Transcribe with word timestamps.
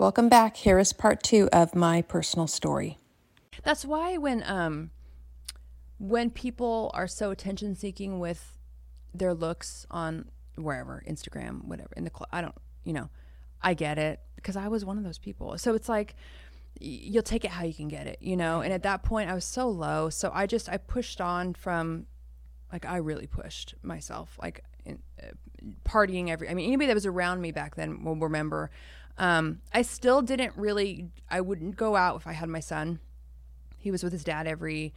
Welcome 0.00 0.30
back. 0.30 0.56
Here 0.56 0.78
is 0.78 0.94
part 0.94 1.22
two 1.22 1.50
of 1.52 1.74
my 1.74 2.00
personal 2.00 2.46
story. 2.46 2.96
That's 3.62 3.84
why 3.84 4.16
when 4.16 4.42
um 4.46 4.92
when 5.98 6.30
people 6.30 6.90
are 6.94 7.06
so 7.06 7.30
attention 7.30 7.74
seeking 7.76 8.18
with 8.18 8.56
their 9.12 9.34
looks 9.34 9.84
on 9.90 10.30
wherever 10.56 11.04
Instagram, 11.06 11.64
whatever 11.64 11.90
in 11.98 12.04
the 12.04 12.10
cl- 12.10 12.30
I 12.32 12.40
don't 12.40 12.54
you 12.82 12.94
know 12.94 13.10
I 13.60 13.74
get 13.74 13.98
it 13.98 14.20
because 14.36 14.56
I 14.56 14.68
was 14.68 14.86
one 14.86 14.96
of 14.96 15.04
those 15.04 15.18
people. 15.18 15.58
So 15.58 15.74
it's 15.74 15.86
like 15.90 16.16
you'll 16.80 17.22
take 17.22 17.44
it 17.44 17.50
how 17.50 17.64
you 17.64 17.74
can 17.74 17.88
get 17.88 18.06
it, 18.06 18.16
you 18.22 18.38
know. 18.38 18.62
And 18.62 18.72
at 18.72 18.84
that 18.84 19.02
point, 19.02 19.28
I 19.28 19.34
was 19.34 19.44
so 19.44 19.68
low, 19.68 20.08
so 20.08 20.30
I 20.32 20.46
just 20.46 20.70
I 20.70 20.78
pushed 20.78 21.20
on 21.20 21.52
from 21.52 22.06
like 22.72 22.86
I 22.86 22.96
really 22.96 23.26
pushed 23.26 23.74
myself 23.82 24.38
like 24.40 24.64
in, 24.86 25.00
uh, 25.22 25.26
partying 25.84 26.30
every. 26.30 26.48
I 26.48 26.54
mean, 26.54 26.68
anybody 26.68 26.86
that 26.86 26.94
was 26.94 27.04
around 27.04 27.42
me 27.42 27.52
back 27.52 27.74
then 27.74 28.02
will 28.02 28.16
remember. 28.16 28.70
Um, 29.18 29.60
I 29.72 29.82
still 29.82 30.22
didn't 30.22 30.54
really. 30.56 31.10
I 31.30 31.40
wouldn't 31.40 31.76
go 31.76 31.96
out 31.96 32.16
if 32.16 32.26
I 32.26 32.32
had 32.32 32.48
my 32.48 32.60
son. 32.60 33.00
He 33.78 33.90
was 33.90 34.02
with 34.02 34.12
his 34.12 34.24
dad 34.24 34.46
every. 34.46 34.92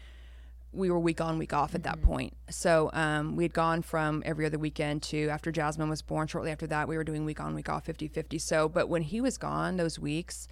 We 0.71 0.89
were 0.89 0.99
week 0.99 1.21
on, 1.21 1.37
week 1.37 1.53
off 1.53 1.75
at 1.75 1.83
that 1.83 2.01
point. 2.01 2.35
So 2.49 2.89
um, 2.93 3.35
we 3.35 3.43
had 3.43 3.53
gone 3.53 3.83
from 3.83 4.23
every 4.25 4.43
other 4.45 4.57
weekend 4.57 5.03
to 5.03 5.29
after 5.29 5.51
Jasmine 5.51 5.87
was 5.87 6.01
born. 6.01 6.25
Shortly 6.27 6.49
after 6.49 6.65
that, 6.67 6.87
we 6.87 6.97
were 6.97 7.03
doing 7.03 7.25
week 7.25 7.39
on, 7.39 7.53
week 7.53 7.69
off, 7.69 7.85
50 7.85 8.07
50. 8.07 8.39
So, 8.39 8.67
but 8.67 8.89
when 8.89 9.03
he 9.03 9.21
was 9.21 9.37
gone, 9.37 9.77
those 9.77 9.99
weeks, 9.99 10.47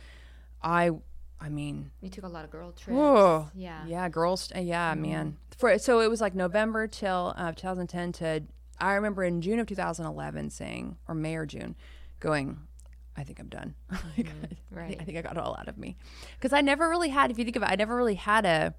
I, 0.62 0.92
I 1.40 1.50
mean, 1.50 1.90
You 2.02 2.10
took 2.10 2.24
a 2.24 2.28
lot 2.28 2.46
of 2.46 2.52
girl 2.52 2.72
trips. 2.72 2.96
Whoa. 2.96 3.50
Yeah. 3.56 3.84
Yeah, 3.88 4.08
girls. 4.10 4.52
uh, 4.56 4.60
Yeah, 4.60 4.94
man. 4.94 5.38
For 5.58 5.80
so 5.80 6.02
it 6.02 6.10
was 6.10 6.22
like 6.22 6.36
November 6.36 6.86
till 6.86 7.34
uh, 7.36 7.54
2010 7.54 8.12
to 8.14 8.44
I 8.80 8.94
remember 8.94 9.24
in 9.24 9.42
June 9.42 9.60
of 9.60 9.66
2011 9.68 10.50
saying 10.52 10.98
or 11.08 11.16
May 11.16 11.36
or 11.36 11.46
June, 11.48 11.76
going, 12.20 12.60
I 13.18 13.24
think 13.24 13.40
I'm 13.40 13.50
done. 13.50 13.76
Like, 13.92 14.28
mm-hmm. 14.28 14.42
think, 14.42 14.58
Right. 14.72 14.98
I 15.00 15.04
think 15.04 15.18
I 15.18 15.22
got 15.22 15.34
it 15.34 15.38
all 15.38 15.56
out 15.60 15.68
of 15.68 15.78
me 15.78 15.98
because 16.38 16.54
I 16.54 16.62
never 16.62 16.90
really 16.90 17.10
had. 17.10 17.32
If 17.32 17.38
you 17.38 17.44
think 17.44 17.56
of 17.56 17.64
it, 17.64 17.70
I 17.70 17.76
never 17.76 17.96
really 17.96 18.16
had 18.16 18.46
a. 18.46 18.74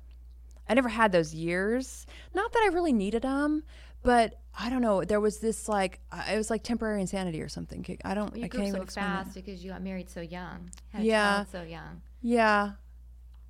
I 0.69 0.75
never 0.75 0.89
had 0.89 1.13
those 1.13 1.35
years. 1.35 2.07
Not 2.35 2.53
that 2.53 2.63
I 2.63 2.73
really 2.73 2.93
needed 2.93 3.23
them, 3.23 3.65
but 4.03 4.41
I 4.59 4.71
don't 4.71 4.81
know. 4.81 5.05
There 5.05 5.21
was 5.21 5.39
this 5.39 5.69
like 5.69 6.01
it 6.31 6.37
was 6.37 6.51
like 6.51 6.63
temporary 6.63 7.01
insanity 7.01 7.43
or 7.43 7.49
something. 7.49 7.85
I 8.05 8.15
don't. 8.15 8.31
Well, 8.31 8.39
you 8.39 8.45
I 8.45 8.49
grew 8.49 8.61
can't 8.61 8.75
up 8.75 8.77
even 8.77 8.81
so 8.81 8.83
explain 8.85 9.07
it. 9.07 9.09
fast 9.09 9.35
because 9.35 9.65
you 9.65 9.71
got 9.71 9.83
married 9.83 10.09
so 10.09 10.21
young. 10.21 10.71
Had 10.91 11.05
Yeah. 11.05 11.45
so 11.45 11.63
young. 11.63 12.01
Yeah. 12.23 12.73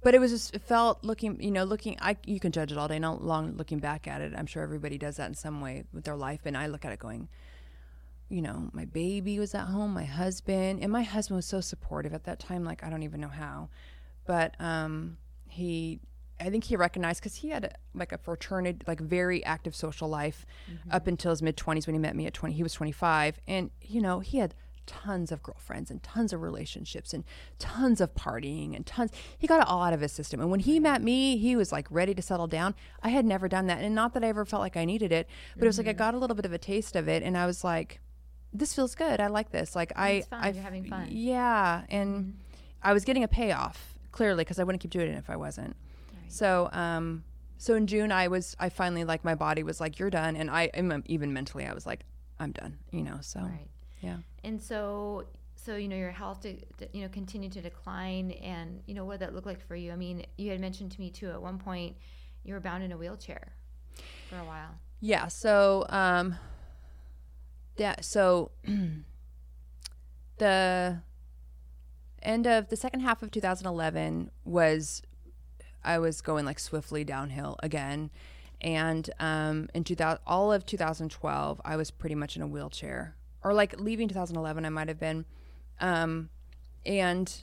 But 0.03 0.15
it 0.17 0.19
was 0.19 0.33
just, 0.33 0.55
it 0.55 0.63
felt 0.63 1.05
looking, 1.05 1.41
you 1.41 1.53
know, 1.53 1.63
looking, 1.63 1.97
I, 2.01 2.17
you 2.27 2.41
can 2.41 2.51
judge 2.51 2.73
it 2.73 2.79
all 2.79 2.89
day 2.89 2.99
not 2.99 3.23
long 3.23 3.57
looking 3.57 3.79
back 3.79 4.09
at 4.09 4.21
it. 4.21 4.33
I'm 4.37 4.47
sure 4.47 4.61
everybody 4.63 4.99
does 4.99 5.17
that 5.19 5.29
in 5.29 5.35
some 5.35 5.61
way 5.61 5.85
with 5.93 6.03
their 6.05 6.17
life. 6.17 6.41
And 6.45 6.57
I 6.57 6.67
look 6.67 6.85
at 6.85 6.91
it 6.91 6.99
going, 6.99 7.29
you 8.33 8.41
know, 8.41 8.71
my 8.73 8.87
baby 8.87 9.39
was 9.39 9.55
at 9.55 9.67
home, 9.67 9.93
my 9.93 10.07
husband, 10.07 10.83
and 10.83 10.91
my 10.91 11.03
husband 11.03 11.37
was 11.37 11.45
so 11.45 11.61
supportive 11.61 12.15
at 12.15 12.25
that 12.25 12.41
time. 12.41 12.65
Like, 12.65 12.83
I 12.83 12.89
don't 12.89 13.03
even 13.03 13.21
know 13.21 13.29
how. 13.29 13.69
But 14.25 14.59
um, 14.59 15.19
he, 15.47 16.01
I 16.41 16.49
think 16.49 16.65
he 16.65 16.77
recognized 16.77 17.21
because 17.21 17.37
he 17.37 17.51
had 17.51 17.65
a, 17.65 17.73
like 17.95 18.11
a 18.11 18.17
fraternity, 18.17 18.79
like 18.87 19.01
very 19.01 19.45
active 19.45 19.77
social 19.77 20.09
life 20.09 20.47
up 20.91 21.07
until 21.07 21.31
his 21.31 21.43
mid 21.43 21.59
20s 21.59 21.87
when 21.87 21.95
he 21.95 22.01
met 22.01 22.17
me 22.17 22.27
at 22.27 22.33
20. 22.33 22.55
He 22.55 22.63
was 22.63 22.73
25. 22.73 23.39
And, 23.47 23.71
you 23.83 24.01
know, 24.01 24.21
he 24.21 24.39
had 24.39 24.55
tons 24.87 25.31
of 25.31 25.43
girlfriends 25.43 25.91
and 25.91 26.03
tons 26.03 26.33
of 26.33 26.41
relationships 26.41 27.13
and 27.13 27.25
tons 27.59 28.01
of 28.01 28.15
partying 28.15 28.75
and 28.75 28.87
tons. 28.87 29.13
He 29.37 29.47
got 29.47 29.61
it 29.61 29.69
all 29.69 29.83
out 29.83 29.93
of 29.93 30.01
his 30.01 30.11
system. 30.11 30.41
And 30.41 30.51
when 30.51 30.61
he 30.61 30.81
met 30.81 31.03
me, 31.03 31.37
he 31.37 31.55
was 31.55 31.71
like 31.71 31.87
ready 31.91 32.15
to 32.15 32.23
settle 32.23 32.47
down. 32.47 32.75
I 33.03 33.11
had 33.11 33.27
never 33.27 33.47
done 33.47 33.67
that. 33.67 33.83
And 33.83 33.95
not 33.95 34.15
that 34.15 34.25
I 34.25 34.29
ever 34.29 34.47
felt 34.47 34.63
like 34.63 34.77
I 34.77 34.87
needed 34.87 35.13
it, 35.13 35.29
but 35.55 35.65
it 35.65 35.67
was 35.67 35.77
like 35.77 35.87
I 35.87 35.93
got 35.93 36.15
a 36.15 36.19
little 36.19 36.35
bit 36.35 36.47
of 36.47 36.53
a 36.55 36.59
taste 36.59 36.97
of 36.97 37.09
it. 37.09 37.23
And 37.23 37.37
I 37.37 37.45
was 37.45 37.63
like, 37.63 38.01
this 38.53 38.75
feels 38.75 38.95
good. 38.95 39.21
I 39.21 39.29
like 39.29 39.51
this. 39.51 39.75
Like 39.75 39.93
I, 39.97 40.23
fun. 40.23 40.41
I, 40.43 40.51
You're 40.51 40.63
having 40.63 40.85
fun. 40.85 41.09
Yeah, 41.11 41.83
and 41.89 42.39
I 42.83 42.93
was 42.93 43.05
getting 43.05 43.25
a 43.25 43.29
payoff 43.29 43.95
clearly 44.11 44.45
because 44.45 44.59
I 44.59 44.65
wouldn't 44.65 44.83
keep 44.83 44.91
doing 44.91 45.09
it 45.09 45.19
if 45.19 45.31
I 45.31 45.37
wasn't. 45.37 45.77
So, 46.29 46.71
um, 46.73 47.25
so 47.59 47.75
in 47.75 47.87
June, 47.87 48.11
I 48.11 48.29
was, 48.29 48.57
I 48.59 48.71
finally 48.71 49.05
like 49.05 49.23
my 49.25 49.35
body 49.35 49.63
was 49.63 49.81
like, 49.81 49.99
you're 49.99 50.11
done, 50.11 50.35
and 50.35 50.51
I, 50.51 50.65
am 50.75 51.03
even 51.07 51.33
mentally, 51.33 51.67
I 51.67 51.75
was 51.75 51.87
like, 51.87 52.01
I'm 52.41 52.53
done. 52.53 52.79
You 52.91 53.03
know, 53.03 53.19
so 53.21 53.41
Right. 53.41 53.69
yeah. 54.01 54.17
And 54.43 54.61
so, 54.61 55.27
so 55.55 55.77
you 55.77 55.89
know, 55.89 55.97
your 55.97 56.11
health, 56.11 56.41
de- 56.41 56.65
de- 56.79 56.89
you 56.93 57.03
know, 57.03 57.09
continued 57.09 57.53
to 57.53 57.61
decline, 57.61 58.33
and 58.33 58.83
you 58.87 58.95
know 58.95 59.05
what 59.05 59.21
that 59.21 59.35
looked 59.35 59.47
like 59.47 59.65
for 59.67 59.77
you. 59.77 59.93
I 59.93 59.97
mean, 59.97 60.25
you 60.39 60.51
had 60.51 60.61
mentioned 60.61 60.91
to 60.93 61.01
me 61.01 61.11
too 61.11 61.31
at 61.31 61.41
one 61.41 61.59
point 61.59 61.97
you 62.45 62.55
were 62.55 62.61
bound 62.61 62.83
in 62.83 62.91
a 62.93 62.97
wheelchair 62.97 63.53
for 64.29 64.37
a 64.39 64.45
while. 64.45 64.75
Yeah. 65.01 65.29
So, 65.29 65.87
um, 65.91 66.35
yeah. 67.77 67.97
So, 68.01 68.51
the 70.39 71.01
end 72.23 72.47
of 72.47 72.69
the 72.69 72.77
second 72.77 73.01
half 73.01 73.23
of 73.23 73.31
2011 73.31 74.31
was 74.45 75.03
I 75.85 75.99
was 75.99 76.21
going 76.21 76.45
like 76.45 76.59
swiftly 76.59 77.05
downhill 77.05 77.57
again, 77.63 78.11
and 78.61 79.09
um, 79.19 79.69
in 79.75 79.85
2000, 79.85 80.21
all 80.27 80.53
of 80.53 80.65
2012, 80.67 81.61
I 81.65 81.77
was 81.77 81.91
pretty 81.91 82.15
much 82.15 82.37
in 82.37 82.43
a 82.43 82.47
wheelchair, 82.47 83.17
or 83.43 83.55
like 83.55 83.79
leaving 83.79 84.09
2011, 84.09 84.65
I 84.65 84.69
might 84.69 84.89
have 84.89 85.01
been, 85.01 85.25
um, 85.81 86.29
and 86.87 87.43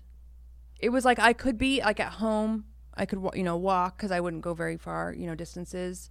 it 0.79 0.89
was 0.89 1.05
like 1.05 1.19
I 1.19 1.33
could 1.33 1.57
be 1.57 1.81
like 1.81 1.99
at 1.99 2.13
home. 2.13 2.65
I 2.95 3.05
could, 3.05 3.25
you 3.33 3.43
know, 3.43 3.55
walk 3.55 3.95
because 3.95 4.11
I 4.11 4.19
wouldn't 4.19 4.41
go 4.41 4.53
very 4.53 4.75
far, 4.75 5.13
you 5.13 5.25
know, 5.25 5.33
distances 5.33 6.09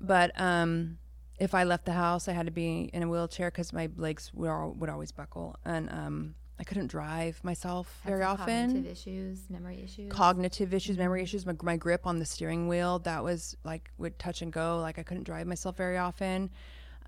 but 0.00 0.38
um, 0.40 0.98
if 1.38 1.54
I 1.54 1.64
left 1.64 1.84
the 1.84 1.92
house, 1.92 2.28
I 2.28 2.32
had 2.32 2.46
to 2.46 2.52
be 2.52 2.90
in 2.92 3.02
a 3.02 3.08
wheelchair 3.08 3.50
because 3.50 3.72
my 3.72 3.88
legs 3.96 4.30
would, 4.34 4.48
al- 4.48 4.74
would 4.78 4.90
always 4.90 5.12
buckle, 5.12 5.56
and 5.64 5.90
um, 5.90 6.34
I 6.58 6.64
couldn't 6.64 6.86
drive 6.86 7.42
myself 7.42 8.00
Had 8.02 8.10
very 8.10 8.22
often. 8.22 8.66
Cognitive 8.66 8.90
issues, 8.90 9.50
memory 9.50 9.82
issues. 9.82 10.12
Cognitive 10.12 10.72
issues, 10.72 10.96
memory 10.96 11.22
issues. 11.22 11.44
My, 11.44 11.54
my 11.62 11.76
grip 11.76 12.06
on 12.06 12.20
the 12.20 12.24
steering 12.24 12.68
wheel 12.68 13.00
that 13.00 13.24
was 13.24 13.56
like 13.64 13.90
would 13.98 14.18
touch 14.18 14.42
and 14.42 14.52
go. 14.52 14.78
Like 14.78 14.98
I 14.98 15.02
couldn't 15.02 15.24
drive 15.24 15.46
myself 15.46 15.76
very 15.76 15.98
often. 15.98 16.50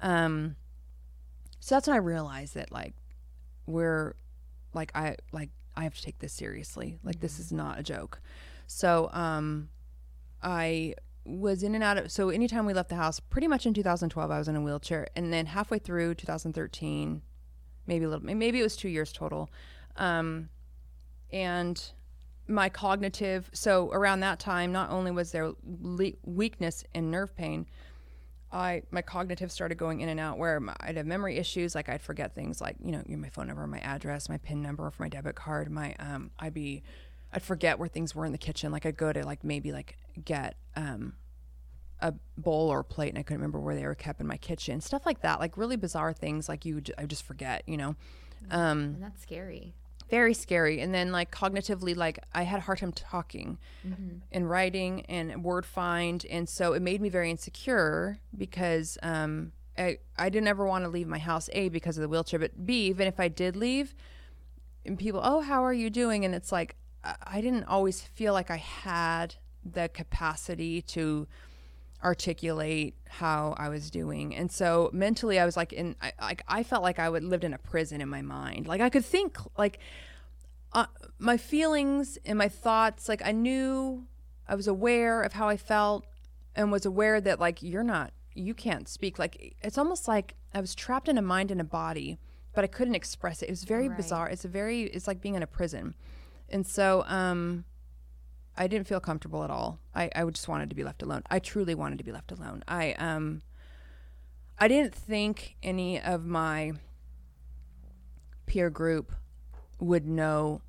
Um, 0.02 0.56
so 1.60 1.76
that's 1.76 1.86
when 1.86 1.94
I 1.94 2.00
realized 2.00 2.54
that 2.54 2.72
like 2.72 2.94
we're 3.66 4.14
like 4.74 4.90
I 4.94 5.16
like 5.32 5.50
I 5.76 5.84
have 5.84 5.94
to 5.94 6.02
take 6.02 6.18
this 6.18 6.32
seriously. 6.32 6.98
Like 7.04 7.20
this 7.20 7.38
is 7.38 7.52
not 7.52 7.78
a 7.78 7.82
joke. 7.84 8.20
So 8.66 9.10
um, 9.12 9.68
I 10.42 10.94
was 11.26 11.62
in 11.62 11.74
and 11.74 11.82
out 11.82 11.98
of 11.98 12.10
so 12.10 12.30
anytime 12.30 12.66
we 12.66 12.72
left 12.72 12.88
the 12.88 12.96
house 12.96 13.20
pretty 13.20 13.48
much 13.48 13.66
in 13.66 13.74
2012 13.74 14.30
i 14.30 14.38
was 14.38 14.48
in 14.48 14.56
a 14.56 14.60
wheelchair. 14.60 15.08
And 15.16 15.32
then 15.32 15.46
halfway 15.46 15.78
through 15.78 16.14
2013 16.14 17.22
maybe 17.86 18.04
a 18.04 18.08
little 18.08 18.24
maybe 18.24 18.60
it 18.60 18.62
was 18.62 18.76
two 18.76 18.88
years 18.88 19.12
total 19.12 19.50
um, 19.96 20.48
and 21.32 21.92
my 22.48 22.68
cognitive 22.68 23.50
so 23.52 23.90
around 23.92 24.20
that 24.20 24.38
time 24.38 24.72
not 24.72 24.90
only 24.90 25.10
was 25.10 25.32
there 25.32 25.52
le- 25.64 26.12
weakness 26.24 26.84
and 26.94 27.10
nerve 27.10 27.34
pain 27.36 27.66
i 28.52 28.82
my 28.92 29.02
cognitive 29.02 29.50
started 29.50 29.76
going 29.76 30.00
in 30.00 30.08
and 30.08 30.20
out 30.20 30.38
where 30.38 30.60
my, 30.60 30.74
i'd 30.80 30.96
have 30.96 31.06
memory 31.06 31.36
issues 31.36 31.74
like 31.74 31.88
i'd 31.88 32.00
forget 32.00 32.34
things 32.34 32.60
like 32.60 32.76
you 32.80 32.92
know 32.92 33.02
my 33.08 33.28
phone 33.28 33.48
number 33.48 33.66
my 33.66 33.80
address 33.80 34.28
my 34.28 34.38
pin 34.38 34.62
number 34.62 34.88
for 34.90 35.02
my 35.02 35.08
debit 35.08 35.34
card 35.34 35.70
my 35.70 35.94
um 35.98 36.30
i'd 36.38 36.54
be 36.54 36.82
i'd 37.36 37.42
forget 37.42 37.78
where 37.78 37.88
things 37.88 38.14
were 38.14 38.24
in 38.24 38.32
the 38.32 38.38
kitchen 38.38 38.72
like 38.72 38.84
i'd 38.84 38.96
go 38.96 39.12
to 39.12 39.24
like 39.24 39.44
maybe 39.44 39.70
like 39.70 39.96
get 40.24 40.56
um 40.74 41.12
a 42.00 42.12
bowl 42.36 42.68
or 42.68 42.80
a 42.80 42.84
plate 42.84 43.08
and 43.08 43.18
I 43.18 43.22
couldn't 43.22 43.38
remember 43.38 43.58
where 43.58 43.74
they 43.74 43.86
were 43.86 43.94
kept 43.94 44.20
in 44.20 44.26
my 44.26 44.36
kitchen. 44.36 44.80
Stuff 44.80 45.06
like 45.06 45.22
that, 45.22 45.40
like 45.40 45.56
really 45.56 45.76
bizarre 45.76 46.12
things 46.12 46.48
like 46.48 46.64
you 46.64 46.82
I 46.98 47.06
just 47.06 47.22
forget, 47.22 47.62
you 47.66 47.76
know. 47.76 47.96
Um, 48.50 48.78
and 48.80 49.02
that's 49.02 49.22
scary. 49.22 49.74
very 50.10 50.34
scary. 50.34 50.80
And 50.80 50.94
then 50.94 51.10
like 51.10 51.30
cognitively, 51.30 51.96
like 51.96 52.18
I 52.34 52.42
had 52.42 52.58
a 52.58 52.62
hard 52.62 52.78
time 52.78 52.92
talking 52.92 53.58
and 54.30 54.50
writing 54.50 55.06
and 55.06 55.42
word 55.42 55.64
find. 55.64 56.24
And 56.28 56.48
so 56.48 56.74
it 56.74 56.82
made 56.82 57.00
me 57.00 57.08
very 57.08 57.30
insecure 57.30 58.18
because 58.36 58.98
um, 59.02 59.52
I, 59.78 59.98
I 60.18 60.28
didn't 60.28 60.48
ever 60.48 60.66
want 60.66 60.84
to 60.84 60.90
leave 60.90 61.08
my 61.08 61.18
house, 61.18 61.48
A, 61.54 61.70
because 61.70 61.96
of 61.96 62.02
the 62.02 62.08
wheelchair, 62.08 62.38
but 62.38 62.66
B, 62.66 62.86
even 62.88 63.06
if 63.08 63.18
I 63.18 63.28
did 63.28 63.56
leave 63.56 63.94
and 64.84 64.98
people, 64.98 65.20
oh, 65.24 65.40
how 65.40 65.64
are 65.64 65.72
you 65.72 65.88
doing? 65.88 66.26
And 66.26 66.34
it's 66.34 66.52
like, 66.52 66.76
I, 67.24 67.40
didn't 67.40 67.64
always 67.64 68.00
feel 68.02 68.32
like 68.32 68.50
I 68.50 68.56
had 68.56 69.36
the 69.64 69.88
capacity 69.88 70.82
to 70.82 71.26
articulate 72.02 72.94
how 73.08 73.54
I 73.58 73.68
was 73.68 73.90
doing. 73.90 74.34
And 74.34 74.50
so 74.50 74.90
mentally 74.92 75.38
I 75.38 75.44
was 75.44 75.56
like 75.56 75.72
in 75.72 75.96
I 76.00 76.12
like 76.20 76.42
I 76.46 76.62
felt 76.62 76.82
like 76.82 76.98
I 76.98 77.08
would 77.08 77.24
lived 77.24 77.44
in 77.44 77.52
a 77.54 77.58
prison 77.58 78.00
in 78.00 78.08
my 78.08 78.22
mind. 78.22 78.66
Like 78.66 78.80
I 78.80 78.90
could 78.90 79.04
think 79.04 79.38
like 79.58 79.78
uh, 80.72 80.86
my 81.18 81.36
feelings 81.36 82.18
and 82.24 82.38
my 82.38 82.48
thoughts 82.48 83.08
like 83.08 83.22
I 83.24 83.32
knew 83.32 84.06
I 84.46 84.54
was 84.54 84.68
aware 84.68 85.22
of 85.22 85.32
how 85.32 85.48
I 85.48 85.56
felt 85.56 86.04
and 86.54 86.70
was 86.70 86.86
aware 86.86 87.20
that 87.20 87.40
like 87.40 87.62
you're 87.62 87.82
not 87.82 88.12
you 88.34 88.54
can't 88.54 88.88
speak 88.88 89.18
like 89.18 89.56
it's 89.62 89.78
almost 89.78 90.06
like 90.06 90.34
I 90.54 90.60
was 90.60 90.74
trapped 90.74 91.08
in 91.08 91.16
a 91.18 91.22
mind 91.22 91.50
and 91.50 91.60
a 91.60 91.64
body 91.64 92.18
but 92.52 92.64
I 92.64 92.68
couldn't 92.68 92.94
express 92.94 93.42
it. 93.42 93.46
It 93.46 93.52
was 93.52 93.64
very 93.64 93.88
Right. 93.88 93.96
bizarre. 93.96 94.28
It's 94.28 94.44
a 94.44 94.48
very 94.48 94.82
it's 94.84 95.06
like 95.06 95.20
being 95.20 95.34
in 95.34 95.42
a 95.42 95.46
prison. 95.46 95.94
And 96.48 96.66
so 96.66 97.04
um 97.06 97.64
I 98.56 98.66
didn't 98.66 98.86
feel 98.86 99.00
comfortable 99.00 99.44
at 99.44 99.50
all. 99.50 99.80
I, 99.94 100.10
I 100.14 100.24
just 100.24 100.48
wanted 100.48 100.70
to 100.70 100.76
be 100.76 100.82
left 100.82 101.02
alone. 101.02 101.22
I 101.28 101.38
truly 101.38 101.74
wanted 101.74 101.98
to 101.98 102.04
be 102.04 102.12
left 102.12 102.32
alone. 102.32 102.62
I 102.66 102.92
um 102.94 103.42
I 104.58 104.68
didn't 104.68 104.94
think 104.94 105.56
any 105.62 106.00
of 106.00 106.24
my 106.24 106.72
peer 108.46 108.70
group 108.70 109.12
would 109.78 110.06
know 110.06 110.62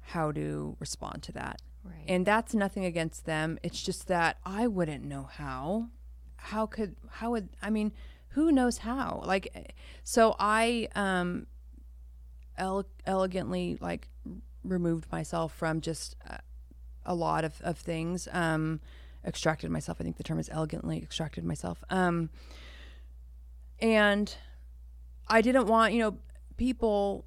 how 0.00 0.32
to 0.32 0.76
respond 0.80 1.22
to 1.22 1.32
that. 1.32 1.62
Right. 1.84 2.04
And 2.08 2.26
that's 2.26 2.54
nothing 2.54 2.84
against 2.84 3.26
them. 3.26 3.58
It's 3.62 3.80
just 3.80 4.08
that 4.08 4.38
I 4.44 4.66
wouldn't 4.66 5.04
know 5.04 5.28
how. 5.30 5.88
How 6.36 6.66
could 6.66 6.96
how 7.10 7.30
would 7.30 7.50
I 7.62 7.70
mean, 7.70 7.92
who 8.30 8.50
knows 8.50 8.78
how? 8.78 9.22
Like 9.24 9.74
so 10.02 10.34
I 10.38 10.88
um 10.94 11.46
ele- 12.56 12.88
elegantly 13.06 13.78
like 13.80 14.08
removed 14.64 15.10
myself 15.10 15.52
from 15.54 15.80
just 15.80 16.16
uh, 16.28 16.38
a 17.04 17.14
lot 17.14 17.44
of, 17.44 17.60
of 17.62 17.78
things. 17.78 18.28
Um 18.32 18.80
extracted 19.24 19.70
myself. 19.70 19.98
I 20.00 20.04
think 20.04 20.16
the 20.16 20.22
term 20.22 20.38
is 20.38 20.48
elegantly 20.50 20.98
extracted 20.98 21.44
myself. 21.44 21.82
Um 21.90 22.30
and 23.80 24.34
I 25.28 25.40
didn't 25.40 25.66
want, 25.66 25.92
you 25.92 26.00
know, 26.00 26.16
people 26.56 27.26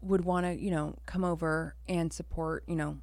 would 0.00 0.24
want 0.24 0.46
to, 0.46 0.54
you 0.54 0.70
know, 0.70 0.96
come 1.06 1.24
over 1.24 1.74
and 1.88 2.12
support, 2.12 2.64
you 2.66 2.76
know, 2.76 2.98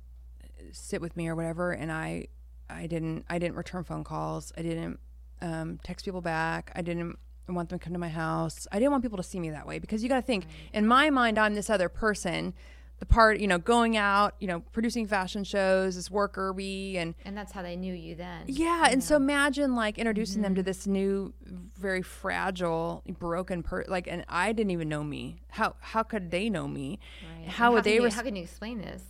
sit 0.71 1.01
with 1.01 1.15
me 1.17 1.27
or 1.27 1.35
whatever 1.35 1.71
and 1.71 1.91
I 1.91 2.27
I 2.69 2.87
didn't 2.87 3.25
I 3.29 3.39
didn't 3.39 3.55
return 3.55 3.83
phone 3.83 4.03
calls. 4.03 4.51
I 4.57 4.61
didn't 4.61 4.99
um, 5.41 5.79
text 5.83 6.05
people 6.05 6.21
back. 6.21 6.71
I 6.75 6.81
didn't 6.81 7.17
want 7.47 7.69
them 7.69 7.79
to 7.79 7.83
come 7.83 7.93
to 7.93 7.99
my 7.99 8.09
house. 8.09 8.67
I 8.71 8.79
didn't 8.79 8.91
want 8.91 9.03
people 9.03 9.17
to 9.17 9.23
see 9.23 9.39
me 9.39 9.51
that 9.51 9.67
way 9.67 9.79
because 9.79 10.01
you 10.01 10.09
got 10.09 10.15
to 10.15 10.21
think 10.21 10.45
in 10.73 10.87
my 10.87 11.09
mind 11.09 11.37
I'm 11.37 11.53
this 11.53 11.69
other 11.69 11.89
person 11.89 12.53
the 12.99 13.05
part, 13.05 13.39
you 13.39 13.47
know, 13.47 13.57
going 13.57 13.97
out, 13.97 14.35
you 14.39 14.47
know, 14.47 14.61
producing 14.71 15.05
fashion 15.05 15.43
shows, 15.43 15.95
this 15.95 16.09
worker 16.09 16.53
bee 16.53 16.97
and 16.97 17.13
and 17.25 17.37
that's 17.37 17.51
how 17.51 17.61
they 17.61 17.75
knew 17.75 17.93
you 17.93 18.15
then. 18.15 18.43
yeah, 18.47 18.87
and 18.89 19.03
so 19.03 19.15
imagine 19.17 19.75
like 19.75 19.97
introducing 19.97 20.41
them 20.41 20.55
to 20.55 20.61
mm-hmm. 20.61 20.65
this 20.65 20.87
new, 20.87 21.33
very 21.77 22.01
fragile, 22.01 23.03
broken 23.19 23.63
per 23.63 23.83
like, 23.87 24.07
and 24.07 24.23
I 24.29 24.53
didn't 24.53 24.71
even 24.71 24.87
know 24.89 25.03
me. 25.03 25.37
How 25.49 25.75
how 25.81 26.03
could 26.03 26.31
they 26.31 26.49
know 26.49 26.67
me? 26.67 26.99
Right. 27.39 27.49
How 27.49 27.65
And 27.67 27.73
would 27.75 27.83
can 27.83 27.91
they? 27.91 27.95
you- 27.97 28.03
res- 28.05 28.15
how 28.15 28.21
can 28.21 28.35
you 28.35 28.43
explain 28.43 28.79
this? 28.79 29.03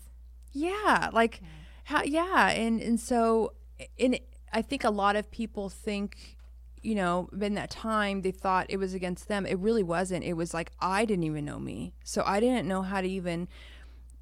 yeah, 0.51 1.09
like, 1.13 1.41
how? 1.83 2.01
Yeah, 2.03 2.49
and 2.49 2.81
and 2.81 2.99
so, 2.99 3.53
in 3.97 4.17
I 4.53 4.61
think 4.61 4.83
a 4.83 4.89
lot 4.89 5.15
of 5.15 5.29
people 5.29 5.69
think, 5.69 6.37
you 6.81 6.95
know, 6.95 7.29
in 7.41 7.55
that 7.55 7.69
time 7.69 8.21
they 8.21 8.31
thought 8.31 8.65
it 8.69 8.77
was 8.77 8.93
against 8.93 9.27
them. 9.27 9.45
It 9.45 9.59
really 9.59 9.83
wasn't. 9.83 10.23
It 10.23 10.33
was 10.33 10.53
like 10.53 10.71
I 10.79 11.05
didn't 11.05 11.25
even 11.25 11.45
know 11.45 11.59
me, 11.59 11.93
so 12.03 12.23
I 12.25 12.39
didn't 12.39 12.67
know 12.67 12.81
how 12.81 13.01
to 13.01 13.07
even, 13.07 13.47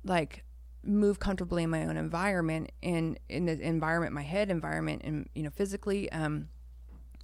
like, 0.04 0.44
move 0.84 1.20
comfortably 1.20 1.64
in 1.64 1.70
my 1.70 1.86
own 1.86 1.96
environment 1.98 2.72
and 2.82 3.18
in 3.30 3.46
the 3.46 3.60
environment, 3.60 4.14
my 4.14 4.22
head 4.22 4.50
environment, 4.52 5.02
and 5.06 5.30
you 5.34 5.44
know, 5.44 5.50
physically. 5.50 6.12
Um, 6.12 6.50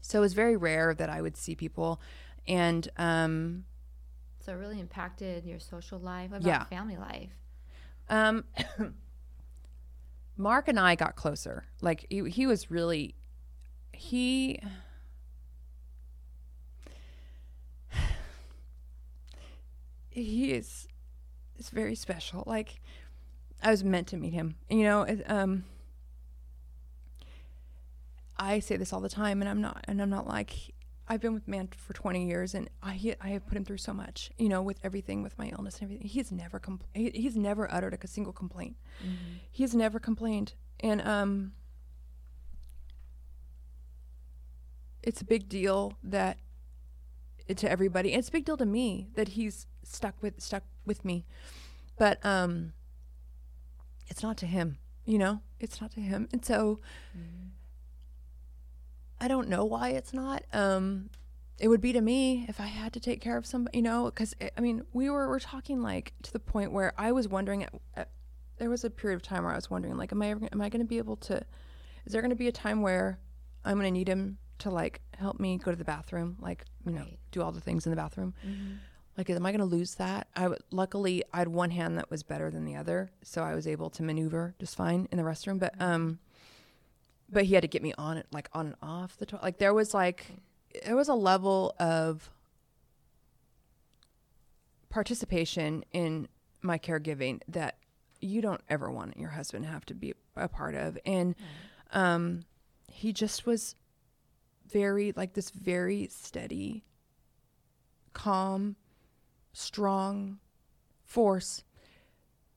so 0.02 0.20
it 0.20 0.22
was 0.22 0.34
very 0.34 0.56
rare 0.56 0.94
that 0.94 1.10
I 1.10 1.22
would 1.22 1.36
see 1.36 1.56
people, 1.56 2.00
and 2.48 2.88
um, 2.98 3.66
So 4.40 4.54
it 4.54 4.56
really 4.56 4.80
impacted 4.80 5.46
your 5.46 5.60
social 5.60 6.00
life. 6.00 6.32
What 6.32 6.38
about 6.42 6.48
Yeah. 6.48 6.64
family 6.66 6.98
life? 6.98 7.32
Um, 8.10 8.46
Mark 10.38 10.68
and 10.70 10.80
I 10.80 10.96
got 10.96 11.16
closer. 11.18 11.66
Like 11.82 12.06
he, 12.10 12.30
he 12.30 12.48
was 12.48 12.72
really, 12.72 13.16
he. 13.92 14.60
He 20.10 20.52
is, 20.52 20.88
is 21.60 21.70
very 21.70 21.96
special. 21.96 22.44
Like, 22.46 22.82
I 23.62 23.72
was 23.72 23.84
meant 23.84 24.08
to 24.08 24.18
meet 24.18 24.34
him. 24.34 24.56
You 24.70 24.84
know, 24.84 25.02
it, 25.04 25.24
um. 25.30 25.66
I 28.42 28.60
say 28.60 28.78
this 28.78 28.94
all 28.94 29.02
the 29.02 29.10
time, 29.10 29.42
and 29.42 29.50
I'm 29.50 29.60
not, 29.60 29.84
and 29.86 30.02
I'm 30.02 30.10
not 30.10 30.26
like, 30.26 30.54
I've 31.10 31.20
been 31.20 31.34
with 31.34 31.46
man 31.46 31.68
for 31.76 31.92
20 31.92 32.26
years, 32.26 32.56
and 32.56 32.70
I 32.82 32.94
he- 32.94 33.16
I 33.20 33.30
have 33.30 33.46
put 33.46 33.58
him 33.58 33.66
through 33.66 33.80
so 33.80 33.94
much, 33.94 34.32
you 34.38 34.48
know, 34.48 34.62
with 34.62 34.80
everything, 34.82 35.22
with 35.24 35.38
my 35.38 35.48
illness 35.50 35.76
and 35.76 35.84
everything. 35.84 36.08
He's 36.08 36.32
never 36.32 36.58
compl- 36.58 36.86
he, 36.94 37.10
he's 37.10 37.36
never 37.36 37.70
uttered 37.70 37.98
a 38.02 38.08
single 38.08 38.32
complaint. 38.32 38.78
He's 39.52 39.76
never 39.76 40.00
complained, 40.00 40.54
and 40.80 41.02
um, 41.02 41.52
it's 45.04 45.20
a 45.20 45.26
big 45.26 45.50
deal 45.50 45.98
that 46.04 46.38
to 47.58 47.70
everybody. 47.70 48.14
And 48.14 48.20
it's 48.20 48.30
a 48.30 48.32
big 48.32 48.46
deal 48.46 48.58
to 48.58 48.66
me 48.66 49.10
that 49.16 49.30
he's 49.30 49.68
stuck 49.84 50.16
with 50.22 50.40
stuck 50.40 50.64
with 50.90 51.06
me, 51.06 51.26
but 51.98 52.20
um, 52.26 52.74
it's 54.10 54.22
not 54.22 54.36
to 54.40 54.46
him. 54.46 54.78
You 55.06 55.18
know, 55.20 55.40
it's 55.62 55.80
not 55.80 55.92
to 55.92 56.02
him, 56.02 56.28
and 56.34 56.44
so. 56.44 56.82
Mm-hmm. 57.18 57.48
I 59.22 59.28
don't 59.28 59.50
know 59.50 59.66
why 59.66 59.90
it's 59.90 60.14
not. 60.14 60.44
Um, 60.54 61.10
it 61.60 61.68
would 61.68 61.82
be 61.82 61.92
to 61.92 62.00
me 62.02 62.46
if 62.48 62.60
I 62.62 62.68
had 62.68 62.94
to 62.94 63.00
take 63.02 63.20
care 63.20 63.36
of 63.36 63.46
somebody, 63.46 63.78
you 63.78 63.82
know, 63.82 64.06
because 64.06 64.34
eh, 64.40 64.50
I 64.58 64.62
mean, 64.62 64.84
we 64.94 65.10
were 65.10 65.28
we're 65.28 65.40
talking 65.40 65.82
like 65.82 66.14
to 66.24 66.32
the 66.32 66.40
point 66.40 66.72
where 66.72 66.94
I 66.98 67.12
was 67.12 67.28
wondering. 67.28 67.64
At, 67.64 67.74
at, 67.96 68.10
there 68.58 68.70
was 68.70 68.84
a 68.84 68.90
period 68.90 69.16
of 69.16 69.22
time 69.22 69.44
where 69.44 69.54
I 69.54 69.56
was 69.56 69.70
wondering, 69.70 69.96
like, 69.98 70.12
am 70.12 70.22
I 70.22 70.32
ever, 70.32 70.48
am 70.52 70.62
I 70.62 70.70
going 70.70 70.82
to 70.82 70.88
be 70.88 70.98
able 70.98 71.16
to? 71.18 71.42
Is 72.06 72.14
there 72.14 72.22
going 72.22 72.30
to 72.30 72.36
be 72.36 72.48
a 72.48 72.52
time 72.52 72.82
where 72.82 73.20
I'm 73.66 73.76
going 73.76 73.86
to 73.88 73.92
need 73.92 74.08
him 74.08 74.38
to 74.60 74.70
like 74.70 75.02
help 75.18 75.40
me 75.40 75.58
go 75.58 75.72
to 75.72 75.78
the 75.78 75.86
bathroom, 75.86 76.38
like 76.40 76.64
you 76.86 76.94
know, 76.94 77.02
Right. 77.02 77.20
do 77.32 77.42
all 77.42 77.52
the 77.52 77.62
things 77.62 77.86
in 77.86 77.90
the 77.90 77.98
bathroom? 77.98 78.34
Mm-hmm. 78.46 78.76
Like, 79.20 79.30
am 79.30 79.46
I 79.46 79.52
going 79.52 79.60
to 79.60 79.66
lose 79.66 79.96
that? 79.96 80.30
I 80.34 80.44
w- 80.44 80.62
luckily 80.72 81.26
I 81.34 81.40
had 81.40 81.50
one 81.50 81.72
hand 81.72 81.98
that 81.98 82.10
was 82.10 82.24
better 82.24 82.50
than 82.50 82.64
the 82.64 82.78
other, 82.78 83.12
so 83.22 83.44
I 83.44 83.54
was 83.54 83.68
able 83.68 83.90
to 83.90 84.02
maneuver 84.02 84.56
just 84.60 84.78
fine 84.78 85.10
in 85.12 85.18
the 85.18 85.26
restroom. 85.26 85.60
But 85.60 85.74
um, 85.78 86.20
but 87.30 87.44
he 87.44 87.54
had 87.54 87.64
to 87.64 87.68
get 87.68 87.84
me 87.84 87.94
on 87.98 88.16
it 88.16 88.28
like 88.32 88.50
on 88.54 88.68
and 88.68 88.76
off 88.82 89.18
the 89.18 89.26
toilet. 89.26 89.44
Like 89.44 89.58
there 89.58 89.74
was 89.74 89.94
like 89.94 90.28
there 90.86 90.96
was 90.96 91.10
a 91.10 91.16
level 91.16 91.76
of 91.80 92.30
participation 94.90 95.84
in 95.92 96.30
my 96.62 96.80
caregiving 96.80 97.42
that 97.50 97.76
you 98.22 98.40
don't 98.40 98.62
ever 98.70 98.90
want 98.90 99.18
your 99.18 99.32
husband 99.32 99.66
to 99.66 99.70
have 99.70 99.86
to 99.88 99.94
be 99.94 100.14
a 100.38 100.48
part 100.48 100.76
of. 100.76 100.98
And 101.06 101.36
um 101.92 102.44
he 102.90 103.12
just 103.12 103.46
was 103.46 103.76
very 104.72 105.12
like 105.12 105.34
this 105.34 105.50
very 105.50 106.08
steady, 106.08 106.86
calm, 108.14 108.78
strong 109.60 110.40
force 111.04 111.64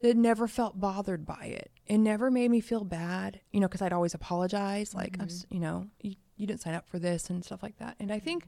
that 0.00 0.16
never 0.16 0.48
felt 0.48 0.80
bothered 0.80 1.24
by 1.24 1.44
it. 1.44 1.70
It 1.86 1.98
never 1.98 2.30
made 2.30 2.50
me 2.50 2.60
feel 2.60 2.84
bad, 2.84 3.40
you 3.50 3.60
know, 3.60 3.68
because 3.68 3.82
I'd 3.82 3.92
always 3.92 4.14
apologize, 4.14 4.94
like, 4.94 5.16
I'm, 5.20 5.28
you 5.50 5.60
know, 5.60 5.88
you, 6.00 6.14
you 6.36 6.46
didn't 6.46 6.60
sign 6.60 6.74
up 6.74 6.88
for 6.88 6.98
this 6.98 7.30
and 7.30 7.44
stuff 7.44 7.62
like 7.62 7.78
that. 7.78 7.96
And 8.00 8.12
I 8.12 8.18
think, 8.18 8.46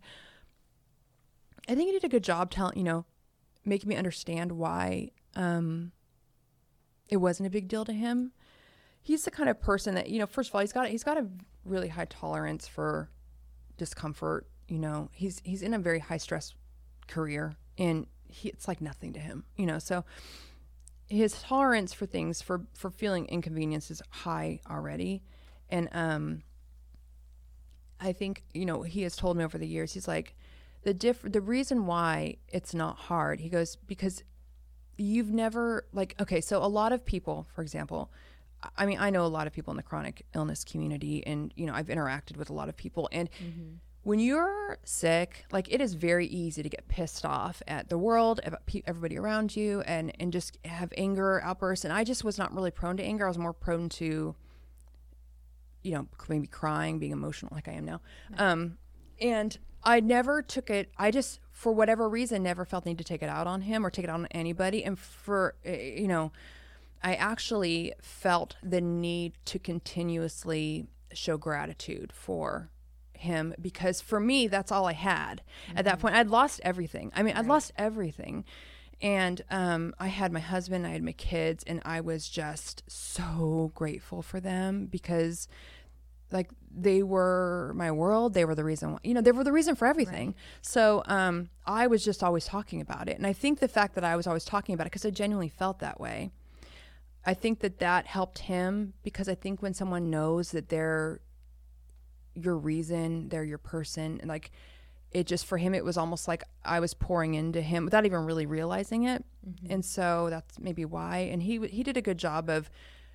I 1.69 1.75
think 1.75 1.89
he 1.89 1.93
did 1.93 2.05
a 2.05 2.09
good 2.09 2.25
job 2.25 2.51
telling, 2.51 2.77
you 2.77 2.85
know, 2.85 3.05
making 3.65 3.89
me 3.89 3.97
understand 3.97 4.53
why 4.53 5.11
um, 5.37 5.93
it 7.09 7.17
wasn't 7.19 7.47
a 7.47 7.50
big 7.50 7.69
deal 7.69 7.85
to 7.85 7.93
him. 7.93 8.33
He's 9.02 9.25
the 9.25 9.31
kind 9.31 9.49
of 9.49 9.61
person 9.61 9.95
that, 9.95 10.09
you 10.09 10.19
know, 10.19 10.26
first 10.26 10.50
of 10.50 10.55
all, 10.55 10.61
he's 10.61 10.73
got 10.73 10.88
he's 10.88 11.05
got 11.05 11.19
a 11.19 11.26
really 11.64 11.88
high 11.88 12.07
tolerance 12.07 12.67
for 12.67 13.11
discomfort. 13.76 14.47
You 14.69 14.78
know, 14.78 15.11
he's 15.12 15.40
he's 15.45 15.62
in 15.62 15.75
a 15.75 15.78
very 15.78 15.99
high 15.99 16.17
stress 16.17 16.55
career, 17.07 17.55
and 17.76 18.07
he, 18.28 18.49
it's 18.49 18.69
like 18.69 18.81
nothing 18.81 19.12
to 19.12 19.21
him. 19.21 19.45
You 19.57 19.66
know, 19.66 19.78
so 19.78 20.04
his 21.09 21.40
tolerance 21.43 21.93
for 21.93 22.07
things 22.07 22.40
for 22.40 22.62
for 22.75 22.90
feeling 22.90 23.26
inconvenience 23.26 23.90
is 23.90 24.02
high 24.11 24.61
already 24.71 25.23
and 25.69 25.88
um 25.93 26.43
i 28.00 28.12
think 28.12 28.43
you 28.54 28.64
know 28.64 28.83
he 28.83 29.02
has 29.02 29.14
told 29.16 29.37
me 29.37 29.45
over 29.45 29.59
the 29.59 29.66
years 29.66 29.93
he's 29.93 30.09
like 30.09 30.35
the 30.83 30.95
diff 30.95 31.21
the 31.23 31.40
reason 31.40 31.87
why 31.87 32.37
it's 32.49 32.75
not 32.75 32.97
hard 32.97 33.40
he 33.40 33.49
goes 33.49 33.76
because 33.76 34.23
you've 34.97 35.31
never 35.31 35.87
like 35.93 36.14
okay 36.21 36.40
so 36.40 36.62
a 36.62 36.66
lot 36.66 36.93
of 36.93 37.04
people 37.04 37.47
for 37.54 37.62
example 37.62 38.11
i 38.76 38.87
mean 38.87 38.99
i 38.99 39.11
know 39.11 39.25
a 39.25 39.28
lot 39.28 39.47
of 39.47 39.52
people 39.52 39.73
in 39.73 39.76
the 39.76 39.83
chronic 39.83 40.25
illness 40.35 40.64
community 40.64 41.25
and 41.26 41.52
you 41.54 41.66
know 41.66 41.75
i've 41.75 41.88
interacted 41.88 42.37
with 42.37 42.49
a 42.49 42.52
lot 42.52 42.69
of 42.69 42.76
people 42.76 43.09
and 43.12 43.28
when 44.04 44.18
you're 44.18 44.78
sick, 44.84 45.46
like 45.50 45.73
it 45.73 45.80
is 45.80 45.94
very 45.94 46.26
easy 46.26 46.62
to 46.62 46.68
get 46.68 46.87
pissed 46.88 47.25
off 47.25 47.62
at 47.66 47.88
the 47.88 47.99
world, 47.99 48.40
about 48.44 48.64
pe- 48.66 48.82
everybody 48.87 49.18
around 49.18 49.56
you, 49.56 49.80
and 49.82 50.12
and 50.20 50.32
just 50.32 50.58
have 50.64 50.92
anger 50.96 51.42
outbursts. 51.42 51.84
And 51.84 51.92
I 51.92 52.04
just 52.04 52.23
was 52.23 52.38
not 52.38 52.54
really 52.54 52.70
prone 52.70 52.96
to 52.99 53.02
anger. 53.02 53.25
I 53.25 53.28
was 53.28 53.38
more 53.38 53.54
prone 53.54 53.88
to, 53.90 54.34
you 55.82 55.92
know, 55.92 56.06
maybe 56.28 56.46
crying, 56.46 56.99
being 56.99 57.12
emotional, 57.12 57.50
like 57.54 57.66
I 57.66 57.73
am 57.73 57.87
now. 57.87 58.00
Um, 58.37 58.76
and 59.20 59.56
I 59.82 60.00
never 60.00 60.42
took 60.42 60.70
it. 60.70 60.90
I 60.99 61.11
just, 61.11 61.40
for 61.50 61.73
whatever 61.73 62.08
reason, 62.08 62.42
never 62.42 62.64
felt 62.64 62.84
the 62.84 62.90
need 62.90 62.99
to 62.99 63.04
take 63.04 63.23
it 63.23 63.28
out 63.28 63.46
on 63.46 63.62
him 63.62 63.84
or 63.84 63.90
take 63.90 64.04
it 64.04 64.11
out 64.11 64.20
on 64.20 64.26
anybody. 64.32 64.84
And 64.84 64.99
for 64.99 65.54
uh, 65.66 65.70
you 65.70 66.08
know, 66.08 66.30
I 67.02 67.14
actually 67.14 67.94
felt 68.02 68.56
the 68.62 68.82
need 68.82 69.32
to 69.46 69.58
continuously 69.58 70.88
show 71.14 71.38
gratitude 71.38 72.12
for 72.12 72.70
him 73.25 73.54
because 73.61 74.00
for 74.00 74.21
me 74.21 74.47
that's 74.47 74.71
all 74.71 74.87
I 74.87 74.93
had 74.93 75.43
at 75.76 75.85
that 75.85 75.99
point. 75.99 76.14
I'd 76.14 76.31
lost 76.31 76.61
everything. 76.64 77.12
I 77.14 77.23
mean, 77.23 77.37
I'd 77.37 77.47
lost 77.47 77.73
everything. 77.76 78.45
And 79.02 79.43
um, 79.50 79.95
I 79.99 80.07
had 80.07 80.33
my 80.33 80.40
husband, 80.40 80.87
I 80.87 80.90
had 80.90 81.02
my 81.02 81.12
kids, 81.12 81.64
and 81.66 81.83
I 81.85 82.00
was 82.00 82.28
just 82.28 82.85
so 82.87 83.73
grateful 83.75 84.23
for 84.23 84.40
them 84.40 84.87
because, 84.87 85.49
like, 86.31 86.50
they 86.75 87.02
were 87.02 87.73
my 87.75 87.90
world. 87.90 88.35
They 88.35 88.45
were 88.45 88.54
the 88.54 88.64
reason, 88.64 88.93
why, 88.93 88.99
you 89.02 89.12
know, 89.12 89.21
they 89.21 89.33
were 89.33 89.45
the 89.45 89.52
reason 89.52 89.75
for 89.75 89.87
everything. 89.87 90.35
So 90.62 91.02
um, 91.07 91.50
I 91.66 91.87
was 91.87 92.04
just 92.04 92.23
always 92.23 92.47
talking 92.47 92.81
about 92.81 93.09
it. 93.09 93.19
And 93.19 93.26
I 93.26 93.33
think 93.33 93.59
the 93.59 93.69
fact 93.69 93.95
that 93.97 94.04
I 94.04 94.16
was 94.16 94.26
always 94.26 94.45
talking 94.45 94.75
about 94.75 94.87
it, 94.87 94.93
because 94.93 95.04
I 95.04 95.11
genuinely 95.11 95.49
felt 95.49 95.81
that 95.81 96.00
way, 96.00 96.31
I 97.26 97.35
think 97.35 97.61
that 97.61 97.78
that 97.81 98.07
helped 98.07 98.38
him 98.38 98.95
because 99.02 99.28
I 99.28 99.35
think 99.35 99.61
when 99.61 99.75
someone 99.75 100.09
knows 100.09 100.52
that 100.52 100.69
they're 100.69 101.21
your 102.35 102.57
reason, 102.57 103.29
they're 103.29 103.45
your 103.45 103.59
person, 103.59 104.19
and 104.21 104.29
like 104.29 104.50
it 105.12 105.26
just 105.26 105.47
for 105.47 105.59
him, 105.59 105.75
it 105.75 105.85
was 105.85 105.97
almost 105.97 106.26
like 106.26 106.43
I 106.64 106.81
was 106.81 106.93
pouring 106.93 107.35
into 107.35 107.61
him 107.61 107.85
without 107.85 108.05
even 108.05 108.25
really 108.25 108.47
realizing 108.47 109.05
it, 109.05 109.25
mm-hmm. 109.49 109.73
and 109.73 109.85
so 109.85 110.29
that's 110.31 110.59
maybe 110.59 110.85
why. 110.85 111.19
And 111.19 111.43
he 111.43 111.67
he 111.69 111.83
did 111.83 111.97
a 111.97 112.03
good 112.03 112.19
job 112.19 112.50
of 112.50 112.71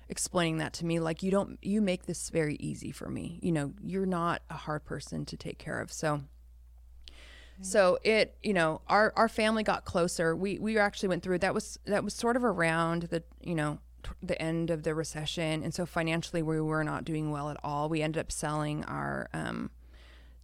explaining 0.08 0.58
that 0.58 0.72
to 0.72 0.84
me 0.84 0.98
like 0.98 1.22
you 1.22 1.30
don't 1.30 1.56
you 1.62 1.80
make 1.80 2.06
this 2.06 2.30
very 2.30 2.56
easy 2.56 2.90
for 2.90 3.08
me. 3.08 3.38
You 3.42 3.52
know 3.52 3.74
you're 3.82 4.06
not 4.06 4.42
a 4.50 4.54
hard 4.54 4.84
person 4.84 5.24
to 5.26 5.36
take 5.36 5.58
care 5.58 5.80
of. 5.80 5.92
So 5.92 6.22
so 7.62 7.98
it 8.02 8.36
you 8.42 8.54
know 8.54 8.80
our 8.88 9.12
our 9.16 9.28
family 9.28 9.62
got 9.62 9.84
closer. 9.84 10.34
We 10.34 10.58
we 10.58 10.78
actually 10.78 11.10
went 11.10 11.22
through 11.22 11.38
that 11.38 11.54
was 11.54 11.78
that 11.84 12.02
was 12.02 12.14
sort 12.14 12.36
of 12.36 12.44
around 12.44 13.04
the 13.04 13.22
you 13.42 13.54
know 13.54 13.78
the 14.22 14.40
end 14.40 14.70
of 14.70 14.82
the 14.82 14.94
recession 14.94 15.62
and 15.62 15.74
so 15.74 15.86
financially 15.86 16.42
we 16.42 16.60
were 16.60 16.84
not 16.84 17.04
doing 17.04 17.30
well 17.30 17.50
at 17.50 17.56
all. 17.64 17.88
We 17.88 18.02
ended 18.02 18.20
up 18.20 18.32
selling 18.32 18.84
our 18.84 19.28
um 19.32 19.70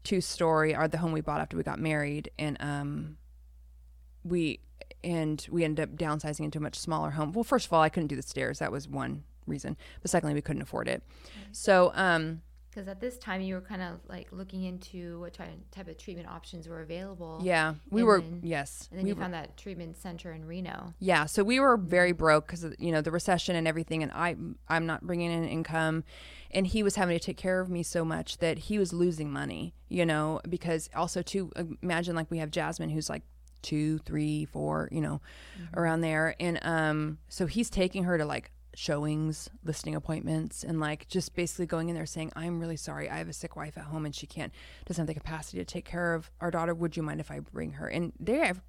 two 0.05 0.21
story 0.21 0.75
our 0.75 0.87
the 0.89 0.99
home 0.99 1.13
we 1.13 1.21
bought 1.21 1.41
after 1.41 1.57
we 1.57 1.63
got 1.63 1.81
married 1.81 2.31
and 2.39 2.57
um 2.61 3.17
we 4.25 4.61
and 5.03 5.47
we 5.51 5.65
ended 5.65 5.83
up 5.89 5.97
downsizing 5.97 6.45
into 6.45 6.59
a 6.59 6.63
much 6.63 6.79
smaller 6.79 7.11
home. 7.11 7.33
Well 7.33 7.45
first 7.45 7.67
of 7.67 7.73
all 7.73 7.83
i 7.83 7.89
couldn't 7.89 8.09
do 8.09 8.17
the 8.17 8.23
stairs. 8.23 8.59
That 8.59 8.73
was 8.73 8.89
one 8.89 9.25
reason. 9.47 9.77
But 10.03 10.11
secondly 10.11 10.35
we 10.35 10.43
couldn't 10.43 10.63
afford 10.63 10.89
it. 10.89 11.03
So 11.53 11.93
um 11.95 12.43
Because 12.77 12.89
at 12.89 13.01
this 13.01 13.17
time 13.17 13.41
you 13.41 13.55
were 13.55 13.63
kind 13.63 13.81
of 13.81 14.01
like 14.07 14.29
looking 14.33 14.65
into 14.65 15.19
what 15.21 15.33
ty- 15.33 15.49
type 15.71 15.89
of 15.89 15.97
treatment 15.97 16.29
options 16.29 16.69
were 16.69 16.83
available. 16.83 17.41
yeah 17.43 17.77
we 17.91 18.03
And 18.03 18.07
were 18.07 18.21
then- 18.21 18.41
yes 18.43 18.87
And 18.91 18.99
then 18.99 19.05
we 19.05 19.11
you 19.11 19.15
were- 19.17 19.23
found 19.23 19.33
that 19.33 19.57
treatment 19.57 19.97
center 19.97 20.31
in 20.33 20.45
Reno. 20.45 20.93
Yeah, 20.99 21.25
so 21.25 21.43
we 21.43 21.59
were 21.59 21.79
very 21.79 22.13
broke 22.13 22.47
because 22.47 22.67
you 22.79 22.93
know 22.93 23.01
the 23.01 23.11
recession 23.11 23.57
and 23.57 23.67
everything, 23.67 24.03
and 24.03 24.13
I 24.13 24.37
I'm 24.69 24.85
not 24.85 25.07
bringing 25.07 25.31
in 25.31 25.45
income, 25.49 26.05
and 26.51 26.67
he 26.67 26.83
was 26.83 26.97
having 26.97 27.19
to 27.19 27.25
take 27.25 27.39
care 27.39 27.61
of 27.63 27.71
me 27.71 27.83
so 27.83 28.05
much 28.05 28.39
that 28.39 28.59
he 28.59 28.79
was 28.79 28.93
losing 28.93 29.33
money, 29.33 29.73
you 29.89 30.05
know, 30.05 30.43
because 30.47 30.91
also 30.95 31.23
too 31.23 31.51
imagine 31.81 32.15
like 32.15 32.31
we 32.31 32.39
have 32.39 32.51
Jasmine 32.51 32.91
who's 32.91 33.09
like 33.09 33.23
two, 33.63 33.97
three, 34.01 34.45
four, 34.45 34.89
you 34.93 35.01
know, 35.01 35.23
around 35.75 36.03
there, 36.03 36.37
and 36.39 36.59
um, 36.63 37.17
so 37.31 37.47
he's 37.47 37.71
taking 37.71 38.05
her 38.05 38.19
to 38.19 38.27
like 38.27 38.51
showings, 38.77 39.49
listing 39.65 39.95
appointments, 39.95 40.63
and 40.63 40.79
like 40.79 41.09
just 41.09 41.35
basically 41.35 41.67
going 41.67 41.89
in 41.89 41.95
there 41.95 42.07
saying, 42.07 42.33
"I'm 42.37 42.61
really 42.61 42.77
sorry, 42.77 43.09
I 43.09 43.17
have 43.17 43.29
a 43.29 43.33
sick 43.33 43.57
wife 43.57 43.79
at 43.79 43.85
home, 43.85 44.05
and 44.05 44.15
she 44.15 44.27
can't 44.27 44.53
doesn't 44.85 45.03
have 45.03 45.07
the 45.07 45.15
capacity 45.15 45.59
to 45.59 45.65
take 45.65 45.85
care 45.85 46.15
of 46.15 46.31
our 46.41 46.51
daughter. 46.51 46.75
Would 46.75 46.97
you 46.97 47.03
mind 47.03 47.21
if 47.21 47.31
I 47.31 47.41
bring 47.41 47.73
her?" 47.73 47.89
And 47.89 48.13
they 48.21 48.39
have 48.39 48.61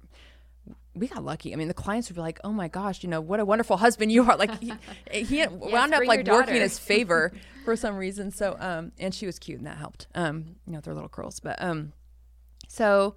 we 0.94 1.06
got 1.06 1.24
lucky. 1.24 1.52
I 1.52 1.56
mean, 1.56 1.68
the 1.68 1.74
clients 1.74 2.08
would 2.08 2.16
be 2.16 2.20
like, 2.20 2.40
"Oh 2.42 2.52
my 2.52 2.68
gosh, 2.68 3.02
you 3.02 3.08
know 3.08 3.20
what 3.20 3.40
a 3.40 3.44
wonderful 3.44 3.76
husband 3.76 4.10
you 4.10 4.28
are!" 4.28 4.36
Like 4.36 4.58
he, 4.60 4.72
he 5.12 5.38
had 5.38 5.52
wound 5.52 5.94
up 5.94 6.04
like 6.06 6.26
working 6.26 6.56
in 6.56 6.62
his 6.62 6.78
favor 6.78 7.32
for 7.64 7.76
some 7.76 7.96
reason. 7.96 8.30
So, 8.30 8.56
um, 8.58 8.92
and 8.98 9.14
she 9.14 9.26
was 9.26 9.38
cute, 9.38 9.58
and 9.58 9.66
that 9.66 9.76
helped. 9.76 10.06
Um, 10.14 10.56
you 10.66 10.72
know, 10.72 10.78
with 10.78 10.86
their 10.86 10.94
little 10.94 11.08
curls, 11.08 11.40
but 11.40 11.62
um, 11.62 11.92
so 12.66 13.14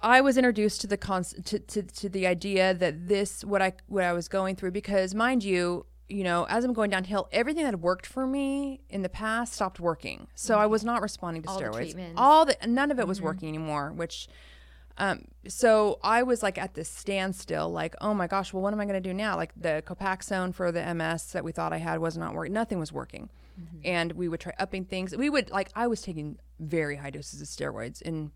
I 0.00 0.20
was 0.20 0.36
introduced 0.36 0.80
to 0.82 0.86
the 0.86 0.96
to, 0.96 1.58
to 1.58 1.82
to 1.82 2.08
the 2.08 2.26
idea 2.26 2.74
that 2.74 3.08
this 3.08 3.44
what 3.44 3.62
I 3.62 3.74
what 3.86 4.04
I 4.04 4.12
was 4.12 4.28
going 4.28 4.56
through 4.56 4.72
because 4.72 5.14
mind 5.14 5.44
you 5.44 5.86
you 6.08 6.24
know 6.24 6.46
as 6.48 6.64
I'm 6.64 6.72
going 6.72 6.90
downhill 6.90 7.28
everything 7.30 7.62
that 7.62 7.72
had 7.72 7.82
worked 7.82 8.06
for 8.06 8.26
me 8.26 8.80
in 8.88 9.02
the 9.02 9.08
past 9.08 9.52
stopped 9.52 9.78
working 9.78 10.26
so 10.34 10.58
I 10.58 10.66
was 10.66 10.80
mm-hmm. 10.80 10.88
not 10.88 11.02
responding 11.02 11.42
to 11.42 11.48
All 11.48 11.60
steroids 11.60 11.74
treatments. 11.76 12.14
all 12.16 12.44
the 12.44 12.56
none 12.66 12.90
of 12.90 12.98
it 12.98 13.06
was 13.06 13.18
mm-hmm. 13.18 13.26
working 13.26 13.48
anymore 13.48 13.92
which 13.94 14.28
um, 15.00 15.24
so 15.48 15.98
I 16.04 16.22
was 16.24 16.42
like 16.42 16.58
at 16.58 16.74
this 16.74 16.88
standstill, 16.88 17.72
like, 17.72 17.94
oh 18.02 18.12
my 18.12 18.26
gosh, 18.26 18.52
well, 18.52 18.62
what 18.62 18.74
am 18.74 18.80
I 18.80 18.84
going 18.84 19.02
to 19.02 19.08
do 19.08 19.14
now? 19.14 19.34
Like 19.34 19.50
the 19.56 19.82
Copaxone 19.86 20.54
for 20.54 20.70
the 20.70 20.94
MS 20.94 21.32
that 21.32 21.42
we 21.42 21.52
thought 21.52 21.72
I 21.72 21.78
had 21.78 22.00
was 22.00 22.18
not 22.18 22.34
working. 22.34 22.52
Nothing 22.52 22.78
was 22.78 22.92
working. 22.92 23.30
Mm-hmm. 23.58 23.78
And 23.84 24.12
we 24.12 24.28
would 24.28 24.40
try 24.40 24.52
upping 24.58 24.84
things. 24.84 25.16
We 25.16 25.30
would 25.30 25.50
like, 25.50 25.70
I 25.74 25.86
was 25.86 26.02
taking 26.02 26.38
very 26.58 26.96
high 26.96 27.08
doses 27.08 27.40
of 27.40 27.48
steroids 27.48 28.02
and 28.02 28.30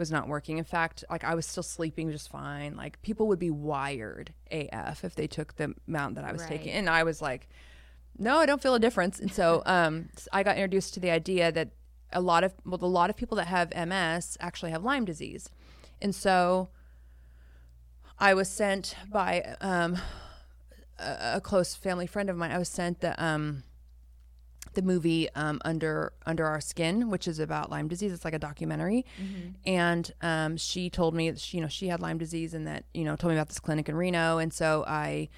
was 0.00 0.10
not 0.10 0.26
working. 0.26 0.58
In 0.58 0.64
fact, 0.64 1.04
like 1.08 1.22
I 1.22 1.36
was 1.36 1.46
still 1.46 1.62
sleeping 1.62 2.10
just 2.10 2.28
fine. 2.28 2.74
Like 2.74 3.00
people 3.02 3.28
would 3.28 3.38
be 3.38 3.50
wired 3.50 4.34
AF 4.50 5.04
if 5.04 5.14
they 5.14 5.28
took 5.28 5.54
the 5.54 5.74
amount 5.86 6.16
that 6.16 6.24
I 6.24 6.32
was 6.32 6.44
taking. 6.44 6.72
And 6.72 6.90
I 6.90 7.04
was 7.04 7.22
like, 7.22 7.48
no, 8.18 8.38
I 8.38 8.46
don't 8.46 8.60
feel 8.60 8.74
a 8.74 8.80
difference. 8.80 9.20
And 9.20 9.32
so 9.32 9.62
um, 9.66 10.08
I 10.32 10.42
got 10.42 10.56
introduced 10.56 10.94
to 10.94 11.00
the 11.00 11.10
idea 11.10 11.52
that 11.52 11.68
a 12.12 12.20
lot 12.20 12.42
of 12.42 12.52
well, 12.64 12.80
a 12.82 12.86
lot 12.86 13.10
of 13.10 13.16
people 13.16 13.36
that 13.36 13.46
have 13.46 13.70
MS 13.70 14.36
actually 14.40 14.72
have 14.72 14.82
Lyme 14.82 15.04
disease, 15.04 15.48
and 16.02 16.12
so 16.12 16.70
I 18.18 18.34
was 18.34 18.48
sent 18.48 18.96
by 19.12 19.56
um, 19.60 19.96
a, 20.98 21.34
a 21.36 21.40
close 21.40 21.76
family 21.76 22.08
friend 22.08 22.28
of 22.28 22.36
mine. 22.36 22.50
I 22.50 22.58
was 22.58 22.68
sent 22.68 23.00
the 23.00 23.22
um, 23.22 23.62
the 24.74 24.82
movie 24.82 25.28
um, 25.34 25.60
under 25.64 26.12
under 26.26 26.46
our 26.46 26.60
skin, 26.60 27.10
which 27.10 27.26
is 27.26 27.38
about 27.38 27.70
Lyme 27.70 27.88
disease. 27.88 28.12
It's 28.12 28.24
like 28.24 28.34
a 28.34 28.38
documentary, 28.38 29.04
and 29.66 30.12
um, 30.22 30.56
she 30.56 30.88
told 30.90 31.14
me 31.14 31.30
that 31.30 31.40
she, 31.40 31.56
you 31.56 31.62
know 31.62 31.68
she 31.68 31.88
had 31.88 32.00
Lyme 32.00 32.18
disease 32.18 32.54
and 32.54 32.66
that 32.66 32.84
you 32.94 33.04
know 33.04 33.16
told 33.16 33.32
me 33.32 33.36
about 33.36 33.48
this 33.48 33.58
clinic 33.58 33.88
in 33.88 33.96
Reno, 33.96 34.38
and 34.38 34.52
so 34.52 34.84
I 34.86 35.28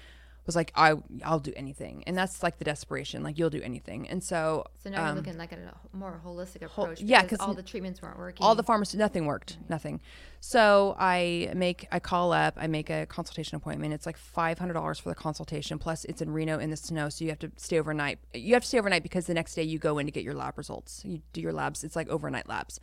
was 0.45 0.55
like 0.55 0.71
I 0.75 0.95
I'll 1.23 1.39
do 1.39 1.53
anything, 1.55 2.03
and 2.05 2.17
that's 2.17 2.43
like 2.43 2.57
the 2.57 2.65
desperation, 2.65 3.23
like 3.23 3.37
you'll 3.37 3.49
do 3.49 3.61
anything, 3.61 4.09
and 4.09 4.23
so 4.23 4.65
So 4.83 4.89
now 4.89 5.05
you're 5.05 5.15
looking 5.15 5.37
like 5.37 5.53
at 5.53 5.59
a 5.59 5.73
more 5.95 6.21
holistic 6.25 6.63
approach. 6.63 7.01
Um, 7.01 7.07
yeah, 7.07 7.21
because 7.21 7.39
all 7.39 7.53
the 7.53 7.63
treatments 7.63 8.01
weren't 8.01 8.17
working. 8.17 8.43
all 8.45 8.55
the 8.55 8.63
pharmacy 8.63 8.97
nothing 8.97 9.25
worked 9.25 9.57
nothing. 9.69 10.01
So 10.41 10.95
i 10.99 11.49
make 11.55 11.87
i 11.93 11.99
call 11.99 12.33
up 12.33 12.55
i 12.57 12.67
make 12.67 12.89
a 12.89 13.05
consultation 13.05 13.55
appointment. 13.55 13.93
It's 13.93 14.05
like 14.05 14.17
$500 14.17 15.01
for 15.01 15.09
the 15.09 15.15
consultation 15.15 15.79
plus 15.79 16.03
it's 16.05 16.21
in 16.21 16.31
reno 16.31 16.59
in 16.59 16.69
the 16.69 16.75
snow 16.75 17.07
so 17.07 17.23
you 17.23 17.29
have 17.31 17.39
to 17.39 17.51
stay 17.55 17.79
overnight. 17.79 18.19
You 18.33 18.53
have 18.55 18.63
to 18.63 18.67
stay 18.67 18.79
overnight 18.79 19.03
because 19.03 19.25
the 19.25 19.33
next 19.33 19.55
day 19.55 19.63
you 19.63 19.79
go 19.79 19.97
in 19.99 20.05
to 20.05 20.11
get 20.11 20.23
your 20.23 20.33
lab 20.33 20.57
results. 20.57 21.01
You 21.05 21.21
do 21.31 21.39
your 21.39 21.53
labs. 21.53 21.83
It's 21.85 21.95
like 21.95 22.09
overnight 22.09 22.49
labs 22.49 22.79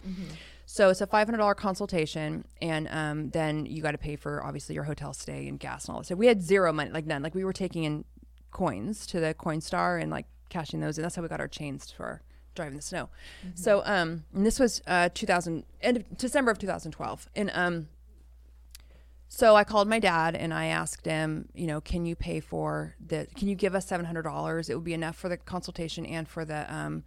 so 0.73 0.89
it's 0.89 1.01
a 1.01 1.07
$500 1.07 1.57
consultation 1.57 2.45
and 2.63 2.87
um, 2.93 3.31
then 3.31 3.67
you 3.67 3.83
got 3.83 3.91
to 3.91 3.99
pay 3.99 4.15
for 4.15 4.45
obviously 4.45 4.77
your 4.77 4.85
hotel 4.85 5.13
stay 5.13 5.49
and 5.49 5.59
gas 5.59 5.87
and 5.87 5.95
all 5.95 6.01
that. 6.01 6.07
So 6.07 6.15
we 6.15 6.29
had 6.29 6.41
zero 6.41 6.73
money 6.73 6.93
like 6.93 7.07
none. 7.07 7.25
Like 7.25 7.35
we 7.35 7.45
were 7.45 7.53
taking 7.53 7.83
in 7.83 8.05
coins 8.53 9.05
to 9.09 9.19
the 9.19 9.35
coinstar 9.35 10.01
and 10.01 10.13
like 10.13 10.27
cashing 10.49 10.79
those 10.79 10.97
and 10.97 11.05
that's 11.05 11.17
how 11.17 11.23
we 11.23 11.29
got 11.29 11.41
our 11.41 11.49
chains 11.49 11.91
for 11.91 12.23
driving 12.55 12.77
the 12.77 12.83
snow. 12.83 13.09
So 13.57 13.83
um 13.85 14.23
and 14.33 14.47
this 14.47 14.61
was 14.61 14.81
uh 14.87 15.09
2000 15.13 15.65
end 15.81 15.97
of 15.97 16.17
december 16.17 16.53
of 16.53 16.59
2012 16.61 17.29
and 17.35 17.51
um 17.53 17.89
so 19.29 19.57
i 19.57 19.65
called 19.65 19.89
my 19.89 19.99
dad 19.99 20.37
and 20.37 20.55
i 20.55 20.67
asked 20.67 21.05
him 21.05 21.49
you 21.53 21.67
know 21.67 21.81
can 21.81 22.07
you 22.07 22.15
pay 22.15 22.39
for 22.39 22.95
the 23.05 23.27
can 23.37 23.49
you 23.49 23.57
give 23.57 23.75
us 23.75 23.91
$700 23.91 24.71
it 24.71 24.75
would 24.77 24.85
be 24.85 24.95
enough 24.95 25.17
for 25.17 25.29
the 25.29 25.37
consultation 25.37 26.07
and 26.07 26.29
for 26.29 26.45
the 26.45 26.73
um 26.73 27.03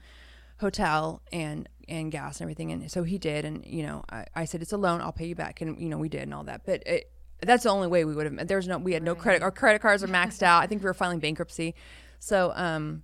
hotel 0.60 1.22
and 1.32 1.68
and 1.88 2.12
gas 2.12 2.40
and 2.40 2.46
everything 2.46 2.72
and 2.72 2.92
so 2.92 3.04
he 3.04 3.18
did 3.18 3.46
and 3.46 3.66
you 3.66 3.84
know 3.84 4.04
i, 4.10 4.26
I 4.36 4.46
said 4.46 4.62
it's 4.62 4.74
a 4.74 4.78
loan 4.78 5.02
i'll 5.02 5.12
pay 5.12 5.28
you 5.28 5.36
back 5.36 5.62
and 5.62 5.80
you 5.80 5.90
know 5.90 5.98
we 5.98 6.10
did 6.10 6.24
and 6.24 6.34
all 6.34 6.44
that 6.44 6.66
but 6.66 6.86
it, 6.86 7.10
that's 7.42 7.64
the 7.64 7.70
only 7.70 7.88
way 7.88 8.06
we 8.06 8.14
would 8.14 8.26
have 8.26 8.48
there's 8.48 8.68
no 8.68 8.78
we 8.78 8.94
had 8.94 9.04
no 9.04 9.16
credit 9.16 9.42
our 9.42 9.52
credit 9.52 9.82
cards 9.82 10.04
are 10.04 10.08
maxed 10.08 10.42
out 10.44 10.64
i 10.64 10.68
think 10.68 10.82
we 10.82 10.86
were 10.86 10.94
filing 10.94 11.20
bankruptcy 11.20 11.76
so 12.20 12.52
um 12.56 13.04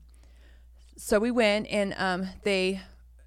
so 0.99 1.17
we 1.17 1.31
went 1.31 1.67
and 1.67 1.95
um, 1.97 2.27
they 2.43 2.81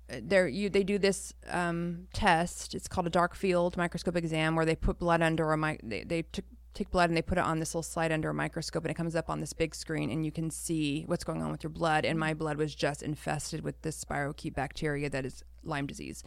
there 0.08 0.46
you 0.46 0.68
they 0.68 0.84
do 0.84 0.98
this 0.98 1.32
um, 1.48 2.06
test. 2.12 2.74
It's 2.74 2.86
called 2.86 3.06
a 3.06 3.10
dark 3.10 3.34
field 3.34 3.76
microscope 3.76 4.16
exam 4.16 4.54
where 4.54 4.66
they 4.66 4.76
put 4.76 4.98
blood 4.98 5.22
under 5.22 5.52
a 5.52 5.58
mic. 5.58 5.80
They, 5.82 6.04
they 6.04 6.22
took 6.22 6.44
take 6.74 6.90
blood 6.90 7.10
and 7.10 7.16
they 7.16 7.22
put 7.22 7.38
it 7.38 7.44
on 7.44 7.58
this 7.58 7.74
little 7.74 7.82
slide 7.82 8.12
under 8.12 8.30
a 8.30 8.34
microscope 8.34 8.84
and 8.84 8.90
it 8.90 8.94
comes 8.94 9.14
up 9.14 9.28
on 9.28 9.40
this 9.40 9.52
big 9.52 9.74
screen 9.74 10.10
and 10.10 10.24
you 10.24 10.32
can 10.32 10.50
see 10.50 11.04
what's 11.06 11.24
going 11.24 11.42
on 11.42 11.50
with 11.52 11.62
your 11.62 11.70
blood. 11.70 12.04
And 12.04 12.18
my 12.18 12.34
blood 12.34 12.56
was 12.56 12.74
just 12.74 13.02
infested 13.02 13.62
with 13.62 13.80
this 13.82 14.02
spirochete 14.02 14.54
bacteria 14.54 15.10
that 15.10 15.26
is 15.26 15.44
Lyme 15.64 15.86
disease. 15.86 16.24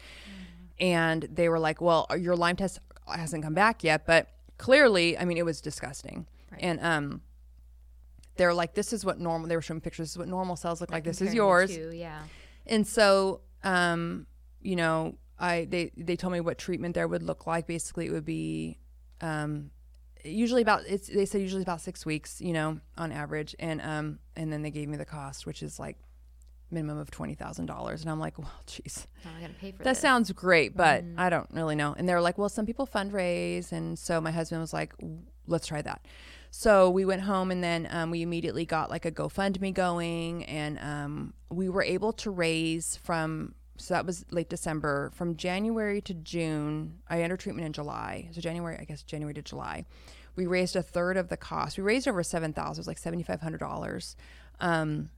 And 0.79 1.23
they 1.23 1.49
were 1.49 1.59
like, 1.59 1.81
"Well, 1.81 2.05
your 2.19 2.35
Lyme 2.35 2.57
test 2.57 2.79
hasn't 3.07 3.43
come 3.43 3.53
back 3.53 3.83
yet, 3.83 4.05
but 4.05 4.27
clearly, 4.57 5.17
I 5.17 5.25
mean, 5.25 5.37
it 5.37 5.45
was 5.45 5.61
disgusting." 5.61 6.27
Right. 6.51 6.61
And 6.61 6.79
um, 6.81 7.21
they're 8.35 8.53
like, 8.53 8.73
"This 8.73 8.91
is 8.91 9.05
what 9.05 9.17
normal." 9.19 9.47
They 9.47 9.55
were 9.55 9.61
showing 9.61 9.79
pictures. 9.79 10.07
This 10.07 10.11
is 10.11 10.17
what 10.17 10.27
normal 10.27 10.57
cells 10.57 10.81
look 10.81 10.91
like. 10.91 11.05
This 11.05 11.21
is 11.21 11.33
yours 11.33 11.73
two, 11.73 11.91
yeah. 11.93 12.23
and 12.67 12.85
so 12.85 13.41
um 13.63 14.27
you 14.61 14.75
know 14.75 15.15
i 15.39 15.65
they 15.69 15.91
they 15.97 16.15
told 16.15 16.33
me 16.33 16.39
what 16.39 16.57
treatment 16.57 16.93
there 16.93 17.07
would 17.07 17.23
look 17.23 17.47
like 17.47 17.65
basically 17.67 18.05
it 18.05 18.11
would 18.11 18.25
be 18.25 18.77
um 19.21 19.71
usually 20.25 20.61
about 20.61 20.81
it's 20.87 21.07
they 21.07 21.25
said 21.25 21.41
usually 21.41 21.61
about 21.61 21.79
six 21.81 22.05
weeks 22.05 22.41
you 22.41 22.51
know 22.53 22.79
on 22.97 23.11
average 23.11 23.55
and 23.59 23.81
um 23.81 24.19
and 24.35 24.51
then 24.51 24.61
they 24.61 24.71
gave 24.71 24.89
me 24.89 24.97
the 24.97 25.05
cost 25.05 25.45
which 25.45 25.61
is 25.63 25.79
like 25.79 25.97
minimum 26.71 26.97
of 26.97 27.11
twenty 27.11 27.35
thousand 27.35 27.67
dollars 27.67 28.01
and 28.01 28.09
i'm 28.09 28.19
like 28.19 28.37
well 28.39 28.51
jeez 28.67 29.05
How 29.23 29.29
am 29.29 29.39
going 29.39 29.53
to 29.53 29.59
pay 29.59 29.71
for 29.71 29.77
that 29.79 29.83
this? 29.83 29.99
sounds 29.99 30.31
great, 30.31 30.75
but 30.75 31.03
I 31.17 31.29
don't 31.29 31.47
really 31.51 31.75
know. 31.75 31.93
And 31.97 32.09
they're 32.09 32.21
like, 32.21 32.37
well, 32.37 32.49
some 32.49 32.65
people 32.65 32.87
fundraise. 32.87 33.71
And 33.71 33.97
so 33.97 34.19
my 34.19 34.31
husband 34.31 34.61
was 34.61 34.73
like, 34.73 34.93
let's 35.47 35.67
try 35.67 35.81
that. 35.83 36.05
So 36.51 36.89
we 36.89 37.05
went 37.05 37.21
home 37.21 37.51
and 37.51 37.63
then 37.63 37.87
um, 37.91 38.11
we 38.11 38.21
immediately 38.21 38.65
got 38.65 38.89
like 38.89 39.05
a 39.05 39.11
GoFundMe 39.11 39.73
going. 39.73 40.43
And 40.45 40.79
um, 40.79 41.33
we 41.49 41.69
were 41.69 41.83
able 41.83 42.13
to 42.13 42.31
raise 42.31 42.97
from, 42.97 43.53
so 43.77 43.93
that 43.93 44.05
was 44.05 44.25
late 44.31 44.49
December, 44.49 45.11
from 45.13 45.35
January 45.35 46.01
to 46.01 46.13
June. 46.13 46.99
I 47.09 47.21
entered 47.21 47.39
treatment 47.39 47.65
in 47.65 47.73
July. 47.73 48.29
So 48.31 48.41
January, 48.41 48.77
I 48.79 48.85
guess 48.85 49.03
January 49.03 49.33
to 49.33 49.41
July. 49.41 49.85
We 50.35 50.47
raised 50.47 50.75
a 50.75 50.81
third 50.81 51.17
of 51.17 51.29
the 51.29 51.37
cost. 51.37 51.77
We 51.77 51.83
raised 51.83 52.07
over 52.07 52.23
seven 52.23 52.53
thousand. 52.53 52.79
It 52.79 52.81
was 52.81 52.87
like 52.87 52.97
seventy 52.97 53.23
five 53.23 53.41
hundred 53.41 53.59
dollars, 53.59 54.15
um, 54.59 55.09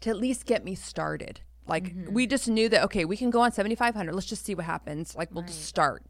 to 0.00 0.10
at 0.10 0.16
least 0.16 0.46
get 0.46 0.64
me 0.64 0.74
started. 0.74 1.40
Like 1.66 1.94
we 2.10 2.26
just 2.26 2.48
knew 2.48 2.68
that 2.68 2.82
okay, 2.84 3.04
we 3.04 3.16
can 3.16 3.30
go 3.30 3.40
on 3.40 3.52
seventy 3.52 3.74
five 3.74 3.94
hundred. 3.94 4.14
Let's 4.14 4.26
just 4.26 4.44
see 4.44 4.54
what 4.54 4.64
happens. 4.66 5.14
Like 5.14 5.32
we'll 5.32 5.44
just 5.44 5.64
start. 5.64 6.04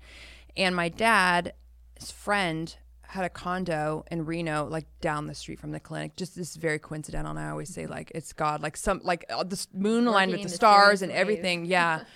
And 0.56 0.74
my 0.74 0.88
dad's 0.88 1.52
friend 2.12 2.74
had 3.10 3.24
a 3.24 3.28
condo 3.28 4.04
in 4.10 4.24
Reno, 4.24 4.66
like 4.66 4.86
down 5.00 5.26
the 5.26 5.34
street 5.34 5.58
from 5.58 5.72
the 5.72 5.80
clinic. 5.80 6.16
Just 6.16 6.36
this 6.36 6.50
is 6.50 6.56
very 6.56 6.78
coincidental. 6.78 7.30
And 7.30 7.40
I 7.40 7.50
always 7.50 7.68
say 7.68 7.86
like 7.86 8.12
it's 8.14 8.32
God, 8.32 8.62
like 8.62 8.76
some 8.76 9.00
like 9.02 9.24
uh, 9.28 9.42
the 9.42 9.66
moon 9.74 10.06
aligned 10.06 10.30
with 10.30 10.38
Working 10.38 10.50
the 10.50 10.54
stars 10.54 11.02
and 11.02 11.10
ways. 11.10 11.20
everything. 11.20 11.64
Yeah. 11.64 12.04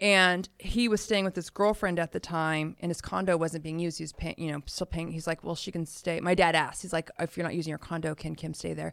And 0.00 0.48
he 0.58 0.88
was 0.88 1.00
staying 1.00 1.24
with 1.24 1.36
his 1.36 1.50
girlfriend 1.50 2.00
at 2.00 2.10
the 2.10 2.18
time, 2.18 2.74
and 2.80 2.90
his 2.90 3.00
condo 3.00 3.36
wasn't 3.36 3.62
being 3.62 3.78
used. 3.78 3.98
He 3.98 4.02
was 4.02 4.12
paying, 4.12 4.34
you 4.36 4.50
know, 4.50 4.60
still 4.66 4.88
paying. 4.88 5.12
He's 5.12 5.28
like, 5.28 5.44
"Well, 5.44 5.54
she 5.54 5.70
can 5.70 5.86
stay." 5.86 6.18
My 6.20 6.34
dad 6.34 6.56
asked. 6.56 6.82
He's 6.82 6.92
like, 6.92 7.10
"If 7.20 7.36
you're 7.36 7.44
not 7.44 7.54
using 7.54 7.70
your 7.70 7.78
condo, 7.78 8.12
can 8.16 8.34
Kim 8.34 8.54
stay 8.54 8.74
there?" 8.74 8.92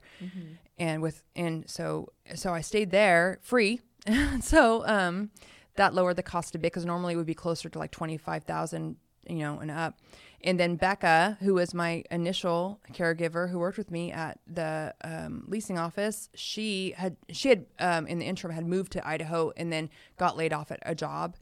And 0.78 1.02
with 1.02 1.24
and 1.36 1.68
so 1.68 2.14
so 2.36 2.54
I 2.54 2.62
stayed 2.62 2.92
there 2.92 3.40
free. 3.42 3.82
so 4.42 4.86
um, 4.88 5.32
that 5.76 5.96
lowered 5.96 6.18
the 6.18 6.24
cost 6.24 6.54
a 6.54 6.60
bit 6.60 6.72
because 6.72 6.86
normally 6.86 7.16
it 7.16 7.18
would 7.18 7.26
be 7.26 7.34
closer 7.34 7.68
to 7.68 7.80
like 7.80 7.92
twenty 7.92 8.18
five 8.18 8.44
thousand, 8.44 8.96
you 9.28 9.40
know, 9.40 9.58
and 9.58 9.72
up. 9.72 9.98
And 10.44 10.60
then 10.60 10.76
Becca, 10.76 11.38
who 11.42 11.54
was 11.56 11.74
my 11.74 12.04
initial 12.12 12.80
caregiver, 12.94 13.50
who 13.50 13.60
worked 13.60 13.78
with 13.78 13.92
me 13.92 14.12
at 14.12 14.40
the 14.48 14.94
um, 15.04 15.44
leasing 15.48 15.78
office, 15.78 16.30
she 16.34 16.94
had 16.98 17.16
she 17.30 17.50
had 17.50 17.66
um, 17.80 18.08
in 18.08 18.20
the 18.20 18.26
interim 18.26 18.54
had 18.54 18.66
moved 18.66 18.92
to 18.94 19.08
Idaho 19.08 19.52
and 19.58 19.72
then 19.72 19.90
got 20.18 20.38
laid 20.38 20.54
off 20.54 20.72
at 20.72 20.80
a 20.84 20.96
job. 20.96 21.36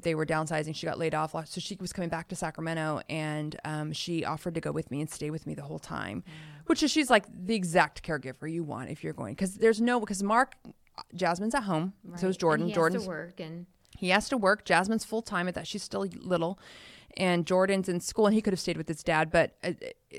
They 0.00 0.14
were 0.14 0.26
downsizing. 0.26 0.74
She 0.74 0.86
got 0.86 0.98
laid 0.98 1.14
off, 1.14 1.32
so 1.46 1.60
she 1.60 1.76
was 1.80 1.92
coming 1.92 2.10
back 2.10 2.28
to 2.28 2.36
Sacramento, 2.36 3.00
and 3.08 3.58
um, 3.64 3.92
she 3.92 4.24
offered 4.24 4.54
to 4.54 4.60
go 4.60 4.72
with 4.72 4.90
me 4.90 5.00
and 5.00 5.10
stay 5.10 5.30
with 5.30 5.46
me 5.46 5.54
the 5.54 5.62
whole 5.62 5.78
time, 5.78 6.24
which 6.66 6.82
is 6.82 6.90
she's 6.90 7.10
like 7.10 7.26
the 7.46 7.54
exact 7.54 8.02
caregiver 8.02 8.50
you 8.50 8.64
want 8.64 8.90
if 8.90 9.02
you're 9.04 9.12
going 9.12 9.34
because 9.34 9.54
there's 9.56 9.80
no 9.80 10.00
because 10.00 10.22
Mark. 10.22 10.54
Jasmine's 11.14 11.54
at 11.54 11.62
home. 11.62 11.92
So 12.16 12.26
is 12.26 12.34
Right. 12.34 12.40
Jordan. 12.40 12.72
Jordan's 12.72 13.02
has 13.02 13.06
to 13.06 13.08
work 13.08 13.38
and 13.38 13.66
he 13.96 14.08
has 14.08 14.28
to 14.30 14.36
work. 14.36 14.64
Jasmine's 14.64 15.04
full 15.04 15.22
time 15.22 15.46
at 15.46 15.54
that. 15.54 15.66
She's 15.66 15.82
still 15.82 16.04
little, 16.20 16.58
and 17.18 17.44
Jordan's 17.44 17.88
in 17.88 17.98
school, 18.00 18.26
and 18.26 18.34
he 18.34 18.40
could 18.40 18.52
have 18.52 18.60
stayed 18.60 18.76
with 18.76 18.86
his 18.86 19.02
dad. 19.02 19.30
But 19.30 19.56
uh, 19.62 19.72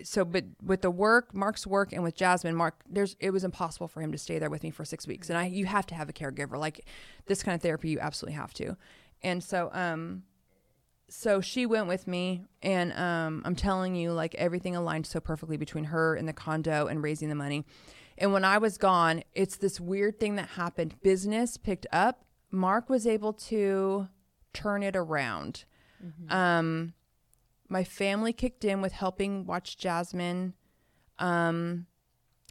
so, 0.03 0.25
but 0.25 0.43
with 0.61 0.81
the 0.81 0.91
work, 0.91 1.33
Mark's 1.33 1.65
work, 1.65 1.93
and 1.93 2.03
with 2.03 2.15
Jasmine, 2.15 2.55
Mark, 2.55 2.75
there's 2.87 3.15
it 3.19 3.31
was 3.31 3.43
impossible 3.43 3.87
for 3.87 4.01
him 4.01 4.11
to 4.11 4.17
stay 4.17 4.37
there 4.37 4.49
with 4.49 4.61
me 4.61 4.69
for 4.69 4.85
six 4.85 5.07
weeks. 5.07 5.29
And 5.29 5.37
I, 5.37 5.45
you 5.45 5.65
have 5.65 5.87
to 5.87 5.95
have 5.95 6.09
a 6.09 6.13
caregiver 6.13 6.59
like 6.59 6.85
this 7.25 7.41
kind 7.41 7.55
of 7.55 7.61
therapy. 7.61 7.89
You 7.89 7.99
absolutely 7.99 8.35
have 8.35 8.53
to. 8.55 8.75
And 9.23 9.43
so, 9.43 9.69
um, 9.73 10.23
so 11.07 11.41
she 11.41 11.65
went 11.65 11.87
with 11.87 12.05
me, 12.05 12.43
and 12.61 12.91
um, 12.93 13.41
I'm 13.45 13.55
telling 13.55 13.95
you, 13.95 14.11
like 14.11 14.35
everything 14.35 14.75
aligned 14.75 15.07
so 15.07 15.21
perfectly 15.21 15.57
between 15.57 15.85
her 15.85 16.15
and 16.15 16.27
the 16.27 16.33
condo 16.33 16.87
and 16.87 17.01
raising 17.01 17.29
the 17.29 17.35
money. 17.35 17.65
And 18.17 18.33
when 18.33 18.43
I 18.43 18.57
was 18.57 18.77
gone, 18.77 19.23
it's 19.33 19.55
this 19.55 19.79
weird 19.79 20.19
thing 20.19 20.35
that 20.35 20.49
happened. 20.49 21.01
Business 21.01 21.55
picked 21.55 21.87
up. 21.93 22.25
Mark 22.51 22.89
was 22.89 23.07
able 23.07 23.31
to 23.31 24.09
turn 24.51 24.83
it 24.83 24.97
around. 24.97 25.63
Um, 26.29 26.93
my 27.67 27.83
family 27.83 28.33
kicked 28.33 28.65
in 28.65 28.81
with 28.81 28.93
helping 28.93 29.45
watch 29.45 29.77
Jasmine. 29.77 30.53
Um, 31.19 31.85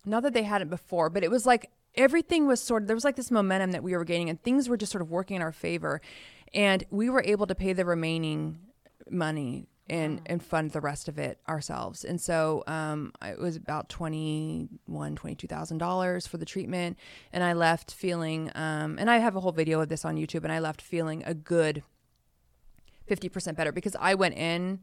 not 0.04 0.22
that 0.22 0.32
they 0.32 0.44
hadn't 0.44 0.68
before, 0.68 1.10
but 1.10 1.24
it 1.24 1.30
was 1.30 1.44
like 1.46 1.70
everything 1.94 2.46
was 2.46 2.60
sort 2.60 2.82
of 2.82 2.88
there 2.88 2.96
was 2.96 3.04
like 3.04 3.16
this 3.16 3.30
momentum 3.30 3.72
that 3.72 3.82
we 3.82 3.96
were 3.96 4.04
gaining, 4.04 4.30
and 4.30 4.42
things 4.42 4.68
were 4.68 4.76
just 4.76 4.92
sort 4.92 5.02
of 5.02 5.10
working 5.10 5.36
in 5.36 5.42
our 5.42 5.52
favor, 5.52 6.00
and 6.54 6.84
we 6.90 7.10
were 7.10 7.22
able 7.24 7.46
to 7.46 7.54
pay 7.54 7.72
the 7.72 7.84
remaining 7.84 8.58
money 9.10 9.68
and 9.90 10.20
and 10.26 10.42
fund 10.42 10.70
the 10.70 10.80
rest 10.80 11.08
of 11.08 11.18
it 11.18 11.40
ourselves. 11.48 12.04
And 12.04 12.20
so 12.20 12.62
um, 12.66 13.12
it 13.22 13.38
was 13.38 13.56
about 13.56 13.88
twenty 13.88 14.68
one, 14.86 15.16
twenty 15.16 15.34
two 15.34 15.48
thousand 15.48 15.78
dollars 15.78 16.26
for 16.26 16.36
the 16.36 16.46
treatment, 16.46 16.98
and 17.32 17.42
I 17.42 17.54
left 17.54 17.92
feeling. 17.92 18.50
Um, 18.54 18.98
and 18.98 19.10
I 19.10 19.18
have 19.18 19.34
a 19.34 19.40
whole 19.40 19.52
video 19.52 19.80
of 19.80 19.88
this 19.88 20.04
on 20.04 20.16
YouTube, 20.16 20.44
and 20.44 20.52
I 20.52 20.58
left 20.60 20.80
feeling 20.80 21.22
a 21.26 21.34
good 21.34 21.82
fifty 23.08 23.28
percent 23.28 23.56
better 23.56 23.72
because 23.72 23.96
I 23.98 24.14
went 24.14 24.36
in 24.36 24.80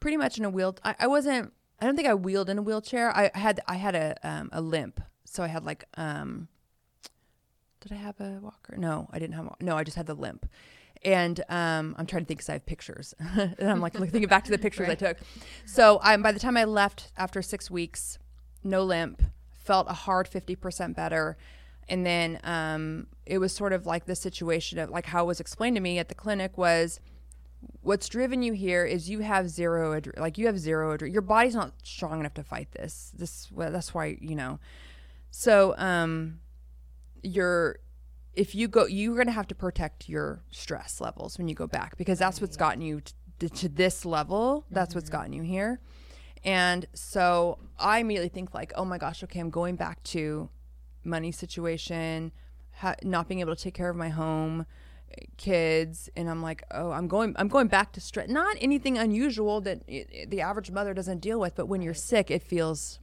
pretty 0.00 0.16
much 0.16 0.38
in 0.38 0.44
a 0.44 0.50
wheel. 0.50 0.76
I, 0.84 0.94
I 1.00 1.06
wasn't. 1.06 1.52
I 1.80 1.86
don't 1.86 1.96
think 1.96 2.08
I 2.08 2.14
wheeled 2.14 2.50
in 2.50 2.58
a 2.58 2.62
wheelchair. 2.62 3.16
I 3.16 3.30
had 3.34 3.60
I 3.66 3.76
had 3.76 3.94
a 3.94 4.16
um, 4.22 4.50
a 4.52 4.60
limp, 4.60 5.00
so 5.24 5.42
I 5.42 5.48
had 5.48 5.64
like 5.64 5.84
um. 5.96 6.48
Did 7.80 7.92
I 7.92 7.96
have 7.96 8.20
a 8.20 8.40
walker? 8.42 8.76
No, 8.76 9.08
I 9.10 9.18
didn't 9.18 9.36
have. 9.36 9.46
A, 9.46 9.54
no, 9.60 9.76
I 9.76 9.84
just 9.84 9.96
had 9.96 10.06
the 10.06 10.14
limp. 10.14 10.46
And 11.02 11.40
um, 11.48 11.94
I'm 11.96 12.04
trying 12.04 12.24
to 12.24 12.26
think 12.26 12.40
because 12.40 12.50
I 12.50 12.52
have 12.52 12.66
pictures, 12.66 13.14
and 13.20 13.70
I'm 13.70 13.80
like 13.80 13.94
thinking 13.94 14.26
back 14.26 14.44
to 14.44 14.50
the 14.50 14.58
pictures 14.58 14.86
I 14.86 14.94
took. 14.94 15.16
So 15.64 15.98
I'm 16.02 16.22
by 16.22 16.32
the 16.32 16.38
time 16.38 16.58
I 16.58 16.64
left 16.64 17.10
after 17.16 17.40
six 17.40 17.70
weeks, 17.70 18.18
no 18.62 18.82
limp, 18.82 19.22
felt 19.54 19.86
a 19.88 19.94
hard 19.94 20.28
fifty 20.28 20.54
percent 20.54 20.94
better, 20.94 21.38
and 21.88 22.04
then 22.04 22.38
um, 22.44 23.06
it 23.24 23.38
was 23.38 23.54
sort 23.54 23.72
of 23.72 23.86
like 23.86 24.04
the 24.04 24.14
situation 24.14 24.78
of 24.78 24.90
like 24.90 25.06
how 25.06 25.24
it 25.24 25.26
was 25.26 25.40
explained 25.40 25.76
to 25.76 25.80
me 25.80 25.98
at 25.98 26.10
the 26.10 26.14
clinic 26.14 26.58
was 26.58 27.00
what's 27.82 28.08
driven 28.08 28.42
you 28.42 28.52
here 28.52 28.84
is 28.84 29.08
you 29.08 29.20
have 29.20 29.48
zero 29.48 29.98
adre- 29.98 30.18
like 30.18 30.38
you 30.38 30.46
have 30.46 30.58
zero 30.58 30.96
adre- 30.96 31.12
your 31.12 31.22
body's 31.22 31.54
not 31.54 31.72
strong 31.82 32.20
enough 32.20 32.34
to 32.34 32.42
fight 32.42 32.72
this. 32.72 33.12
This 33.16 33.48
well, 33.52 33.70
that's 33.70 33.94
why 33.94 34.18
you 34.20 34.34
know. 34.34 34.58
So 35.30 35.74
um 35.78 36.40
you're 37.22 37.78
if 38.34 38.54
you 38.54 38.68
go 38.68 38.86
you're 38.86 39.14
going 39.14 39.26
to 39.26 39.32
have 39.32 39.48
to 39.48 39.54
protect 39.54 40.08
your 40.08 40.42
stress 40.50 41.00
levels 41.00 41.36
when 41.36 41.48
you 41.48 41.54
go 41.54 41.66
back 41.66 41.96
because 41.96 42.18
that's 42.18 42.40
what's 42.40 42.56
gotten 42.56 42.80
you 42.80 43.02
to, 43.38 43.48
to 43.48 43.68
this 43.68 44.04
level. 44.04 44.64
That's 44.70 44.94
what's 44.94 45.10
gotten 45.10 45.32
you 45.32 45.42
here. 45.42 45.80
And 46.44 46.86
so 46.94 47.58
i 47.78 47.98
immediately 47.98 48.28
think 48.30 48.54
like 48.54 48.72
oh 48.76 48.84
my 48.84 48.98
gosh 48.98 49.22
okay 49.22 49.40
i'm 49.40 49.50
going 49.50 49.76
back 49.76 50.02
to 50.04 50.48
money 51.04 51.32
situation 51.32 52.32
ha- 52.76 52.96
not 53.02 53.28
being 53.28 53.40
able 53.40 53.54
to 53.54 53.62
take 53.62 53.74
care 53.74 53.90
of 53.90 53.96
my 53.96 54.08
home 54.08 54.66
kids 55.36 56.08
and 56.16 56.28
i'm 56.28 56.42
like 56.42 56.62
oh 56.70 56.90
i'm 56.92 57.08
going 57.08 57.34
i'm 57.38 57.48
going 57.48 57.66
back 57.66 57.92
to 57.92 58.00
stress 58.00 58.28
not 58.28 58.56
anything 58.60 58.96
unusual 58.98 59.60
that 59.60 59.86
the 59.86 60.40
average 60.40 60.70
mother 60.70 60.94
doesn't 60.94 61.18
deal 61.18 61.40
with 61.40 61.54
but 61.54 61.66
when 61.66 61.82
you're 61.82 61.94
sick 61.94 62.30
it 62.30 62.42
feels 62.42 63.00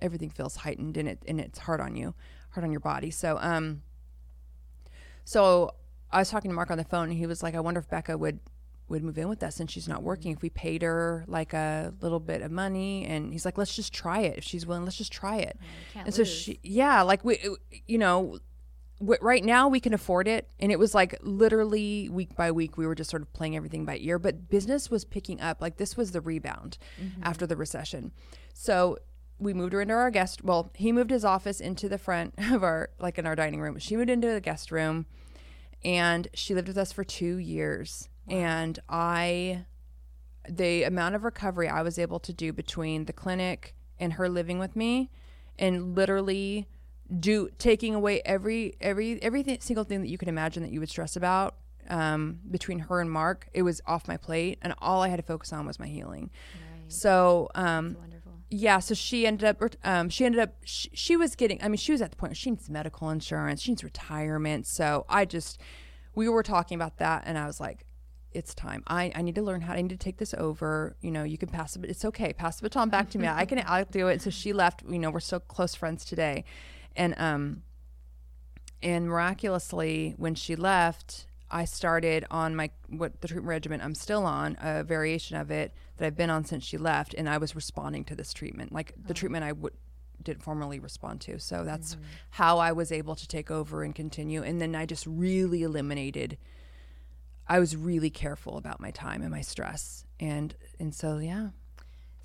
everything 0.00 0.30
feels 0.30 0.56
heightened 0.56 0.96
and 0.96 1.08
it 1.08 1.22
and 1.26 1.40
it's 1.40 1.60
hard 1.60 1.80
on 1.80 1.96
you 1.96 2.14
hard 2.50 2.64
on 2.64 2.70
your 2.70 2.80
body. 2.80 3.10
So 3.10 3.38
um 3.40 3.82
so 5.24 5.74
i 6.10 6.18
was 6.18 6.30
talking 6.30 6.50
to 6.50 6.54
mark 6.54 6.70
on 6.70 6.78
the 6.78 6.84
phone 6.84 7.10
and 7.10 7.18
he 7.18 7.26
was 7.26 7.42
like 7.42 7.54
i 7.54 7.60
wonder 7.60 7.80
if 7.80 7.88
becca 7.88 8.16
would 8.16 8.40
would 8.88 9.04
move 9.04 9.18
in 9.18 9.28
with 9.28 9.42
us 9.42 9.56
since 9.56 9.70
she's 9.70 9.86
not 9.86 10.02
working 10.02 10.32
if 10.32 10.40
we 10.40 10.48
paid 10.48 10.80
her 10.82 11.24
like 11.28 11.52
a 11.52 11.92
little 12.00 12.20
bit 12.20 12.40
of 12.40 12.50
money. 12.50 13.04
And 13.04 13.32
he's 13.32 13.44
like 13.44 13.58
let's 13.58 13.76
just 13.76 13.92
try 13.92 14.20
it 14.20 14.38
if 14.38 14.44
she's 14.44 14.66
willing 14.66 14.84
let's 14.84 14.96
just 14.96 15.12
try 15.12 15.36
it. 15.36 15.58
And 16.06 16.14
so 16.14 16.24
she 16.24 16.58
yeah 16.62 17.02
like 17.02 17.24
we 17.24 17.38
you 17.86 17.98
know 17.98 18.38
w- 19.00 19.18
right 19.20 19.44
now 19.44 19.68
we 19.68 19.80
can 19.80 19.94
afford 19.94 20.28
it 20.28 20.48
and 20.60 20.72
it 20.72 20.78
was 20.78 20.94
like 20.94 21.18
literally 21.22 22.08
week 22.08 22.34
by 22.34 22.50
week 22.50 22.76
we 22.76 22.86
were 22.86 22.94
just 22.94 23.10
sort 23.10 23.22
of 23.22 23.32
playing 23.32 23.56
everything 23.56 23.84
by 23.84 23.96
ear 24.00 24.18
but 24.18 24.48
business 24.48 24.90
was 24.90 25.04
picking 25.04 25.40
up 25.40 25.60
like 25.60 25.76
this 25.76 25.96
was 25.96 26.12
the 26.12 26.20
rebound 26.20 26.78
mm-hmm. 27.00 27.22
after 27.22 27.46
the 27.46 27.56
recession. 27.56 28.12
So 28.52 28.98
we 29.38 29.54
moved 29.54 29.72
her 29.72 29.80
into 29.80 29.94
our 29.94 30.10
guest 30.10 30.42
well 30.42 30.70
he 30.74 30.92
moved 30.92 31.10
his 31.10 31.24
office 31.24 31.60
into 31.60 31.88
the 31.88 31.98
front 31.98 32.34
of 32.50 32.62
our 32.62 32.90
like 32.98 33.18
in 33.18 33.26
our 33.26 33.36
dining 33.36 33.60
room. 33.60 33.78
She 33.78 33.96
moved 33.96 34.10
into 34.10 34.28
the 34.28 34.40
guest 34.40 34.70
room 34.72 35.06
and 35.84 36.28
she 36.34 36.54
lived 36.54 36.68
with 36.68 36.78
us 36.78 36.92
for 36.92 37.04
two 37.04 37.36
years. 37.36 38.08
And 38.26 38.78
i 38.88 39.64
the 40.48 40.82
amount 40.82 41.14
of 41.14 41.24
recovery 41.24 41.68
i 41.68 41.82
was 41.82 41.98
able 41.98 42.18
to 42.18 42.32
do 42.32 42.54
between 42.54 43.04
the 43.04 43.12
clinic 43.12 43.74
and 44.00 44.14
her 44.14 44.28
living 44.28 44.58
with 44.58 44.74
me 44.74 45.10
and 45.58 45.94
literally 45.94 46.66
do 47.16 47.48
taking 47.58 47.94
away 47.94 48.20
every 48.24 48.74
every 48.80 49.22
every 49.22 49.58
single 49.60 49.84
thing 49.84 50.02
that 50.02 50.08
you 50.08 50.18
can 50.18 50.28
imagine 50.28 50.62
that 50.62 50.72
you 50.72 50.80
would 50.80 50.90
stress 50.90 51.16
about 51.16 51.56
um, 51.88 52.38
between 52.50 52.80
her 52.80 53.00
and 53.00 53.10
mark 53.10 53.48
it 53.54 53.62
was 53.62 53.80
off 53.86 54.06
my 54.06 54.16
plate 54.16 54.58
and 54.60 54.74
all 54.78 55.02
i 55.02 55.08
had 55.08 55.16
to 55.16 55.22
focus 55.22 55.52
on 55.52 55.66
was 55.66 55.78
my 55.78 55.86
healing. 55.86 56.30
Right. 56.54 56.92
so 56.92 57.48
um, 57.54 57.96
wonderful. 57.98 58.32
yeah 58.50 58.78
so 58.78 58.94
she 58.94 59.26
ended 59.26 59.44
up 59.44 59.62
um, 59.84 60.10
she 60.10 60.26
ended 60.26 60.40
up 60.40 60.54
she, 60.64 60.90
she 60.92 61.16
was 61.16 61.34
getting 61.34 61.62
i 61.62 61.68
mean 61.68 61.78
she 61.78 61.92
was 61.92 62.02
at 62.02 62.10
the 62.10 62.16
point 62.16 62.30
where 62.30 62.36
she 62.36 62.50
needs 62.50 62.68
medical 62.68 63.08
insurance 63.08 63.62
she 63.62 63.70
needs 63.70 63.82
retirement 63.82 64.66
so 64.66 65.06
i 65.08 65.24
just 65.24 65.58
we 66.14 66.28
were 66.28 66.42
talking 66.42 66.74
about 66.74 66.98
that 66.98 67.22
and 67.24 67.38
i 67.38 67.46
was 67.46 67.58
like 67.60 67.84
it's 68.30 68.54
time. 68.54 68.84
I, 68.86 69.10
I 69.14 69.22
need 69.22 69.36
to 69.36 69.42
learn 69.42 69.62
how 69.62 69.72
i 69.72 69.80
need 69.80 69.88
to 69.88 69.96
take 69.96 70.18
this 70.18 70.34
over 70.34 70.96
you 71.00 71.10
know 71.10 71.24
you 71.24 71.38
can 71.38 71.48
pass 71.48 71.74
it 71.76 71.84
it's 71.86 72.04
okay 72.04 72.34
pass 72.34 72.56
the 72.56 72.62
baton 72.62 72.90
back 72.90 73.08
to 73.10 73.18
me. 73.18 73.26
I 73.26 73.46
can 73.46 73.62
i'll 73.66 73.86
do 73.86 74.08
it. 74.08 74.20
So 74.20 74.28
she 74.28 74.52
left 74.52 74.82
you 74.88 74.98
know 74.98 75.10
we're 75.10 75.20
still 75.20 75.40
close 75.40 75.74
friends 75.74 76.04
today 76.04 76.44
and 76.98 77.14
um 77.16 77.62
and 78.82 79.08
miraculously 79.08 80.14
when 80.18 80.34
she 80.34 80.54
left 80.54 81.26
i 81.50 81.64
started 81.64 82.26
on 82.30 82.54
my 82.54 82.70
what 82.88 83.20
the 83.22 83.28
treatment 83.28 83.48
regimen 83.48 83.80
i'm 83.80 83.94
still 83.94 84.26
on 84.26 84.56
a 84.60 84.84
variation 84.84 85.36
of 85.36 85.50
it 85.50 85.72
that 85.96 86.04
i've 86.04 86.16
been 86.16 86.28
on 86.28 86.44
since 86.44 86.62
she 86.62 86.76
left 86.76 87.14
and 87.14 87.26
i 87.28 87.38
was 87.38 87.56
responding 87.56 88.04
to 88.04 88.14
this 88.14 88.34
treatment 88.34 88.70
like 88.72 88.92
the 89.06 89.14
treatment 89.14 89.42
i 89.42 89.52
would 89.52 89.72
didn't 90.22 90.42
formally 90.42 90.78
respond 90.78 91.20
to. 91.22 91.38
So 91.38 91.64
that's 91.64 91.96
how 92.30 92.58
i 92.58 92.72
was 92.72 92.92
able 92.92 93.14
to 93.14 93.28
take 93.28 93.50
over 93.50 93.82
and 93.82 93.94
continue. 93.94 94.42
And 94.42 94.60
then 94.60 94.74
i 94.74 94.86
just 94.86 95.06
really 95.06 95.62
eliminated 95.62 96.36
i 97.46 97.58
was 97.58 97.76
really 97.76 98.10
careful 98.10 98.56
about 98.58 98.80
my 98.80 98.90
time 98.90 99.22
and 99.22 99.30
my 99.30 99.40
stress. 99.40 100.04
And 100.20 100.54
and 100.78 100.94
so 100.94 101.18
yeah 101.18 101.48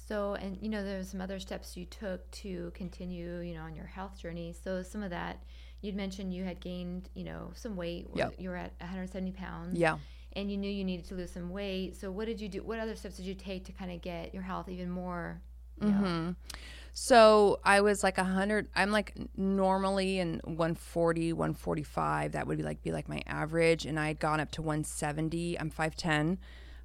So, 0.07 0.33
and 0.35 0.57
you 0.61 0.69
know, 0.69 0.83
there's 0.83 1.09
some 1.09 1.21
other 1.21 1.39
steps 1.39 1.77
you 1.77 1.85
took 1.85 2.29
to 2.31 2.71
continue, 2.73 3.39
you 3.39 3.53
know, 3.53 3.61
on 3.61 3.75
your 3.75 3.85
health 3.85 4.17
journey. 4.19 4.53
So, 4.63 4.83
some 4.83 5.03
of 5.03 5.09
that 5.11 5.43
you'd 5.81 5.95
mentioned 5.95 6.33
you 6.33 6.43
had 6.43 6.59
gained, 6.59 7.09
you 7.13 7.25
know, 7.25 7.51
some 7.55 7.75
weight. 7.75 8.07
Yep. 8.15 8.35
You 8.39 8.49
were 8.49 8.55
at 8.55 8.73
170 8.79 9.31
pounds. 9.33 9.77
Yeah. 9.77 9.97
And 10.35 10.49
you 10.49 10.57
knew 10.57 10.71
you 10.71 10.83
needed 10.83 11.05
to 11.09 11.15
lose 11.15 11.31
some 11.31 11.51
weight. 11.51 11.95
So, 11.95 12.09
what 12.09 12.25
did 12.25 12.41
you 12.41 12.49
do? 12.49 12.63
What 12.63 12.79
other 12.79 12.95
steps 12.95 13.17
did 13.17 13.25
you 13.25 13.35
take 13.35 13.65
to 13.65 13.71
kind 13.71 13.91
of 13.91 14.01
get 14.01 14.33
your 14.33 14.43
health 14.43 14.69
even 14.69 14.89
more? 14.89 15.41
You 15.81 15.89
know, 15.89 15.93
Mm-hmm. 15.93 16.31
So 16.95 17.59
I 17.63 17.81
was 17.81 18.03
like 18.03 18.17
100. 18.17 18.67
I'm 18.75 18.91
like 18.91 19.15
normally 19.35 20.19
in 20.19 20.39
140, 20.43 21.33
145. 21.33 22.33
That 22.33 22.45
would 22.45 22.57
be 22.57 22.63
like 22.63 22.83
be 22.83 22.91
like 22.91 23.09
my 23.09 23.21
average, 23.25 23.85
and 23.85 23.99
I 23.99 24.07
had 24.07 24.19
gone 24.19 24.39
up 24.39 24.51
to 24.51 24.61
170. 24.61 25.59
I'm 25.59 25.71
5'10. 25.71 26.37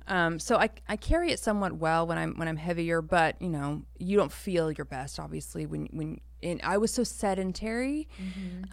Um, 0.08 0.38
so 0.38 0.56
I, 0.56 0.70
I 0.88 0.96
carry 0.96 1.30
it 1.30 1.38
somewhat 1.38 1.74
well 1.74 2.06
when 2.06 2.18
I'm 2.18 2.34
when 2.36 2.48
I'm 2.48 2.56
heavier, 2.56 3.02
but 3.02 3.40
you 3.40 3.48
know 3.48 3.82
you 3.98 4.16
don't 4.16 4.32
feel 4.32 4.72
your 4.72 4.84
best 4.86 5.20
obviously 5.20 5.66
when 5.66 5.88
when 5.92 6.20
and 6.42 6.60
I 6.62 6.78
was 6.78 6.92
so 6.92 7.04
sedentary 7.04 8.08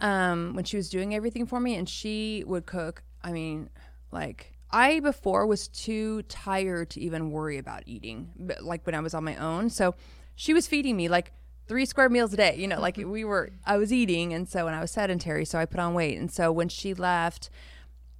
um, 0.00 0.54
when 0.54 0.64
she 0.64 0.76
was 0.76 0.88
doing 0.88 1.14
everything 1.14 1.46
for 1.46 1.60
me, 1.60 1.74
and 1.76 1.88
she 1.88 2.44
would 2.46 2.66
cook. 2.66 3.02
I 3.22 3.32
mean, 3.32 3.70
like 4.12 4.52
I 4.70 5.00
before 5.00 5.46
was 5.46 5.68
too 5.68 6.22
tired 6.22 6.90
to 6.90 7.00
even 7.00 7.30
worry 7.30 7.58
about 7.58 7.82
eating, 7.86 8.30
but, 8.38 8.62
like 8.62 8.86
when 8.86 8.94
I 8.94 9.00
was 9.00 9.14
on 9.14 9.24
my 9.24 9.36
own. 9.36 9.70
So 9.70 9.94
she 10.34 10.54
was 10.54 10.66
feeding 10.66 10.96
me 10.96 11.08
like 11.08 11.32
three 11.66 11.86
square 11.86 12.08
meals 12.08 12.32
a 12.32 12.36
day. 12.36 12.56
You 12.56 12.68
know, 12.68 12.80
like 12.80 12.96
we 13.04 13.24
were 13.24 13.50
I 13.64 13.76
was 13.76 13.92
eating, 13.92 14.32
and 14.32 14.48
so 14.48 14.64
when 14.64 14.74
I 14.74 14.80
was 14.80 14.90
sedentary, 14.90 15.44
so 15.44 15.58
I 15.58 15.66
put 15.66 15.80
on 15.80 15.94
weight, 15.94 16.18
and 16.18 16.30
so 16.30 16.52
when 16.52 16.68
she 16.68 16.94
left 16.94 17.50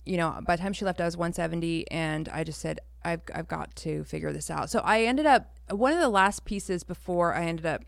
you 0.07 0.17
know, 0.17 0.41
by 0.47 0.57
the 0.57 0.63
time 0.63 0.73
she 0.73 0.85
left, 0.85 1.01
I 1.01 1.05
was 1.05 1.17
170, 1.17 1.91
and 1.91 2.29
I 2.29 2.45
just 2.45 2.61
said, 2.61 2.81
I've, 3.05 3.21
I've 3.35 3.49
got 3.49 3.75
to 3.77 4.05
figure 4.05 4.33
this 4.33 4.51
out. 4.51 4.71
So 4.71 4.81
I 4.81 5.03
ended 5.03 5.27
up, 5.27 5.55
one 5.71 5.93
of 5.93 6.01
the 6.01 6.09
last 6.09 6.45
pieces 6.45 6.83
before 6.85 7.35
I 7.35 7.45
ended 7.45 7.67
up 7.67 7.85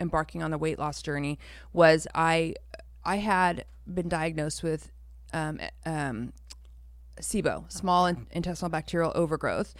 embarking 0.00 0.42
on 0.42 0.50
the 0.50 0.58
weight 0.58 0.78
loss 0.78 1.02
journey 1.02 1.38
was 1.72 2.06
I, 2.14 2.54
I 3.04 3.16
had 3.16 3.64
been 3.86 4.08
diagnosed 4.08 4.62
with 4.62 4.90
um, 5.32 5.60
um, 5.84 6.32
SIBO, 7.20 7.70
small 7.70 8.06
in- 8.06 8.26
intestinal 8.30 8.70
bacterial 8.70 9.12
overgrowth. 9.14 9.74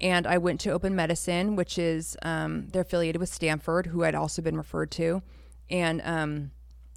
And 0.00 0.26
I 0.26 0.38
went 0.38 0.60
to 0.60 0.70
Open 0.70 0.94
Medicine, 0.94 1.56
which 1.56 1.78
is, 1.78 2.16
um, 2.22 2.68
they're 2.68 2.82
affiliated 2.82 3.20
with 3.20 3.28
Stanford, 3.28 3.86
who 3.86 4.04
I'd 4.04 4.14
also 4.14 4.42
been 4.42 4.56
referred 4.56 4.90
to. 4.92 5.22
And 5.70 6.00
um, 6.04 6.50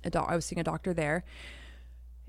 a 0.04 0.10
doc- 0.10 0.28
I 0.30 0.36
was 0.36 0.46
seeing 0.46 0.60
a 0.60 0.64
doctor 0.64 0.94
there 0.94 1.24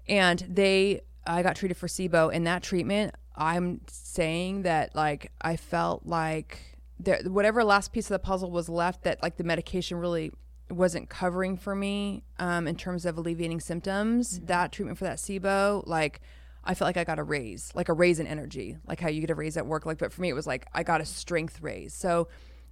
and 0.09 0.45
they 0.49 1.03
I 1.29 1.43
got 1.43 1.57
treated 1.57 1.77
for 1.77 1.87
SIBO 1.87 2.35
and 2.35 2.47
that 2.47 2.63
treatment 2.63 3.15
I'm 3.37 3.83
saying 3.89 4.63
that 4.63 4.97
like 4.97 5.31
I 5.41 5.57
felt 5.57 6.07
like 6.07 6.79
there 6.99 7.21
whatever 7.25 7.63
last 7.63 7.93
piece 7.93 8.07
of 8.07 8.15
the 8.15 8.19
puzzle 8.19 8.51
was 8.51 8.69
left 8.69 9.05
that 9.05 9.23
like 9.23 9.37
the 9.37 9.45
medication 9.45 9.99
really 9.99 10.33
wasn't 10.71 11.09
covering 11.09 11.57
for 11.57 11.75
me 11.75 12.25
um, 12.39 12.67
in 12.67 12.77
terms 12.77 13.07
of 13.07 13.17
alleviating 13.17 13.61
symptoms 13.61 14.41
that 14.41 14.73
treatment 14.73 14.99
for 14.99 15.05
that 15.05 15.19
SIBO 15.19 15.87
like 15.87 16.21
I 16.65 16.75
felt 16.75 16.89
like 16.89 16.97
I 16.97 17.05
got 17.05 17.19
a 17.19 17.23
raise 17.23 17.73
like 17.75 17.89
a 17.89 17.93
raise 17.93 18.19
in 18.19 18.27
energy 18.27 18.79
like 18.87 19.01
how 19.01 19.09
you 19.09 19.21
get 19.21 19.31
a 19.31 19.35
raise 19.35 19.57
at 19.57 19.67
work 19.67 19.87
like 19.87 19.99
but 19.99 20.13
for 20.13 20.23
me 20.23 20.31
it 20.31 20.35
was 20.35 20.47
like 20.47 20.67
I 20.73 20.83
got 20.83 21.01
a 21.01 21.07
strength 21.07 21.61
raise 21.61 21.95
so 21.95 22.29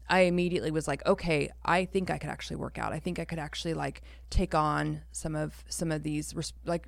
I 0.08 0.20
immediately 0.20 0.70
was 0.70 0.86
like, 0.86 1.04
okay, 1.04 1.50
I 1.64 1.84
think 1.84 2.10
I 2.10 2.18
could 2.18 2.30
actually 2.30 2.58
work 2.58 2.78
out. 2.78 2.92
I 2.92 3.00
think 3.00 3.18
I 3.18 3.24
could 3.24 3.40
actually 3.40 3.74
like 3.74 4.02
take 4.30 4.54
on 4.54 5.02
some 5.10 5.34
of 5.34 5.64
some 5.68 5.90
of 5.90 6.04
these 6.04 6.32
res- 6.32 6.52
like 6.64 6.86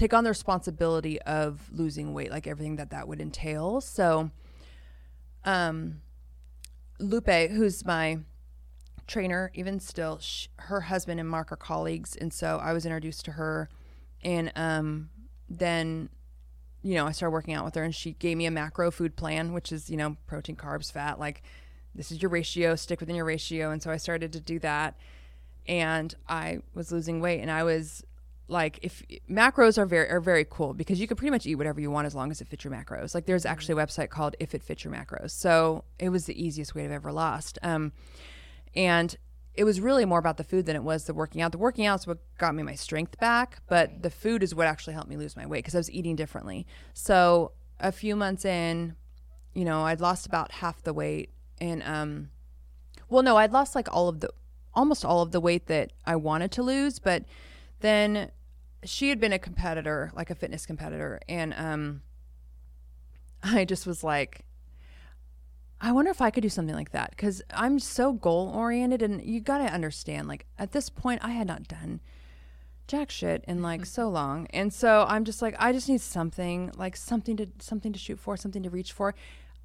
take 0.00 0.14
on 0.14 0.24
the 0.24 0.30
responsibility 0.30 1.20
of 1.22 1.68
losing 1.70 2.14
weight, 2.14 2.30
like 2.30 2.46
everything 2.46 2.76
that 2.76 2.90
that 2.90 3.06
would 3.06 3.20
entail. 3.20 3.80
So, 3.82 4.30
um, 5.44 6.00
Lupe, 6.98 7.50
who's 7.50 7.84
my 7.84 8.20
trainer, 9.06 9.50
even 9.54 9.78
still, 9.78 10.18
sh- 10.18 10.48
her 10.56 10.82
husband 10.82 11.20
and 11.20 11.28
Mark 11.28 11.52
are 11.52 11.56
colleagues, 11.56 12.16
and 12.16 12.32
so 12.32 12.58
I 12.62 12.72
was 12.72 12.86
introduced 12.86 13.26
to 13.26 13.32
her, 13.32 13.68
and 14.22 14.50
um, 14.56 15.10
then 15.48 16.08
you 16.82 16.94
know, 16.94 17.06
I 17.06 17.12
started 17.12 17.32
working 17.32 17.52
out 17.52 17.66
with 17.66 17.74
her 17.74 17.82
and 17.82 17.94
she 17.94 18.12
gave 18.12 18.38
me 18.38 18.46
a 18.46 18.50
macro 18.50 18.90
food 18.90 19.14
plan, 19.14 19.52
which 19.52 19.70
is, 19.70 19.90
you 19.90 19.98
know, 19.98 20.16
protein, 20.26 20.56
carbs, 20.56 20.90
fat, 20.90 21.18
like 21.18 21.42
this 21.94 22.10
is 22.10 22.22
your 22.22 22.30
ratio, 22.30 22.74
stick 22.74 23.00
within 23.00 23.16
your 23.16 23.26
ratio. 23.26 23.70
And 23.70 23.82
so 23.82 23.90
I 23.90 23.98
started 23.98 24.32
to 24.32 24.40
do 24.40 24.58
that 24.60 24.96
and 25.66 26.14
I 26.26 26.60
was 26.72 26.90
losing 26.90 27.20
weight 27.20 27.40
and 27.40 27.50
I 27.50 27.64
was 27.64 28.02
like 28.50 28.78
if 28.82 29.02
macros 29.30 29.78
are 29.78 29.86
very 29.86 30.08
are 30.10 30.20
very 30.20 30.44
cool 30.48 30.74
because 30.74 31.00
you 31.00 31.06
can 31.06 31.16
pretty 31.16 31.30
much 31.30 31.46
eat 31.46 31.54
whatever 31.54 31.80
you 31.80 31.90
want 31.90 32.06
as 32.06 32.14
long 32.14 32.30
as 32.30 32.40
it 32.40 32.48
fits 32.48 32.64
your 32.64 32.72
macros. 32.72 33.14
Like 33.14 33.26
there's 33.26 33.46
actually 33.46 33.80
a 33.80 33.86
website 33.86 34.10
called 34.10 34.34
If 34.40 34.54
It 34.54 34.62
Fits 34.62 34.84
Your 34.84 34.92
Macros. 34.92 35.30
So 35.30 35.84
it 35.98 36.08
was 36.08 36.26
the 36.26 36.42
easiest 36.42 36.74
weight 36.74 36.86
I've 36.86 36.90
ever 36.90 37.12
lost. 37.12 37.58
Um, 37.62 37.92
and 38.74 39.16
it 39.54 39.64
was 39.64 39.80
really 39.80 40.04
more 40.04 40.18
about 40.18 40.36
the 40.36 40.44
food 40.44 40.66
than 40.66 40.76
it 40.76 40.82
was 40.82 41.04
the 41.04 41.14
working 41.14 41.42
out. 41.42 41.52
The 41.52 41.58
working 41.58 41.86
out 41.86 42.00
is 42.00 42.06
what 42.06 42.18
got 42.38 42.54
me 42.54 42.62
my 42.62 42.74
strength 42.74 43.18
back, 43.18 43.62
but 43.68 44.02
the 44.02 44.10
food 44.10 44.42
is 44.42 44.54
what 44.54 44.66
actually 44.66 44.94
helped 44.94 45.08
me 45.08 45.16
lose 45.16 45.36
my 45.36 45.46
weight 45.46 45.58
because 45.58 45.74
I 45.74 45.78
was 45.78 45.90
eating 45.90 46.16
differently. 46.16 46.66
So 46.92 47.52
a 47.78 47.92
few 47.92 48.16
months 48.16 48.44
in, 48.44 48.96
you 49.54 49.64
know, 49.64 49.82
I'd 49.82 50.00
lost 50.00 50.26
about 50.26 50.52
half 50.52 50.82
the 50.82 50.92
weight, 50.92 51.30
and 51.60 51.82
um, 51.82 52.30
well, 53.08 53.22
no, 53.22 53.36
I'd 53.36 53.52
lost 53.52 53.74
like 53.74 53.88
all 53.92 54.08
of 54.08 54.20
the, 54.20 54.30
almost 54.72 55.04
all 55.04 55.22
of 55.22 55.32
the 55.32 55.40
weight 55.40 55.66
that 55.66 55.92
I 56.06 56.16
wanted 56.16 56.52
to 56.52 56.62
lose, 56.62 56.98
but 56.98 57.24
then 57.80 58.30
she 58.84 59.08
had 59.10 59.20
been 59.20 59.32
a 59.32 59.38
competitor, 59.38 60.10
like 60.14 60.30
a 60.30 60.34
fitness 60.34 60.66
competitor, 60.66 61.20
and 61.28 61.54
um, 61.54 62.02
I 63.42 63.64
just 63.64 63.86
was 63.86 64.02
like, 64.04 64.44
I 65.80 65.92
wonder 65.92 66.10
if 66.10 66.20
I 66.20 66.30
could 66.30 66.42
do 66.42 66.48
something 66.48 66.74
like 66.74 66.90
that 66.92 67.10
because 67.10 67.40
I'm 67.54 67.78
so 67.78 68.12
goal 68.12 68.52
oriented, 68.54 69.02
and 69.02 69.22
you 69.24 69.40
got 69.40 69.58
to 69.58 69.64
understand, 69.64 70.28
like 70.28 70.46
at 70.58 70.72
this 70.72 70.90
point, 70.90 71.20
I 71.24 71.30
had 71.30 71.46
not 71.46 71.68
done 71.68 72.00
jack 72.86 73.08
shit 73.10 73.44
in 73.46 73.62
like 73.62 73.86
so 73.86 74.08
long, 74.08 74.46
and 74.50 74.72
so 74.72 75.04
I'm 75.08 75.24
just 75.24 75.40
like, 75.42 75.54
I 75.58 75.72
just 75.72 75.88
need 75.88 76.00
something, 76.00 76.72
like 76.76 76.96
something 76.96 77.36
to 77.36 77.46
something 77.60 77.92
to 77.92 77.98
shoot 77.98 78.18
for, 78.18 78.36
something 78.36 78.62
to 78.62 78.70
reach 78.70 78.92
for. 78.92 79.14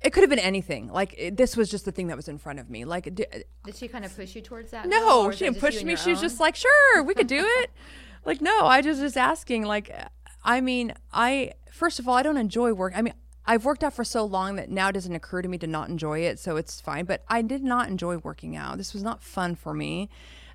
It 0.02 0.12
could 0.12 0.22
have 0.22 0.30
been 0.30 0.40
anything. 0.40 0.90
Like 0.92 1.16
it, 1.18 1.38
this 1.38 1.58
was 1.58 1.70
just 1.70 1.86
the 1.86 1.92
thing 1.92 2.08
that 2.08 2.18
was 2.18 2.28
in 2.28 2.38
front 2.38 2.60
of 2.60 2.70
me. 2.70 2.86
Like, 2.86 3.16
d- 3.16 3.26
Did 3.64 3.76
she 3.76 3.88
kind 3.88 4.06
of 4.06 4.16
push 4.16 4.36
you 4.36 4.42
towards 4.42 4.72
that? 4.72 4.88
no, 4.88 5.32
she 5.32 5.46
didn't 5.46 5.60
push 5.60 5.82
me. 5.84 5.96
She 5.96 6.12
was 6.12 6.20
own? 6.20 6.24
just 6.24 6.40
like, 6.40 6.56
sure, 6.56 7.04
we 7.04 7.14
could 7.14 7.28
do 7.28 7.44
it. 7.44 7.72
like, 8.26 8.42
no, 8.42 8.66
I 8.66 8.82
just 8.82 9.02
was 9.02 9.14
just 9.14 9.18
asking. 9.18 9.64
Like, 9.64 9.96
I 10.44 10.62
mean, 10.62 10.94
I 11.14 11.54
first 11.72 12.00
of 12.00 12.08
all, 12.08 12.16
I 12.16 12.24
don't 12.24 12.38
enjoy 12.38 12.74
work. 12.74 12.94
I 12.96 13.02
mean, 13.02 13.14
I've 13.46 13.66
worked 13.66 13.84
out 13.84 13.94
for 13.94 14.04
so 14.04 14.26
long 14.26 14.56
that 14.56 14.70
now 14.70 14.90
it 14.90 14.94
doesn't 14.94 15.14
occur 15.14 15.42
to 15.42 15.48
me 15.48 15.58
to 15.60 15.68
not 15.68 15.90
enjoy 15.90 16.20
it, 16.20 16.40
so 16.40 16.56
it's 16.56 16.82
fine. 16.82 17.06
But 17.06 17.24
I 17.28 17.42
did 17.42 17.64
not 17.64 17.88
enjoy 17.88 18.18
working 18.18 18.56
out. 18.56 18.78
This 18.78 18.94
was 18.94 19.04
not 19.04 19.22
fun 19.22 19.56
for 19.56 19.74
me. 19.74 20.10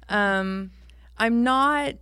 Um, 0.08 0.72
I'm 1.16 1.44
not 1.44 1.94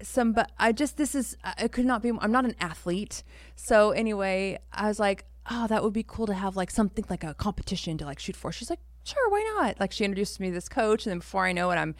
some, 0.00 0.32
but 0.32 0.52
I 0.58 0.72
just 0.72 0.96
this 0.96 1.14
is 1.14 1.36
it 1.58 1.72
could 1.72 1.86
not 1.86 2.02
be. 2.02 2.10
I'm 2.10 2.32
not 2.32 2.44
an 2.44 2.54
athlete, 2.60 3.24
so 3.56 3.90
anyway, 3.90 4.58
I 4.72 4.86
was 4.86 5.00
like, 5.00 5.24
oh, 5.50 5.66
that 5.66 5.82
would 5.82 5.92
be 5.92 6.04
cool 6.04 6.26
to 6.26 6.34
have 6.34 6.56
like 6.56 6.70
something 6.70 7.04
like 7.10 7.24
a 7.24 7.34
competition 7.34 7.98
to 7.98 8.04
like 8.04 8.20
shoot 8.20 8.36
for. 8.36 8.52
She's 8.52 8.70
like, 8.70 8.80
sure, 9.04 9.30
why 9.30 9.42
not? 9.56 9.80
Like 9.80 9.92
she 9.92 10.04
introduced 10.04 10.38
me 10.38 10.48
to 10.48 10.54
this 10.54 10.68
coach, 10.68 11.04
and 11.06 11.10
then 11.10 11.18
before 11.18 11.46
I 11.46 11.52
know 11.52 11.70
it, 11.72 11.76
I'm 11.76 11.96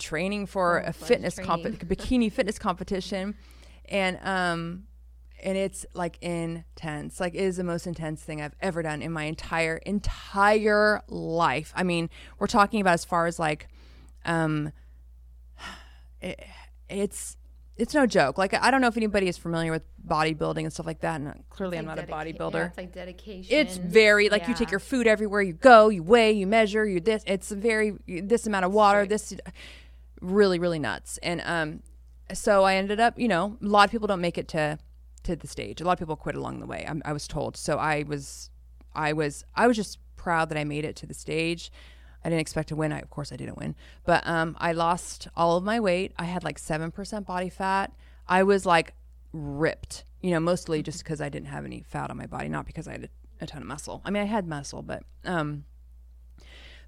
training 0.00 0.46
for 0.46 0.78
a 0.78 0.92
fitness 0.92 1.38
comp- 1.38 1.64
bikini 1.86 2.32
fitness 2.32 2.58
competition, 2.58 3.36
and 3.88 4.18
um, 4.24 4.84
and 5.42 5.56
it's 5.56 5.86
like 5.94 6.18
intense. 6.22 7.20
Like 7.20 7.34
it 7.34 7.42
is 7.42 7.56
the 7.56 7.64
most 7.64 7.86
intense 7.86 8.22
thing 8.22 8.40
I've 8.40 8.54
ever 8.60 8.82
done 8.82 9.02
in 9.02 9.12
my 9.12 9.24
entire 9.24 9.76
entire 9.76 11.02
life. 11.08 11.72
I 11.76 11.82
mean, 11.82 12.10
we're 12.38 12.46
talking 12.46 12.80
about 12.80 12.94
as 12.94 13.04
far 13.04 13.26
as 13.26 13.38
like, 13.38 13.68
um, 14.24 14.72
it, 16.20 16.42
it's 16.88 17.36
it's 17.80 17.94
no 17.94 18.06
joke. 18.06 18.36
Like 18.36 18.52
I 18.54 18.70
don't 18.70 18.80
know 18.80 18.88
if 18.88 18.96
anybody 18.96 19.26
is 19.26 19.38
familiar 19.38 19.72
with 19.72 19.82
bodybuilding 20.06 20.62
and 20.62 20.72
stuff 20.72 20.86
like 20.86 21.00
that. 21.00 21.20
And 21.20 21.42
clearly, 21.48 21.78
I'm 21.78 21.86
not 21.86 21.96
like 21.96 22.08
a 22.08 22.12
bodybuilder. 22.12 22.54
Yeah, 22.54 22.66
it's 22.66 22.76
like 22.76 22.92
dedication. 22.92 23.56
It's 23.56 23.78
very 23.78 24.28
like 24.28 24.48
you 24.48 24.54
take 24.54 24.70
your 24.70 24.80
food 24.80 25.06
everywhere 25.06 25.40
you 25.40 25.54
go, 25.54 25.88
you 25.88 26.02
weigh, 26.02 26.32
you 26.32 26.46
measure, 26.46 26.84
you 26.86 27.00
this. 27.00 27.22
It's 27.26 27.50
very 27.50 27.94
this 28.06 28.46
amount 28.46 28.66
of 28.66 28.72
water, 28.72 29.06
this 29.06 29.34
really 30.20 30.58
really 30.58 30.78
nuts. 30.78 31.18
And 31.22 31.42
um, 31.44 31.82
so 32.32 32.64
I 32.64 32.76
ended 32.76 33.00
up, 33.00 33.18
you 33.18 33.28
know, 33.28 33.58
a 33.62 33.66
lot 33.66 33.84
of 33.84 33.90
people 33.90 34.06
don't 34.06 34.20
make 34.20 34.38
it 34.38 34.48
to 34.48 34.78
to 35.22 35.36
the 35.36 35.46
stage. 35.46 35.80
A 35.80 35.84
lot 35.84 35.92
of 35.92 35.98
people 35.98 36.16
quit 36.16 36.34
along 36.34 36.60
the 36.60 36.66
way. 36.66 36.84
I'm, 36.88 37.02
I 37.04 37.12
was 37.12 37.28
told. 37.28 37.56
So 37.56 37.76
I 37.76 38.04
was, 38.04 38.50
I 38.94 39.12
was, 39.12 39.44
I 39.54 39.66
was 39.66 39.76
just 39.76 39.98
proud 40.16 40.48
that 40.48 40.58
I 40.58 40.64
made 40.64 40.84
it 40.84 40.96
to 40.96 41.06
the 41.06 41.14
stage. 41.14 41.70
I 42.24 42.28
didn't 42.28 42.40
expect 42.40 42.68
to 42.68 42.76
win. 42.76 42.92
I, 42.92 43.00
of 43.00 43.10
course, 43.10 43.32
I 43.32 43.36
didn't 43.36 43.56
win, 43.56 43.74
but 44.04 44.26
um, 44.26 44.56
I 44.60 44.72
lost 44.72 45.28
all 45.36 45.56
of 45.56 45.64
my 45.64 45.80
weight. 45.80 46.12
I 46.18 46.24
had 46.24 46.44
like 46.44 46.58
seven 46.58 46.90
percent 46.90 47.26
body 47.26 47.48
fat. 47.48 47.92
I 48.28 48.42
was 48.42 48.66
like 48.66 48.94
ripped, 49.32 50.04
you 50.20 50.30
know, 50.30 50.40
mostly 50.40 50.82
just 50.82 51.02
because 51.02 51.20
I 51.20 51.30
didn't 51.30 51.48
have 51.48 51.64
any 51.64 51.82
fat 51.82 52.10
on 52.10 52.18
my 52.18 52.26
body, 52.26 52.48
not 52.48 52.66
because 52.66 52.86
I 52.86 52.92
had 52.92 53.04
a, 53.04 53.44
a 53.44 53.46
ton 53.46 53.62
of 53.62 53.68
muscle. 53.68 54.02
I 54.04 54.10
mean, 54.10 54.22
I 54.22 54.26
had 54.26 54.46
muscle, 54.46 54.82
but 54.82 55.02
um, 55.24 55.64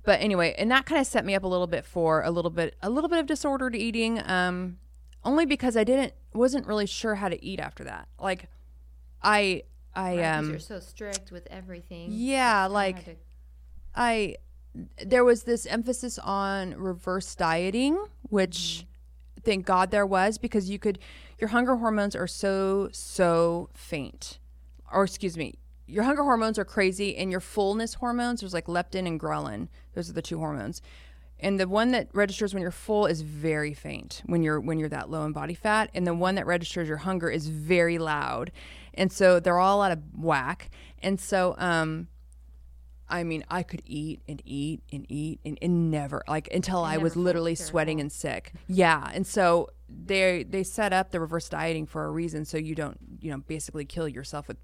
but 0.04 0.20
anyway, 0.20 0.54
and 0.58 0.70
that 0.70 0.86
kind 0.86 1.00
of 1.00 1.06
set 1.06 1.24
me 1.24 1.34
up 1.34 1.44
a 1.44 1.48
little 1.48 1.66
bit 1.66 1.84
for 1.84 2.22
a 2.22 2.30
little 2.30 2.50
bit, 2.50 2.76
a 2.82 2.90
little 2.90 3.08
bit 3.08 3.18
of 3.18 3.26
disordered 3.26 3.74
eating. 3.76 4.20
Um, 4.28 4.78
only 5.24 5.46
because 5.46 5.76
I 5.76 5.84
didn't, 5.84 6.14
wasn't 6.34 6.66
really 6.66 6.86
sure 6.86 7.14
how 7.14 7.28
to 7.28 7.44
eat 7.44 7.60
after 7.60 7.84
that. 7.84 8.08
Like, 8.20 8.48
I, 9.22 9.62
I 9.94 10.16
Right, 10.16 10.24
um, 10.38 10.50
you're 10.50 10.58
so 10.58 10.80
strict 10.80 11.30
with 11.30 11.46
everything. 11.50 12.08
yeah, 12.10 12.66
like 12.66 13.04
to- 13.04 13.16
I 13.94 14.36
there 15.04 15.22
was 15.22 15.42
this 15.42 15.66
emphasis 15.66 16.18
on 16.18 16.74
reverse 16.74 17.34
dieting, 17.34 18.02
which 18.22 18.86
thank 19.44 19.66
God 19.66 19.90
there 19.90 20.06
was 20.06 20.38
because 20.38 20.70
you 20.70 20.78
could 20.78 20.98
your 21.38 21.48
hunger 21.48 21.76
hormones 21.76 22.16
are 22.16 22.26
so 22.26 22.88
so 22.90 23.68
faint. 23.74 24.38
Or 24.90 25.04
excuse 25.04 25.36
me, 25.36 25.54
your 25.86 26.04
hunger 26.04 26.22
hormones 26.22 26.58
are 26.58 26.64
crazy 26.64 27.16
and 27.16 27.30
your 27.30 27.40
fullness 27.40 27.94
hormones, 27.94 28.40
there's 28.40 28.54
like 28.54 28.66
leptin 28.66 29.06
and 29.06 29.20
ghrelin. 29.20 29.68
Those 29.94 30.08
are 30.08 30.12
the 30.14 30.22
two 30.22 30.38
hormones. 30.38 30.80
And 31.40 31.58
the 31.58 31.66
one 31.66 31.90
that 31.90 32.08
registers 32.12 32.54
when 32.54 32.62
you're 32.62 32.70
full 32.70 33.06
is 33.06 33.22
very 33.22 33.74
faint 33.74 34.22
when 34.26 34.44
you're 34.44 34.60
when 34.60 34.78
you're 34.78 34.88
that 34.90 35.10
low 35.10 35.24
in 35.24 35.32
body 35.32 35.54
fat, 35.54 35.90
and 35.92 36.06
the 36.06 36.14
one 36.14 36.36
that 36.36 36.46
registers 36.46 36.86
your 36.86 36.98
hunger 36.98 37.28
is 37.28 37.48
very 37.48 37.98
loud. 37.98 38.52
And 38.94 39.10
so 39.10 39.40
they're 39.40 39.58
all 39.58 39.82
out 39.82 39.90
of 39.90 39.98
whack. 40.16 40.70
And 41.02 41.20
so 41.20 41.56
um 41.58 42.08
I 43.08 43.24
mean, 43.24 43.44
I 43.50 43.62
could 43.62 43.82
eat 43.84 44.22
and 44.26 44.40
eat 44.46 44.82
and 44.90 45.04
eat 45.10 45.40
and, 45.44 45.58
and 45.60 45.90
never 45.90 46.22
like 46.28 46.48
until 46.52 46.82
I 46.82 46.92
never 46.92 47.04
was 47.04 47.16
literally 47.16 47.54
sweating 47.54 48.00
and 48.00 48.10
sick. 48.10 48.52
Yeah, 48.68 49.10
and 49.12 49.26
so 49.26 49.68
they 49.88 50.44
they 50.44 50.62
set 50.62 50.92
up 50.94 51.10
the 51.10 51.20
reverse 51.20 51.48
dieting 51.48 51.86
for 51.86 52.06
a 52.06 52.10
reason, 52.10 52.46
so 52.46 52.56
you 52.56 52.74
don't 52.74 52.98
you 53.20 53.30
know 53.30 53.38
basically 53.46 53.84
kill 53.84 54.08
yourself 54.08 54.48
with 54.48 54.56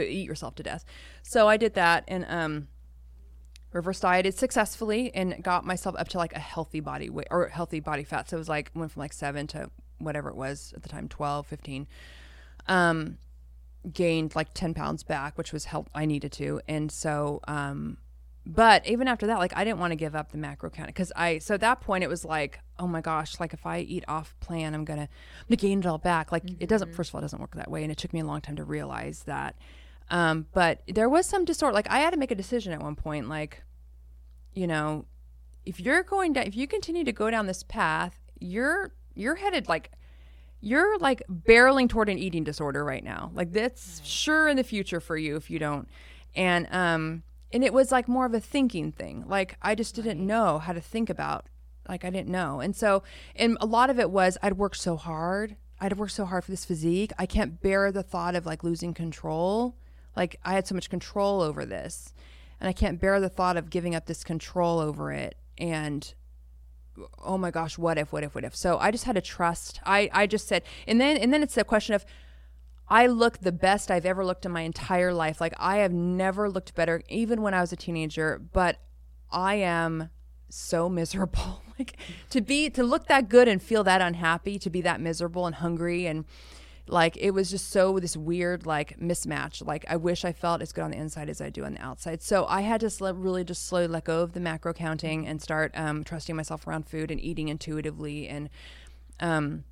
eat 0.00 0.26
yourself 0.26 0.54
to 0.56 0.62
death. 0.62 0.84
So 1.22 1.48
I 1.48 1.56
did 1.56 1.74
that 1.74 2.04
and 2.08 2.26
um 2.28 2.68
reverse 3.72 4.00
dieted 4.00 4.34
successfully 4.34 5.14
and 5.14 5.42
got 5.42 5.64
myself 5.64 5.96
up 5.98 6.08
to 6.08 6.18
like 6.18 6.34
a 6.34 6.38
healthy 6.38 6.80
body 6.80 7.08
weight 7.08 7.28
or 7.30 7.48
healthy 7.48 7.80
body 7.80 8.04
fat. 8.04 8.28
So 8.28 8.36
it 8.36 8.38
was 8.38 8.48
like 8.48 8.70
went 8.74 8.92
from 8.92 9.00
like 9.00 9.12
seven 9.12 9.46
to 9.48 9.70
whatever 9.98 10.28
it 10.28 10.36
was 10.36 10.72
at 10.76 10.82
the 10.82 10.88
time, 10.88 11.08
12, 11.08 11.46
15. 11.46 11.86
Um, 12.66 13.18
gained 13.90 14.36
like 14.36 14.54
10 14.54 14.74
pounds 14.74 15.02
back, 15.02 15.36
which 15.36 15.52
was 15.52 15.66
help 15.66 15.90
I 15.94 16.06
needed 16.06 16.32
to. 16.32 16.60
And 16.68 16.92
so, 16.92 17.40
um, 17.48 17.98
but 18.44 18.86
even 18.86 19.08
after 19.08 19.26
that, 19.26 19.38
like 19.38 19.56
I 19.56 19.64
didn't 19.64 19.78
want 19.78 19.92
to 19.92 19.96
give 19.96 20.14
up 20.14 20.32
the 20.32 20.38
macro 20.38 20.70
count 20.70 20.88
because 20.88 21.12
I, 21.16 21.38
so 21.38 21.54
at 21.54 21.60
that 21.60 21.80
point 21.80 22.04
it 22.04 22.08
was 22.10 22.24
like, 22.24 22.60
oh 22.78 22.86
my 22.86 23.00
gosh, 23.00 23.40
like 23.40 23.52
if 23.52 23.66
I 23.66 23.80
eat 23.80 24.04
off 24.06 24.34
plan, 24.40 24.74
I'm 24.74 24.84
going 24.84 24.98
to, 24.98 25.04
I'm 25.04 25.46
going 25.48 25.56
to 25.58 25.66
gain 25.66 25.78
it 25.80 25.86
all 25.86 25.98
back. 25.98 26.30
Like 26.32 26.44
it 26.60 26.68
doesn't, 26.68 26.94
first 26.94 27.10
of 27.10 27.14
all, 27.14 27.20
it 27.20 27.22
doesn't 27.22 27.40
work 27.40 27.54
that 27.56 27.70
way. 27.70 27.82
And 27.82 27.90
it 27.90 27.98
took 27.98 28.12
me 28.12 28.20
a 28.20 28.24
long 28.24 28.40
time 28.40 28.56
to 28.56 28.64
realize 28.64 29.24
that. 29.24 29.56
Um, 30.12 30.46
but 30.52 30.82
there 30.86 31.08
was 31.08 31.26
some 31.26 31.44
disorder. 31.44 31.74
like 31.74 31.90
I 31.90 31.98
had 32.00 32.10
to 32.10 32.18
make 32.18 32.30
a 32.30 32.36
decision 32.36 32.72
at 32.72 32.80
one 32.80 32.94
point, 32.94 33.28
like, 33.28 33.64
you 34.52 34.66
know, 34.66 35.06
if 35.64 35.80
you're 35.80 36.02
going 36.02 36.34
down, 36.34 36.46
if 36.46 36.54
you 36.54 36.68
continue 36.68 37.02
to 37.02 37.12
go 37.12 37.30
down 37.30 37.46
this 37.46 37.62
path, 37.62 38.20
you're, 38.38 38.92
you're 39.14 39.36
headed 39.36 39.68
like, 39.68 39.90
you're 40.60 40.98
like 40.98 41.22
barreling 41.28 41.88
toward 41.88 42.08
an 42.08 42.18
eating 42.18 42.44
disorder 42.44 42.84
right 42.84 43.02
now. 43.02 43.30
Like 43.34 43.52
that's 43.52 44.00
sure 44.04 44.48
in 44.48 44.56
the 44.56 44.62
future 44.62 45.00
for 45.00 45.16
you 45.16 45.36
if 45.36 45.50
you 45.50 45.58
don't. 45.58 45.88
And 46.36 46.68
um 46.70 47.24
and 47.52 47.64
it 47.64 47.74
was 47.74 47.92
like 47.92 48.08
more 48.08 48.24
of 48.24 48.32
a 48.32 48.40
thinking 48.40 48.92
thing. 48.92 49.24
Like 49.26 49.56
I 49.60 49.74
just 49.74 49.94
didn't 49.94 50.24
know 50.24 50.60
how 50.60 50.72
to 50.72 50.80
think 50.80 51.10
about 51.10 51.46
like 51.88 52.04
I 52.04 52.10
didn't 52.10 52.28
know. 52.28 52.60
And 52.60 52.76
so 52.76 53.02
and 53.34 53.58
a 53.60 53.66
lot 53.66 53.90
of 53.90 53.98
it 53.98 54.10
was 54.10 54.38
I'd 54.40 54.56
worked 54.56 54.76
so 54.76 54.96
hard. 54.96 55.56
I'd 55.80 55.98
worked 55.98 56.12
so 56.12 56.26
hard 56.26 56.44
for 56.44 56.52
this 56.52 56.64
physique. 56.64 57.12
I 57.18 57.26
can't 57.26 57.60
bear 57.60 57.90
the 57.90 58.04
thought 58.04 58.36
of 58.36 58.46
like 58.46 58.62
losing 58.62 58.94
control. 58.94 59.74
Like 60.16 60.38
I 60.44 60.54
had 60.54 60.66
so 60.66 60.74
much 60.74 60.90
control 60.90 61.40
over 61.40 61.64
this. 61.64 62.12
And 62.60 62.68
I 62.68 62.72
can't 62.72 63.00
bear 63.00 63.18
the 63.18 63.28
thought 63.28 63.56
of 63.56 63.70
giving 63.70 63.94
up 63.94 64.06
this 64.06 64.22
control 64.22 64.78
over 64.78 65.10
it 65.12 65.36
and 65.58 66.14
oh 67.24 67.38
my 67.38 67.50
gosh, 67.50 67.78
what 67.78 67.98
if, 67.98 68.12
what 68.12 68.22
if, 68.22 68.34
what 68.34 68.44
if? 68.44 68.54
So 68.54 68.78
I 68.78 68.90
just 68.90 69.04
had 69.04 69.14
to 69.14 69.20
trust. 69.20 69.80
I, 69.84 70.10
I 70.12 70.26
just 70.26 70.46
said, 70.46 70.62
and 70.86 71.00
then, 71.00 71.16
and 71.16 71.32
then 71.32 71.42
it's 71.42 71.54
the 71.54 71.64
question 71.64 71.94
of, 71.94 72.04
I 72.88 73.06
look 73.06 73.38
the 73.38 73.52
best 73.52 73.90
I've 73.90 74.04
ever 74.04 74.24
looked 74.24 74.44
in 74.44 74.52
my 74.52 74.62
entire 74.62 75.14
life. 75.14 75.40
Like 75.40 75.54
I 75.58 75.78
have 75.78 75.92
never 75.92 76.50
looked 76.50 76.74
better, 76.74 77.02
even 77.08 77.40
when 77.40 77.54
I 77.54 77.60
was 77.60 77.72
a 77.72 77.76
teenager, 77.76 78.38
but 78.52 78.78
I 79.30 79.54
am 79.54 80.10
so 80.48 80.88
miserable. 80.90 81.62
like 81.78 81.96
to 82.30 82.40
be, 82.40 82.68
to 82.70 82.82
look 82.82 83.06
that 83.06 83.28
good 83.28 83.48
and 83.48 83.62
feel 83.62 83.84
that 83.84 84.02
unhappy, 84.02 84.58
to 84.58 84.70
be 84.70 84.82
that 84.82 85.00
miserable 85.00 85.46
and 85.46 85.56
hungry 85.56 86.06
and, 86.06 86.24
like 86.88 87.16
it 87.16 87.30
was 87.30 87.50
just 87.50 87.70
so 87.70 87.98
this 87.98 88.16
weird 88.16 88.66
like 88.66 88.98
mismatch. 88.98 89.64
Like 89.64 89.84
i 89.88 89.96
wish 89.96 90.24
i 90.24 90.32
felt 90.32 90.62
as 90.62 90.72
good 90.72 90.82
on 90.82 90.90
the 90.90 90.96
inside 90.96 91.28
as 91.28 91.40
i 91.40 91.50
do 91.50 91.64
on 91.64 91.74
the 91.74 91.82
outside. 91.82 92.22
So 92.22 92.46
i 92.48 92.62
had 92.62 92.80
to 92.80 92.90
sl- 92.90 93.10
really 93.10 93.44
just 93.44 93.66
slowly 93.66 93.88
let 93.88 94.04
go 94.04 94.22
of 94.22 94.32
the 94.32 94.40
macro 94.40 94.72
counting 94.72 95.26
and 95.26 95.40
start 95.40 95.72
um, 95.74 96.04
trusting 96.04 96.34
myself 96.34 96.66
around 96.66 96.88
food 96.88 97.10
and 97.10 97.20
eating 97.20 97.48
intuitively. 97.48 98.28
And 98.28 98.50
um 99.20 99.64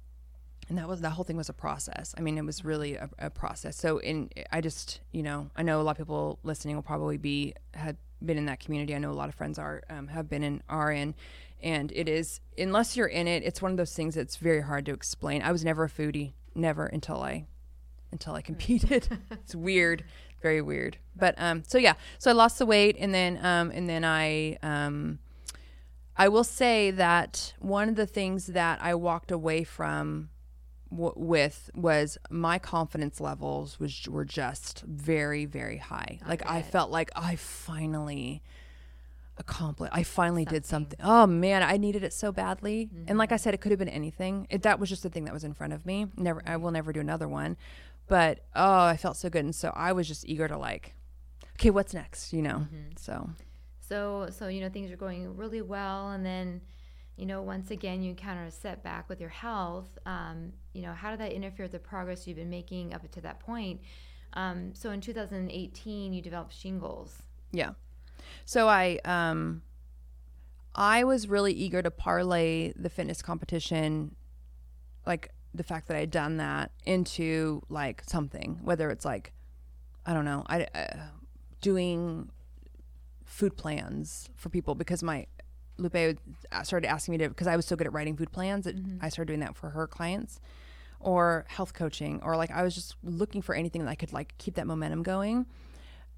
and 0.68 0.78
that 0.78 0.86
was 0.86 1.00
the 1.00 1.10
whole 1.10 1.24
thing 1.24 1.36
was 1.36 1.48
a 1.48 1.54
process. 1.54 2.14
I 2.16 2.20
mean 2.20 2.38
it 2.38 2.44
was 2.44 2.64
really 2.64 2.94
a, 2.94 3.10
a 3.18 3.30
process. 3.30 3.76
So 3.76 3.98
in 3.98 4.30
i 4.52 4.60
just 4.60 5.00
you 5.12 5.22
know 5.22 5.50
i 5.56 5.62
know 5.62 5.80
a 5.80 5.82
lot 5.82 5.92
of 5.92 5.98
people 5.98 6.38
listening 6.44 6.76
will 6.76 6.82
probably 6.82 7.16
be 7.16 7.54
had 7.74 7.96
been 8.24 8.38
in 8.38 8.46
that 8.46 8.60
community. 8.60 8.94
I 8.94 8.98
know 8.98 9.10
a 9.10 9.12
lot 9.12 9.28
of 9.28 9.34
friends 9.34 9.58
are 9.58 9.82
um, 9.90 10.08
have 10.08 10.28
been 10.28 10.42
in 10.42 10.62
are 10.68 10.92
in. 10.92 11.14
And 11.62 11.92
it 11.94 12.08
is 12.08 12.40
unless 12.56 12.96
you're 12.96 13.06
in 13.06 13.26
it 13.26 13.42
it's 13.42 13.60
one 13.60 13.72
of 13.72 13.76
those 13.76 13.94
things 13.94 14.14
that's 14.14 14.36
very 14.36 14.62
hard 14.62 14.86
to 14.86 14.92
explain. 14.92 15.42
I 15.42 15.52
was 15.52 15.64
never 15.64 15.84
a 15.84 15.88
foodie 15.90 16.32
never 16.54 16.86
until 16.86 17.22
I 17.22 17.46
until 18.12 18.34
I 18.34 18.42
competed. 18.42 19.08
it's 19.30 19.54
weird, 19.54 20.04
very 20.42 20.60
weird. 20.60 20.96
But 21.14 21.34
um, 21.38 21.62
so 21.66 21.78
yeah, 21.78 21.94
so 22.18 22.30
I 22.30 22.34
lost 22.34 22.58
the 22.58 22.66
weight, 22.66 22.96
and 22.98 23.14
then 23.14 23.44
um, 23.44 23.70
and 23.70 23.88
then 23.88 24.04
I 24.04 24.58
um, 24.62 25.18
I 26.16 26.28
will 26.28 26.44
say 26.44 26.90
that 26.90 27.54
one 27.58 27.88
of 27.88 27.96
the 27.96 28.06
things 28.06 28.46
that 28.46 28.82
I 28.82 28.94
walked 28.94 29.30
away 29.30 29.64
from 29.64 30.30
w- 30.90 31.14
with 31.16 31.70
was 31.74 32.18
my 32.30 32.58
confidence 32.58 33.20
levels 33.20 33.78
was 33.78 34.06
were 34.08 34.24
just 34.24 34.82
very 34.86 35.44
very 35.44 35.78
high. 35.78 36.18
like 36.26 36.42
I 36.48 36.62
felt 36.62 36.90
like 36.90 37.10
I 37.16 37.36
finally 37.36 38.42
accomplished. 39.40 39.92
I 39.94 40.04
finally 40.04 40.44
did 40.44 40.64
something. 40.64 40.98
Oh 41.02 41.26
man, 41.26 41.62
I 41.62 41.76
needed 41.76 42.04
it 42.04 42.12
so 42.12 42.30
badly. 42.30 42.90
And 43.08 43.18
like 43.18 43.32
I 43.32 43.36
said, 43.36 43.54
it 43.54 43.60
could 43.60 43.72
have 43.72 43.78
been 43.78 43.88
anything. 43.88 44.46
It, 44.50 44.62
that 44.62 44.78
was 44.78 44.88
just 44.88 45.02
the 45.02 45.10
thing 45.10 45.24
that 45.24 45.34
was 45.34 45.42
in 45.42 45.54
front 45.54 45.72
of 45.72 45.84
me. 45.84 46.06
Never, 46.16 46.42
I 46.46 46.56
will 46.56 46.70
never 46.70 46.92
do 46.92 47.00
another 47.00 47.26
one. 47.26 47.56
But 48.06 48.40
oh, 48.54 48.84
I 48.84 48.96
felt 48.96 49.16
so 49.16 49.28
good, 49.30 49.44
and 49.44 49.54
so 49.54 49.72
I 49.74 49.92
was 49.92 50.06
just 50.06 50.28
eager 50.28 50.46
to 50.48 50.58
like, 50.58 50.94
okay, 51.54 51.70
what's 51.70 51.94
next? 51.94 52.32
You 52.32 52.42
know. 52.42 52.66
So 52.96 53.30
So, 53.80 54.28
so 54.30 54.48
you 54.48 54.60
know 54.60 54.68
things 54.68 54.90
are 54.92 54.96
going 54.96 55.36
really 55.36 55.62
well, 55.62 56.10
and 56.10 56.24
then, 56.24 56.60
you 57.16 57.26
know, 57.26 57.42
once 57.42 57.70
again 57.70 58.02
you 58.02 58.10
encounter 58.10 58.44
a 58.44 58.50
setback 58.50 59.08
with 59.08 59.20
your 59.20 59.30
health. 59.30 59.98
Um, 60.06 60.52
you 60.72 60.82
know, 60.82 60.92
how 60.92 61.10
did 61.10 61.20
that 61.20 61.32
interfere 61.32 61.64
with 61.64 61.72
the 61.72 61.78
progress 61.78 62.26
you've 62.26 62.36
been 62.36 62.50
making 62.50 62.94
up 62.94 63.10
to 63.10 63.20
that 63.20 63.40
point? 63.40 63.80
Um, 64.34 64.74
so 64.74 64.90
in 64.90 65.00
2018, 65.00 66.12
you 66.12 66.22
developed 66.22 66.54
shingles. 66.54 67.22
Yeah. 67.52 67.70
So 68.44 68.68
I 68.68 68.98
um 69.04 69.62
I 70.74 71.04
was 71.04 71.28
really 71.28 71.52
eager 71.52 71.82
to 71.82 71.90
parlay 71.90 72.72
the 72.76 72.90
fitness 72.90 73.22
competition 73.22 74.14
like 75.06 75.30
the 75.52 75.64
fact 75.64 75.88
that 75.88 75.96
I 75.96 76.00
had 76.00 76.10
done 76.10 76.36
that 76.36 76.70
into 76.86 77.62
like 77.68 78.02
something 78.06 78.60
whether 78.62 78.90
it's 78.90 79.04
like 79.04 79.32
I 80.06 80.14
don't 80.14 80.24
know, 80.24 80.44
I 80.46 80.66
uh, 80.74 80.96
doing 81.60 82.30
food 83.24 83.56
plans 83.56 84.28
for 84.34 84.48
people 84.48 84.74
because 84.74 85.02
my 85.02 85.26
Lupe 85.76 86.18
started 86.62 86.88
asking 86.88 87.12
me 87.12 87.18
to 87.18 87.28
because 87.28 87.46
I 87.46 87.56
was 87.56 87.66
so 87.66 87.76
good 87.76 87.86
at 87.86 87.92
writing 87.92 88.16
food 88.16 88.32
plans 88.32 88.64
that 88.64 88.76
I 89.00 89.08
started 89.08 89.28
doing 89.28 89.40
that 89.40 89.56
for 89.56 89.70
her 89.70 89.86
clients 89.86 90.40
or 90.98 91.46
health 91.48 91.72
coaching 91.72 92.20
or 92.22 92.36
like 92.36 92.50
I 92.50 92.62
was 92.62 92.74
just 92.74 92.96
looking 93.02 93.40
for 93.40 93.54
anything 93.54 93.84
that 93.84 93.90
I 93.90 93.94
could 93.94 94.12
like 94.12 94.34
keep 94.38 94.54
that 94.54 94.66
momentum 94.66 95.02
going. 95.02 95.46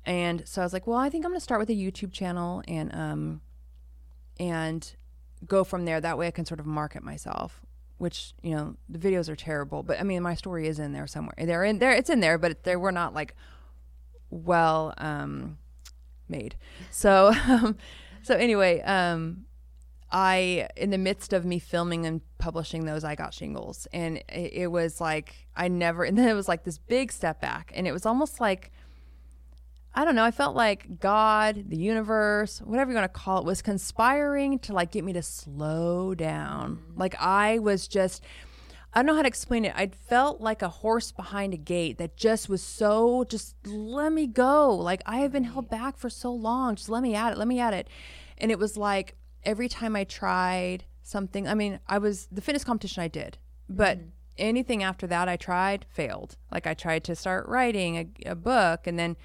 And 0.05 0.43
so 0.47 0.63
I 0.63 0.65
was 0.65 0.73
like, 0.73 0.87
well, 0.87 0.99
I 0.99 1.09
think 1.09 1.25
I'm 1.25 1.31
going 1.31 1.39
to 1.39 1.45
start 1.45 1.61
with 1.61 1.71
a 1.71 1.75
YouTube 1.75 2.13
channel 2.13 2.63
and 2.67 2.95
um 2.95 3.41
and 4.39 4.95
go 5.47 5.65
from 5.65 5.85
there. 5.85 6.01
That 6.01 6.19
way 6.19 6.27
I 6.27 6.31
can 6.31 6.45
sort 6.45 6.61
of 6.61 6.67
market 6.67 7.03
myself. 7.03 7.61
Which 7.99 8.35
you 8.43 8.57
know 8.57 8.75
the 8.89 8.99
videos 8.99 9.29
are 9.29 9.37
terrible, 9.37 9.85
but 9.85 10.01
I 10.01 10.03
mean 10.03 10.23
my 10.23 10.35
story 10.35 10.67
is 10.67 10.81
in 10.81 10.93
there 10.93 11.07
somewhere. 11.07 11.35
They're 11.39 11.63
in 11.63 11.79
there. 11.79 11.93
It's 11.93 12.11
in 12.11 12.19
there, 12.19 12.37
but 12.37 12.65
they 12.65 12.75
were 12.75 12.91
not 12.91 13.15
like 13.15 13.37
well 14.29 14.93
um, 14.99 15.59
made. 16.29 16.57
So 16.91 17.33
um, 17.49 17.77
so 18.23 18.35
anyway, 18.35 18.81
um, 18.81 19.45
I 20.11 20.69
in 20.77 20.91
the 20.91 20.99
midst 20.99 21.33
of 21.33 21.45
me 21.45 21.59
filming 21.59 22.05
and 22.05 22.21
publishing 22.39 22.87
those, 22.87 23.05
I 23.05 23.15
got 23.15 23.35
shingles, 23.35 23.87
and 23.93 24.19
it, 24.29 24.53
it 24.53 24.67
was 24.69 25.01
like 25.01 25.47
I 25.55 25.69
never. 25.69 26.05
And 26.13 26.19
then 26.19 26.29
it 26.29 26.35
was 26.35 26.49
like 26.49 26.65
this 26.65 26.79
big 26.79 27.13
step 27.13 27.41
back, 27.41 27.73
and 27.75 27.87
it 27.87 27.93
was 27.93 28.05
almost 28.05 28.41
like 28.41 28.73
I 29.95 30.07
don't 30.07 30.15
know. 30.15 30.25
I 30.25 30.31
felt 30.31 30.57
like 30.57 31.01
God, 31.01 31.65
the 31.69 31.77
universe, 31.77 32.61
whatever 32.61 32.91
you 32.91 32.97
want 32.97 33.13
to 33.13 33.21
call 33.21 33.39
it, 33.39 33.45
was 33.45 33.61
conspiring 33.61 34.59
to 34.61 34.73
like 34.73 34.91
get 34.91 35.05
me 35.05 35.13
to 35.13 35.23
slow 35.23 36.15
down. 36.15 36.77
Mm-hmm. 36.77 37.01
Like 37.01 37.15
I 37.21 37.59
was 37.59 37.89
just, 37.89 38.23
I 38.95 38.99
don't 38.99 39.07
know 39.07 39.15
how 39.15 39.23
to 39.23 39.29
explain 39.29 39.67
it. 39.67 39.75
I 39.77 39.89
felt 39.89 40.41
like 40.41 40.63
a 40.63 40.71
horse 40.71 41.13
behind 41.13 41.53
a 41.53 41.59
gate 41.59 41.99
that 41.99 42.17
just 42.17 42.49
was 42.49 42.63
so, 42.63 43.25
just 43.25 43.55
let 43.67 44.15
me 44.15 44.27
go. 44.27 44.75
Like 44.75 45.03
I 45.05 45.19
have 45.19 45.33
been 45.33 45.45
held 45.45 45.69
back 45.69 45.99
for 45.99 46.09
so 46.09 46.33
long. 46.33 46.77
Just 46.77 46.89
let 46.89 47.03
me 47.03 47.15
at 47.15 47.33
it. 47.33 47.39
Let 47.39 47.49
me 47.49 47.61
at 47.61 47.75
it. 47.75 47.89
And 48.39 48.51
it 48.51 48.59
was 48.59 48.79
like 48.79 49.17
every 49.45 49.69
time 49.69 49.95
I 49.95 50.05
tried 50.05 50.85
something, 51.03 51.47
I 51.47 51.53
mean, 51.55 51.81
I 51.87 51.99
was, 51.99 52.29
the 52.33 52.41
fitness 52.41 52.65
competition 52.65 53.03
I 53.03 53.09
did, 53.09 53.37
but 53.69 53.99
mm-hmm. 53.99 54.09
anything 54.39 54.83
after 54.83 55.07
that 55.09 55.29
I 55.29 55.37
tried 55.37 55.85
failed. 55.91 56.39
Like 56.51 56.67
I 56.67 56.73
tried 56.73 57.05
to 57.05 57.15
start 57.15 57.47
writing 57.47 57.99
a, 57.99 58.31
a 58.31 58.35
book 58.35 58.87
and 58.87 58.99
then, 58.99 59.19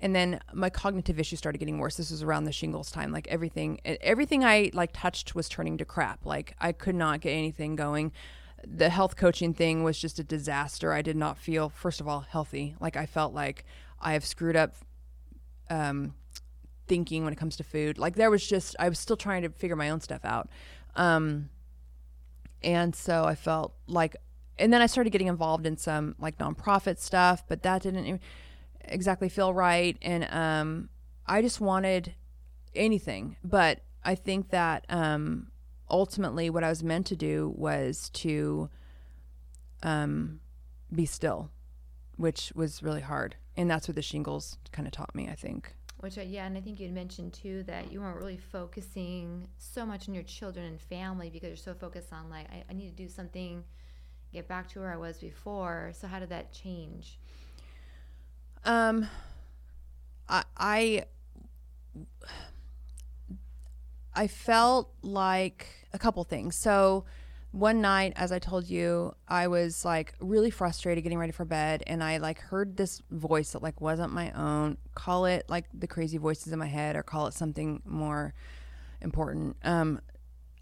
and 0.00 0.14
then 0.14 0.40
my 0.52 0.70
cognitive 0.70 1.18
issues 1.18 1.38
started 1.38 1.58
getting 1.58 1.78
worse. 1.78 1.96
This 1.96 2.10
was 2.10 2.22
around 2.22 2.44
the 2.44 2.52
shingles 2.52 2.90
time. 2.90 3.12
Like 3.12 3.26
everything, 3.28 3.80
everything 3.84 4.44
I 4.44 4.70
like 4.72 4.90
touched 4.92 5.34
was 5.34 5.48
turning 5.48 5.78
to 5.78 5.84
crap. 5.84 6.24
Like 6.24 6.54
I 6.60 6.72
could 6.72 6.94
not 6.94 7.20
get 7.20 7.30
anything 7.30 7.76
going. 7.76 8.12
The 8.66 8.90
health 8.90 9.16
coaching 9.16 9.54
thing 9.54 9.84
was 9.84 9.98
just 9.98 10.18
a 10.18 10.24
disaster. 10.24 10.92
I 10.92 11.02
did 11.02 11.16
not 11.16 11.38
feel, 11.38 11.68
first 11.68 12.00
of 12.00 12.08
all, 12.08 12.20
healthy. 12.20 12.76
Like 12.80 12.96
I 12.96 13.06
felt 13.06 13.34
like 13.34 13.64
I 14.00 14.12
have 14.12 14.24
screwed 14.24 14.56
up 14.56 14.74
um, 15.70 16.14
thinking 16.86 17.24
when 17.24 17.32
it 17.32 17.36
comes 17.36 17.56
to 17.56 17.64
food. 17.64 17.98
Like 17.98 18.14
there 18.14 18.30
was 18.30 18.46
just, 18.46 18.76
I 18.78 18.88
was 18.88 18.98
still 18.98 19.16
trying 19.16 19.42
to 19.42 19.50
figure 19.50 19.76
my 19.76 19.90
own 19.90 20.00
stuff 20.00 20.24
out. 20.24 20.48
Um, 20.96 21.50
and 22.62 22.94
so 22.94 23.24
I 23.24 23.34
felt 23.34 23.74
like, 23.86 24.16
and 24.58 24.72
then 24.72 24.82
I 24.82 24.86
started 24.86 25.10
getting 25.10 25.28
involved 25.28 25.66
in 25.66 25.76
some 25.76 26.16
like 26.18 26.38
nonprofit 26.38 26.98
stuff, 26.98 27.44
but 27.46 27.62
that 27.62 27.82
didn't 27.82 28.20
exactly 28.90 29.28
feel 29.28 29.52
right. 29.52 29.96
And 30.02 30.28
um, 30.30 30.88
I 31.26 31.42
just 31.42 31.60
wanted 31.60 32.14
anything. 32.74 33.36
But 33.44 33.80
I 34.04 34.14
think 34.14 34.50
that 34.50 34.86
um, 34.88 35.50
ultimately 35.90 36.50
what 36.50 36.64
I 36.64 36.68
was 36.68 36.82
meant 36.82 37.06
to 37.06 37.16
do 37.16 37.52
was 37.56 38.10
to 38.10 38.70
um, 39.82 40.40
be 40.92 41.06
still, 41.06 41.50
which 42.16 42.52
was 42.54 42.82
really 42.82 43.02
hard. 43.02 43.36
And 43.56 43.70
that's 43.70 43.88
what 43.88 43.96
the 43.96 44.02
shingles 44.02 44.58
kind 44.72 44.86
of 44.86 44.92
taught 44.92 45.14
me, 45.14 45.28
I 45.28 45.34
think. 45.34 45.74
Which, 46.00 46.16
yeah, 46.16 46.46
and 46.46 46.56
I 46.56 46.60
think 46.60 46.78
you 46.78 46.86
had 46.86 46.94
mentioned 46.94 47.32
too 47.32 47.64
that 47.64 47.90
you 47.90 48.00
weren't 48.00 48.18
really 48.18 48.36
focusing 48.36 49.48
so 49.56 49.84
much 49.84 50.08
on 50.08 50.14
your 50.14 50.22
children 50.22 50.64
and 50.64 50.80
family 50.80 51.28
because 51.28 51.48
you're 51.48 51.56
so 51.56 51.74
focused 51.74 52.12
on, 52.12 52.30
like, 52.30 52.46
I, 52.52 52.62
I 52.70 52.72
need 52.72 52.88
to 52.88 53.02
do 53.02 53.08
something, 53.08 53.64
get 54.32 54.46
back 54.46 54.68
to 54.68 54.80
where 54.80 54.92
I 54.92 54.96
was 54.96 55.18
before. 55.18 55.90
So, 55.94 56.06
how 56.06 56.20
did 56.20 56.28
that 56.28 56.52
change? 56.52 57.18
Um, 58.68 59.08
I, 60.28 60.44
I, 60.58 61.04
I 64.14 64.26
felt 64.26 64.92
like 65.00 65.66
a 65.94 65.98
couple 65.98 66.22
things. 66.24 66.54
So, 66.54 67.06
one 67.50 67.80
night, 67.80 68.12
as 68.16 68.30
I 68.30 68.38
told 68.38 68.68
you, 68.68 69.14
I 69.26 69.46
was 69.48 69.86
like 69.86 70.12
really 70.20 70.50
frustrated 70.50 71.02
getting 71.02 71.18
ready 71.18 71.32
for 71.32 71.46
bed, 71.46 71.82
and 71.86 72.04
I 72.04 72.18
like 72.18 72.40
heard 72.40 72.76
this 72.76 73.00
voice 73.10 73.52
that 73.52 73.62
like 73.62 73.80
wasn't 73.80 74.12
my 74.12 74.32
own. 74.32 74.76
Call 74.94 75.24
it 75.24 75.46
like 75.48 75.64
the 75.72 75.86
crazy 75.86 76.18
voices 76.18 76.52
in 76.52 76.58
my 76.58 76.66
head, 76.66 76.94
or 76.94 77.02
call 77.02 77.26
it 77.26 77.32
something 77.32 77.80
more 77.86 78.34
important. 79.00 79.56
Um, 79.64 79.98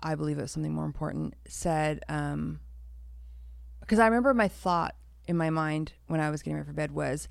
I 0.01 0.15
believe 0.15 0.39
it 0.39 0.43
was 0.43 0.53
something 0.53 0.73
more 0.73 0.85
important. 0.85 1.35
Said, 1.49 2.05
um, 2.09 2.61
because 3.81 3.99
I 3.99 4.05
remember 4.07 4.33
my 4.33 4.47
thought 4.47 4.95
in 5.27 5.37
my 5.37 5.51
mind 5.51 5.95
when 6.07 6.21
I 6.21 6.31
was 6.31 6.41
getting 6.41 6.55
ready 6.55 6.69
for 6.69 6.73
bed 6.73 6.93
was, 6.93 7.29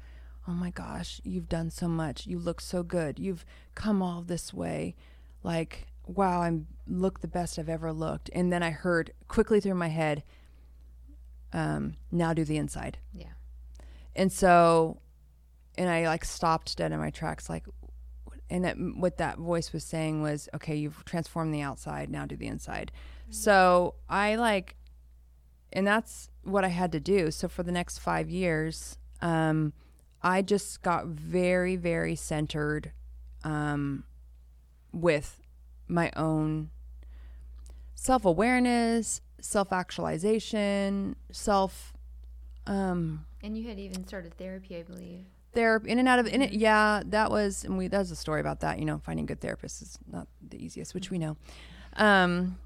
"Oh 0.48 0.54
my 0.54 0.70
gosh, 0.70 1.22
you've 1.24 1.50
done 1.50 1.70
so 1.70 1.88
much. 1.88 2.28
You 2.28 2.40
look 2.40 2.62
so 2.62 2.84
good. 2.84 3.20
You've 3.20 3.46
come 3.74 4.02
all 4.02 4.22
this 4.22 4.54
way. 4.54 4.96
Like 5.44 5.88
wow, 6.08 6.42
I'm 6.42 6.68
look 6.88 7.22
the 7.22 7.28
best 7.28 7.58
I've 7.58 7.70
ever 7.70 7.92
looked. 7.92 8.30
And 8.34 8.52
then 8.52 8.64
I 8.64 8.72
heard 8.72 9.12
quickly 9.28 9.60
through 9.60 9.76
my 9.76 9.88
head, 9.88 10.24
um, 11.54 11.96
now 12.12 12.34
do 12.34 12.44
the 12.46 12.58
inside. 12.58 12.98
Yeah. 13.14 13.34
And 14.16 14.32
so, 14.32 15.00
and 15.78 15.90
I 15.90 16.08
like 16.08 16.26
stopped 16.26 16.78
dead 16.78 16.92
in 16.92 17.00
my 17.00 17.10
tracks, 17.10 17.50
like, 17.50 17.66
and 18.50 18.64
that, 18.64 18.76
what 18.78 19.18
that 19.18 19.38
voice 19.38 19.74
was 19.74 19.84
saying 19.84 20.22
was, 20.22 20.48
okay, 20.54 20.76
you've 20.76 21.04
transformed 21.06 21.54
the 21.54 21.62
outside, 21.62 22.10
now 22.10 22.26
do 22.26 22.36
the 22.36 22.48
inside. 22.48 22.92
Mm-hmm. 23.24 23.32
So 23.32 23.96
I 24.08 24.36
like, 24.36 24.76
and 25.74 25.86
that's 25.86 26.30
what 26.44 26.64
I 26.64 26.70
had 26.70 26.92
to 26.92 27.00
do. 27.00 27.32
So 27.32 27.48
for 27.48 27.64
the 27.64 27.72
next 27.72 27.98
five 27.98 28.30
years, 28.30 28.98
um, 29.22 29.74
I 30.26 30.42
just 30.42 30.82
got 30.82 31.06
very, 31.06 31.76
very 31.76 32.16
centered 32.16 32.92
um, 33.44 34.06
with 34.92 35.40
my 35.88 36.12
own 36.16 36.72
self 37.94 38.26
awareness, 38.26 39.22
self 39.40 39.72
actualization, 39.72 41.16
self. 41.32 41.94
Um, 42.66 43.28
and 43.44 43.56
you 43.56 43.68
had 43.70 43.78
even 43.78 44.08
started 44.08 44.36
therapy, 44.36 44.78
I 44.78 44.82
believe. 44.82 45.26
Therapy 45.54 45.92
in 45.92 46.00
and 46.00 46.08
out 46.08 46.18
of 46.18 46.26
in 46.26 46.42
it, 46.42 46.54
yeah. 46.54 47.04
That 47.06 47.30
was, 47.30 47.64
and 47.64 47.78
we. 47.78 47.88
That 47.88 48.00
was 48.00 48.10
a 48.10 48.16
story 48.16 48.42
about 48.42 48.62
that. 48.62 48.80
You 48.80 48.86
know, 48.86 48.98
finding 48.98 49.28
good 49.28 49.40
therapists 49.40 49.84
is 49.84 50.00
not 50.12 50.28
the 50.42 50.58
easiest, 50.58 50.96
which 50.96 51.12
we 51.12 51.20
know. 51.20 51.38
Um, 51.98 52.58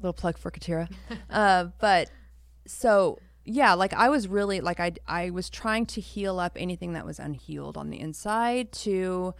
little 0.00 0.12
plug 0.12 0.36
for 0.36 0.50
Kateri, 0.50 0.90
uh, 1.30 1.66
but 1.78 2.10
so 2.66 3.20
yeah, 3.44 3.74
like 3.74 3.92
I 3.92 4.08
was 4.08 4.26
really 4.28 4.60
like 4.60 4.80
I 4.80 4.92
I 5.06 5.30
was 5.30 5.50
trying 5.50 5.86
to 5.86 6.00
heal 6.00 6.40
up 6.40 6.52
anything 6.56 6.94
that 6.94 7.04
was 7.04 7.18
unhealed 7.18 7.76
on 7.76 7.90
the 7.90 8.00
inside 8.00 8.72
to, 8.72 9.34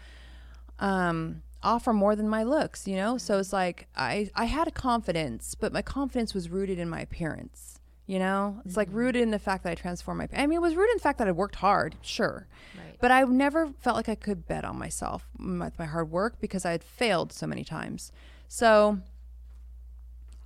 um, 0.79 1.43
offer 1.63 1.93
more 1.93 2.15
than 2.15 2.29
my 2.29 2.43
looks, 2.43 2.87
you 2.87 2.97
know? 2.97 3.17
So 3.17 3.39
it's 3.39 3.53
like 3.53 3.89
I 3.97 4.31
I 4.35 4.45
had 4.45 4.69
a 4.69 4.71
confidence, 4.71 5.55
but 5.55 5.73
my 5.73 5.83
confidence 5.83 6.35
was 6.35 6.51
rooted 6.51 6.79
in 6.79 6.89
my 6.89 7.01
appearance. 7.01 7.81
You 8.07 8.19
know, 8.19 8.61
it's 8.61 8.73
mm-hmm. 8.73 8.81
like 8.81 8.89
rooted 8.93 9.23
in 9.23 9.31
the 9.31 9.39
fact 9.39 9.65
that 9.65 9.71
I 9.71 9.75
transformed 9.75 10.19
my. 10.19 10.29
I 10.39 10.47
mean, 10.47 10.59
it 10.59 10.61
was 10.61 10.75
rooted 10.75 10.91
in 10.93 10.97
the 10.99 11.03
fact 11.03 11.19
that 11.19 11.29
I 11.29 11.33
worked 11.33 11.55
hard, 11.57 11.97
sure, 12.03 12.47
right. 12.77 12.97
but 13.01 13.11
I 13.11 13.23
never 13.23 13.69
felt 13.81 13.97
like 13.97 14.11
I 14.11 14.15
could 14.15 14.47
bet 14.47 14.63
on 14.63 14.79
myself 14.79 15.27
with 15.39 15.79
my 15.79 15.87
hard 15.87 16.11
work 16.11 16.39
because 16.39 16.67
I 16.67 16.73
had 16.73 16.85
failed 16.85 17.33
so 17.33 17.47
many 17.47 17.65
times. 17.65 18.13
So 18.47 18.99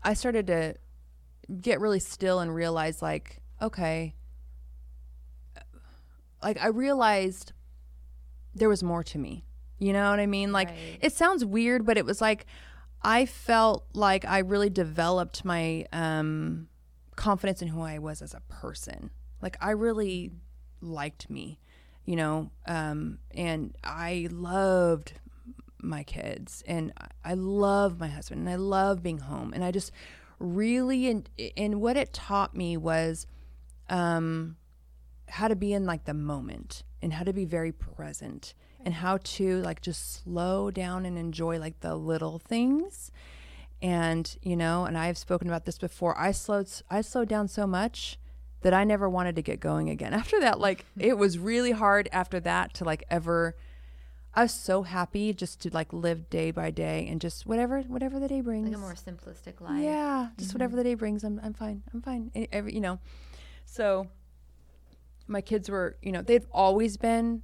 I 0.05 0.15
started 0.15 0.47
to 0.47 0.77
get 1.61 1.81
really 1.81 1.99
still 1.99 2.39
and 2.39 2.55
realize, 2.55 3.03
like, 3.03 3.41
okay, 3.61 4.15
like 6.43 6.63
I 6.63 6.69
realized 6.69 7.53
there 8.55 8.69
was 8.69 8.83
more 8.83 9.03
to 9.05 9.19
me. 9.19 9.45
You 9.79 9.93
know 9.93 10.11
what 10.11 10.21
I 10.21 10.27
mean? 10.27 10.53
Like 10.53 10.69
right. 10.69 10.99
it 11.01 11.13
sounds 11.13 11.45
weird, 11.45 11.87
but 11.87 11.97
it 11.97 12.05
was 12.05 12.21
like 12.21 12.47
I 13.03 13.27
felt 13.27 13.87
like 13.93 14.25
I 14.25 14.39
really 14.39 14.71
developed 14.71 15.45
my 15.45 15.87
um, 15.93 16.69
confidence 17.17 17.63
in 17.63 17.69
who 17.69 17.83
I 17.83 17.99
was 17.99 18.23
as 18.23 18.35
a 18.35 18.41
person. 18.49 19.11
Like 19.41 19.57
I 19.61 19.71
really 19.71 20.33
liked 20.81 21.31
me, 21.31 21.61
you 22.05 22.17
know, 22.17 22.51
um, 22.67 23.19
and 23.31 23.77
I 23.85 24.29
loved 24.31 25.13
my 25.81 26.03
kids 26.03 26.65
and 26.67 26.93
I 27.25 27.35
love 27.35 28.01
my 28.01 28.09
husband 28.09 28.41
and 28.41 28.51
I 28.51 28.57
love 28.57 29.01
being 29.01 29.19
home 29.19 29.53
and 29.53 29.63
I 29.63 29.71
just 29.71 29.93
really 30.41 31.09
and 31.09 31.29
and 31.57 31.81
what 31.81 31.97
it 31.97 32.13
taught 32.13 32.57
me 32.57 32.77
was 32.77 33.27
um, 33.89 34.57
how 35.29 35.49
to 35.49 35.57
be 35.57 35.73
in 35.73 35.85
like 35.85 36.05
the 36.05 36.15
moment 36.15 36.83
and 37.03 37.13
how 37.13 37.25
to 37.25 37.33
be 37.33 37.45
very 37.45 37.73
present 37.73 38.55
and 38.85 38.95
how 38.95 39.19
to 39.23 39.61
like 39.63 39.81
just 39.81 40.23
slow 40.23 40.71
down 40.71 41.05
and 41.05 41.19
enjoy 41.19 41.59
like 41.59 41.81
the 41.81 41.95
little 41.95 42.39
things. 42.39 43.11
And 43.81 44.37
you 44.43 44.57
know 44.57 44.87
and 44.87 44.99
i've 44.99 45.17
spoken 45.17 45.47
about 45.47 45.65
this 45.65 45.79
before 45.79 46.19
i 46.19 46.33
slowed 46.33 46.69
i 46.91 47.01
slowed 47.01 47.29
down 47.29 47.47
so 47.47 47.65
much 47.65 48.19
that 48.63 48.75
i 48.75 48.83
never 48.83 49.09
wanted 49.09 49.37
to 49.37 49.43
get 49.43 49.61
going 49.61 49.89
again. 49.89 50.13
After 50.23 50.41
that 50.41 50.59
like 50.59 50.85
it 50.99 51.17
was 51.17 51.39
really 51.39 51.71
hard 51.71 52.09
after 52.11 52.41
that 52.41 52.75
to 52.75 52.85
like 52.85 53.05
ever 53.09 53.55
i 54.35 54.43
was 54.43 54.53
so 54.53 54.83
happy 54.83 55.33
just 55.33 55.61
to 55.61 55.71
like 55.71 55.93
live 55.93 56.29
day 56.29 56.51
by 56.51 56.73
day 56.73 57.07
and 57.09 57.21
just 57.21 57.47
whatever 57.47 57.83
whatever 57.83 58.19
the 58.19 58.27
day 58.27 58.41
brings 58.41 58.67
like 58.67 58.77
a 58.77 58.79
more 58.79 58.95
simplistic 58.95 59.61
life. 59.61 59.81
Yeah 59.81 60.31
just 60.37 60.51
mm-hmm. 60.51 60.59
whatever 60.59 60.75
the 60.75 60.83
day 60.83 60.95
brings 60.95 61.23
i'm, 61.23 61.41
I'm 61.41 61.55
fine 61.55 61.85
i'm 61.95 62.03
fine. 62.03 62.33
Every 62.51 62.75
you 62.75 62.81
know 62.81 62.99
so 63.71 64.09
my 65.27 65.41
kids 65.41 65.69
were 65.69 65.97
you 66.01 66.11
know 66.11 66.23
they've 66.23 66.47
always 66.53 66.97
been 66.97 67.43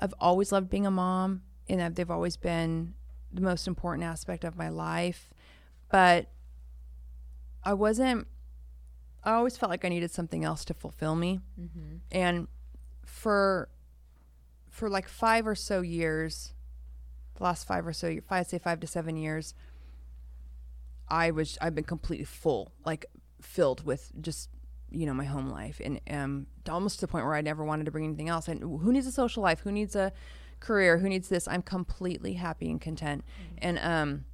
I've 0.00 0.14
always 0.20 0.52
loved 0.52 0.70
being 0.70 0.86
a 0.86 0.90
mom, 0.90 1.42
and 1.68 1.94
they've 1.94 2.10
always 2.10 2.36
been 2.36 2.94
the 3.32 3.40
most 3.40 3.66
important 3.66 4.04
aspect 4.04 4.44
of 4.44 4.56
my 4.56 4.68
life. 4.68 5.30
But 5.90 6.28
I 7.64 7.74
wasn't. 7.74 8.26
I 9.24 9.32
always 9.32 9.56
felt 9.56 9.70
like 9.70 9.84
I 9.84 9.88
needed 9.88 10.10
something 10.10 10.44
else 10.44 10.64
to 10.66 10.74
fulfill 10.74 11.16
me, 11.16 11.40
mm-hmm. 11.60 11.96
and 12.12 12.46
for 13.04 13.68
for 14.70 14.88
like 14.88 15.08
five 15.08 15.46
or 15.46 15.56
so 15.56 15.80
years, 15.80 16.54
the 17.34 17.42
last 17.42 17.66
five 17.66 17.86
or 17.86 17.92
so, 17.92 18.16
five 18.28 18.46
say 18.46 18.58
five 18.58 18.78
to 18.80 18.86
seven 18.86 19.16
years, 19.16 19.54
I 21.08 21.32
was 21.32 21.58
I've 21.60 21.74
been 21.74 21.84
completely 21.84 22.24
full, 22.24 22.72
like 22.86 23.06
filled 23.40 23.84
with 23.84 24.12
just 24.20 24.50
you 24.90 25.06
know 25.06 25.14
my 25.14 25.24
home 25.24 25.48
life 25.50 25.80
and 25.84 26.00
um 26.10 26.46
almost 26.68 27.00
to 27.00 27.06
the 27.06 27.10
point 27.10 27.24
where 27.24 27.34
I 27.34 27.40
never 27.40 27.64
wanted 27.64 27.84
to 27.84 27.90
bring 27.90 28.04
anything 28.04 28.28
else. 28.28 28.48
And 28.48 28.60
who 28.60 28.92
needs 28.92 29.06
a 29.06 29.12
social 29.12 29.42
life? 29.42 29.60
Who 29.60 29.72
needs 29.72 29.94
a 29.96 30.12
career? 30.60 30.98
Who 30.98 31.08
needs 31.08 31.28
this? 31.28 31.46
I'm 31.46 31.62
completely 31.62 32.34
happy 32.34 32.70
and 32.70 32.80
content. 32.80 33.24
Mm-hmm. 33.24 33.58
And 33.62 33.78
um 33.78 34.24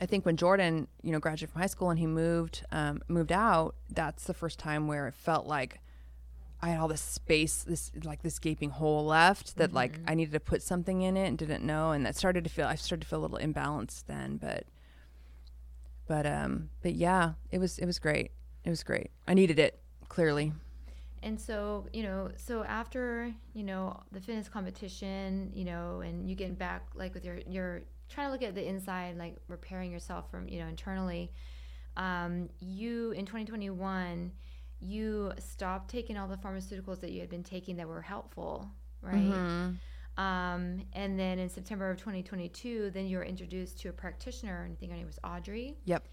I 0.00 0.06
think 0.06 0.26
when 0.26 0.36
Jordan, 0.36 0.88
you 1.02 1.12
know, 1.12 1.18
graduated 1.18 1.52
from 1.52 1.62
high 1.62 1.68
school 1.68 1.90
and 1.90 1.98
he 1.98 2.06
moved 2.06 2.64
um, 2.70 3.00
moved 3.08 3.32
out, 3.32 3.76
that's 3.88 4.24
the 4.24 4.34
first 4.34 4.58
time 4.58 4.88
where 4.88 5.08
it 5.08 5.14
felt 5.14 5.46
like 5.46 5.80
I 6.60 6.70
had 6.70 6.80
all 6.80 6.88
this 6.88 7.00
space, 7.00 7.62
this 7.62 7.92
like 8.04 8.22
this 8.22 8.38
gaping 8.38 8.70
hole 8.70 9.06
left 9.06 9.56
that 9.56 9.68
mm-hmm. 9.68 9.76
like 9.76 9.98
I 10.06 10.14
needed 10.14 10.32
to 10.32 10.40
put 10.40 10.62
something 10.62 11.02
in 11.02 11.16
it 11.16 11.26
and 11.26 11.38
didn't 11.38 11.64
know, 11.64 11.92
and 11.92 12.04
that 12.04 12.16
started 12.16 12.44
to 12.44 12.50
feel 12.50 12.66
I 12.66 12.74
started 12.74 13.02
to 13.02 13.08
feel 13.08 13.20
a 13.20 13.26
little 13.26 13.38
imbalanced 13.38 14.04
then, 14.06 14.36
but 14.36 14.64
but 16.06 16.26
um 16.26 16.70
but 16.82 16.94
yeah, 16.94 17.32
it 17.50 17.58
was 17.58 17.78
it 17.78 17.86
was 17.86 17.98
great. 17.98 18.32
It 18.66 18.70
was 18.70 18.82
great. 18.82 19.10
I 19.28 19.34
needed 19.34 19.60
it 19.60 19.78
clearly. 20.08 20.52
And 21.22 21.40
so, 21.40 21.86
you 21.92 22.02
know, 22.02 22.30
so 22.36 22.64
after, 22.64 23.32
you 23.54 23.62
know, 23.62 24.02
the 24.10 24.20
fitness 24.20 24.48
competition, 24.48 25.52
you 25.54 25.64
know, 25.64 26.00
and 26.00 26.28
you 26.28 26.34
getting 26.34 26.56
back 26.56 26.82
like 26.94 27.14
with 27.14 27.24
your 27.24 27.38
your 27.48 27.82
trying 28.08 28.26
to 28.26 28.32
look 28.32 28.42
at 28.42 28.54
the 28.54 28.66
inside, 28.66 29.16
like 29.16 29.36
repairing 29.48 29.92
yourself 29.92 30.30
from, 30.30 30.48
you 30.48 30.58
know, 30.58 30.66
internally, 30.66 31.30
um, 31.96 32.48
you 32.58 33.12
in 33.12 33.24
2021, 33.24 34.32
you 34.80 35.32
stopped 35.38 35.88
taking 35.88 36.18
all 36.18 36.26
the 36.26 36.36
pharmaceuticals 36.36 37.00
that 37.00 37.12
you 37.12 37.20
had 37.20 37.30
been 37.30 37.44
taking 37.44 37.76
that 37.76 37.86
were 37.86 38.02
helpful, 38.02 38.68
right? 39.00 39.14
Mm-hmm. 39.14 40.22
Um, 40.22 40.82
and 40.92 41.18
then 41.18 41.38
in 41.38 41.48
September 41.48 41.90
of 41.90 41.98
2022, 41.98 42.90
then 42.90 43.06
you 43.06 43.18
were 43.18 43.24
introduced 43.24 43.78
to 43.80 43.90
a 43.90 43.92
practitioner, 43.92 44.64
and 44.64 44.72
I 44.72 44.76
think 44.76 44.90
her 44.90 44.98
name 44.98 45.06
was 45.06 45.18
Audrey. 45.22 45.76
Yep. 45.84 46.04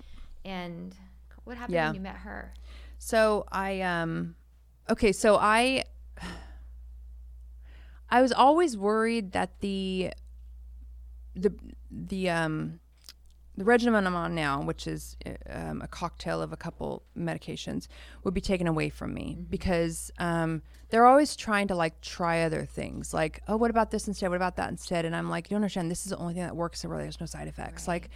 And 0.45 0.95
what 1.44 1.58
happened 1.58 1.76
Yeah. 1.76 1.88
when 1.88 1.96
you 1.96 2.02
met 2.02 2.18
her? 2.18 2.54
So 2.98 3.46
I 3.52 3.82
um 3.82 4.36
okay, 4.89 5.12
so 5.12 5.38
I 5.38 5.84
I 8.10 8.22
was 8.22 8.32
always 8.32 8.78
worried 8.78 9.32
that 9.32 9.60
the 9.60 10.14
the 11.36 11.54
the 11.91 12.30
um 12.30 12.80
the 13.56 13.66
regimen 13.66 14.08
I'm 14.08 14.16
on 14.16 14.34
now, 14.34 14.64
which 14.64 14.88
is 14.88 15.16
uh, 15.26 15.32
um, 15.48 15.82
a 15.84 15.88
cocktail 15.88 16.41
of 16.41 16.52
a 16.52 16.58
couple 16.58 17.04
medications, 17.16 17.88
would 18.24 18.34
be 18.34 18.41
taken 18.41 18.66
away 18.66 18.89
from 18.89 19.14
me 19.14 19.38
because 19.48 20.12
um, 20.18 20.64
they're 20.89 21.06
always 21.06 21.36
trying 21.36 21.68
to 21.68 21.76
like 21.76 22.02
try 22.02 22.41
other 22.41 22.66
things. 22.66 23.14
Like, 23.14 23.44
oh, 23.48 23.56
what 23.56 23.70
about 23.70 23.91
this 23.91 24.08
instead? 24.08 24.30
What 24.30 24.38
about 24.38 24.56
that 24.56 24.72
instead? 24.72 25.06
And 25.06 25.16
I'm 25.16 25.30
like, 25.30 25.52
you 25.52 25.56
don't 25.56 25.62
understand. 25.62 25.91
This 25.91 26.04
is 26.04 26.10
the 26.10 26.18
only 26.18 26.34
thing 26.34 26.41
that 26.41 26.56
works, 26.56 26.84
really, 26.84 27.04
there's 27.04 27.20
no 27.20 27.28
side 27.28 27.48
effects. 27.48 27.88
Like, 27.88 28.10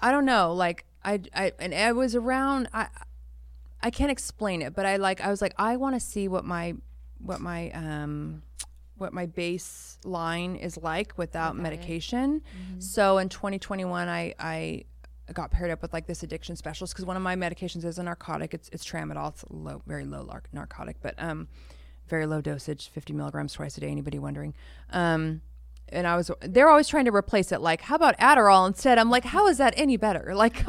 I 0.00 0.12
don't 0.12 0.26
know. 0.26 0.54
Like, 0.54 0.84
I, 1.04 1.20
I, 1.34 1.52
and 1.58 1.74
I 1.74 1.92
was 1.92 2.14
around. 2.14 2.68
I, 2.72 2.88
I 3.82 3.90
can't 3.90 4.10
explain 4.10 4.62
it, 4.62 4.74
but 4.74 4.84
I 4.86 4.96
like 4.96 5.20
I 5.20 5.30
was 5.30 5.40
like 5.40 5.54
I 5.56 5.76
want 5.76 5.94
to 5.96 6.00
see 6.00 6.28
what 6.28 6.44
my 6.44 6.74
what 7.18 7.40
my 7.40 7.70
um 7.70 8.42
what 8.98 9.12
my 9.14 9.26
baseline 9.26 10.60
is 10.60 10.76
like 10.76 11.16
without 11.16 11.56
medication. 11.56 12.42
So 12.78 13.18
in 13.18 13.28
2021 13.28 14.08
I 14.08 14.34
I 14.38 14.84
got 15.32 15.50
paired 15.50 15.70
up 15.70 15.80
with 15.80 15.92
like 15.92 16.06
this 16.06 16.22
addiction 16.22 16.56
specialist 16.56 16.92
because 16.92 17.06
one 17.06 17.16
of 17.16 17.22
my 17.22 17.36
medications 17.36 17.84
is 17.84 17.98
a 17.98 18.02
narcotic. 18.02 18.52
It's 18.52 18.68
it's 18.72 18.84
tramadol. 18.84 19.30
It's 19.30 19.44
low, 19.48 19.82
very 19.86 20.04
low 20.04 20.22
lar- 20.22 20.42
narcotic, 20.52 20.96
but 21.00 21.14
um, 21.18 21.48
very 22.08 22.26
low 22.26 22.40
dosage, 22.40 22.88
50 22.88 23.12
milligrams 23.12 23.52
twice 23.54 23.76
a 23.78 23.80
day. 23.80 23.88
Anybody 23.88 24.18
wondering? 24.18 24.52
Um, 24.90 25.40
and 25.92 26.06
I 26.06 26.16
was 26.16 26.30
they're 26.40 26.68
always 26.68 26.88
trying 26.88 27.04
to 27.06 27.14
replace 27.14 27.52
it. 27.52 27.60
Like, 27.60 27.82
how 27.82 27.96
about 27.96 28.16
Adderall 28.18 28.66
instead? 28.66 28.98
I'm 28.98 29.10
like, 29.10 29.24
how 29.24 29.48
is 29.48 29.58
that 29.58 29.74
any 29.76 29.96
better? 29.96 30.34
Like, 30.40 30.66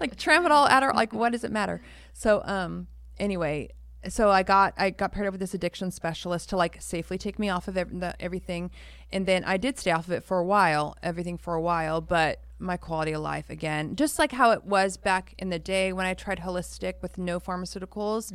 like 0.00 0.16
tramadol, 0.16 0.68
Adderall. 0.68 0.94
Like, 0.94 1.12
what 1.12 1.32
does 1.32 1.44
it 1.44 1.52
matter? 1.52 1.80
So 2.12 2.42
um, 2.44 2.88
anyway, 3.18 3.70
so 4.08 4.30
I 4.30 4.42
got 4.42 4.74
I 4.76 4.90
got 4.90 5.12
paired 5.12 5.26
up 5.28 5.32
with 5.32 5.40
this 5.40 5.54
addiction 5.54 5.90
specialist 5.90 6.48
to 6.50 6.56
like 6.56 6.80
safely 6.82 7.16
take 7.16 7.38
me 7.38 7.48
off 7.48 7.68
of 7.68 7.76
ev- 7.76 8.00
the, 8.00 8.14
everything, 8.20 8.70
and 9.12 9.24
then 9.26 9.44
I 9.44 9.56
did 9.56 9.78
stay 9.78 9.92
off 9.92 10.06
of 10.06 10.12
it 10.12 10.24
for 10.24 10.38
a 10.38 10.44
while, 10.44 10.96
everything 11.02 11.38
for 11.38 11.54
a 11.54 11.60
while, 11.60 12.00
but 12.00 12.40
my 12.58 12.76
quality 12.76 13.12
of 13.12 13.20
life 13.20 13.50
again, 13.50 13.94
just 13.96 14.18
like 14.18 14.32
how 14.32 14.50
it 14.52 14.64
was 14.64 14.96
back 14.96 15.34
in 15.38 15.50
the 15.50 15.58
day 15.58 15.92
when 15.92 16.06
I 16.06 16.14
tried 16.14 16.40
holistic 16.40 16.94
with 17.02 17.18
no 17.18 17.38
pharmaceuticals, 17.40 18.32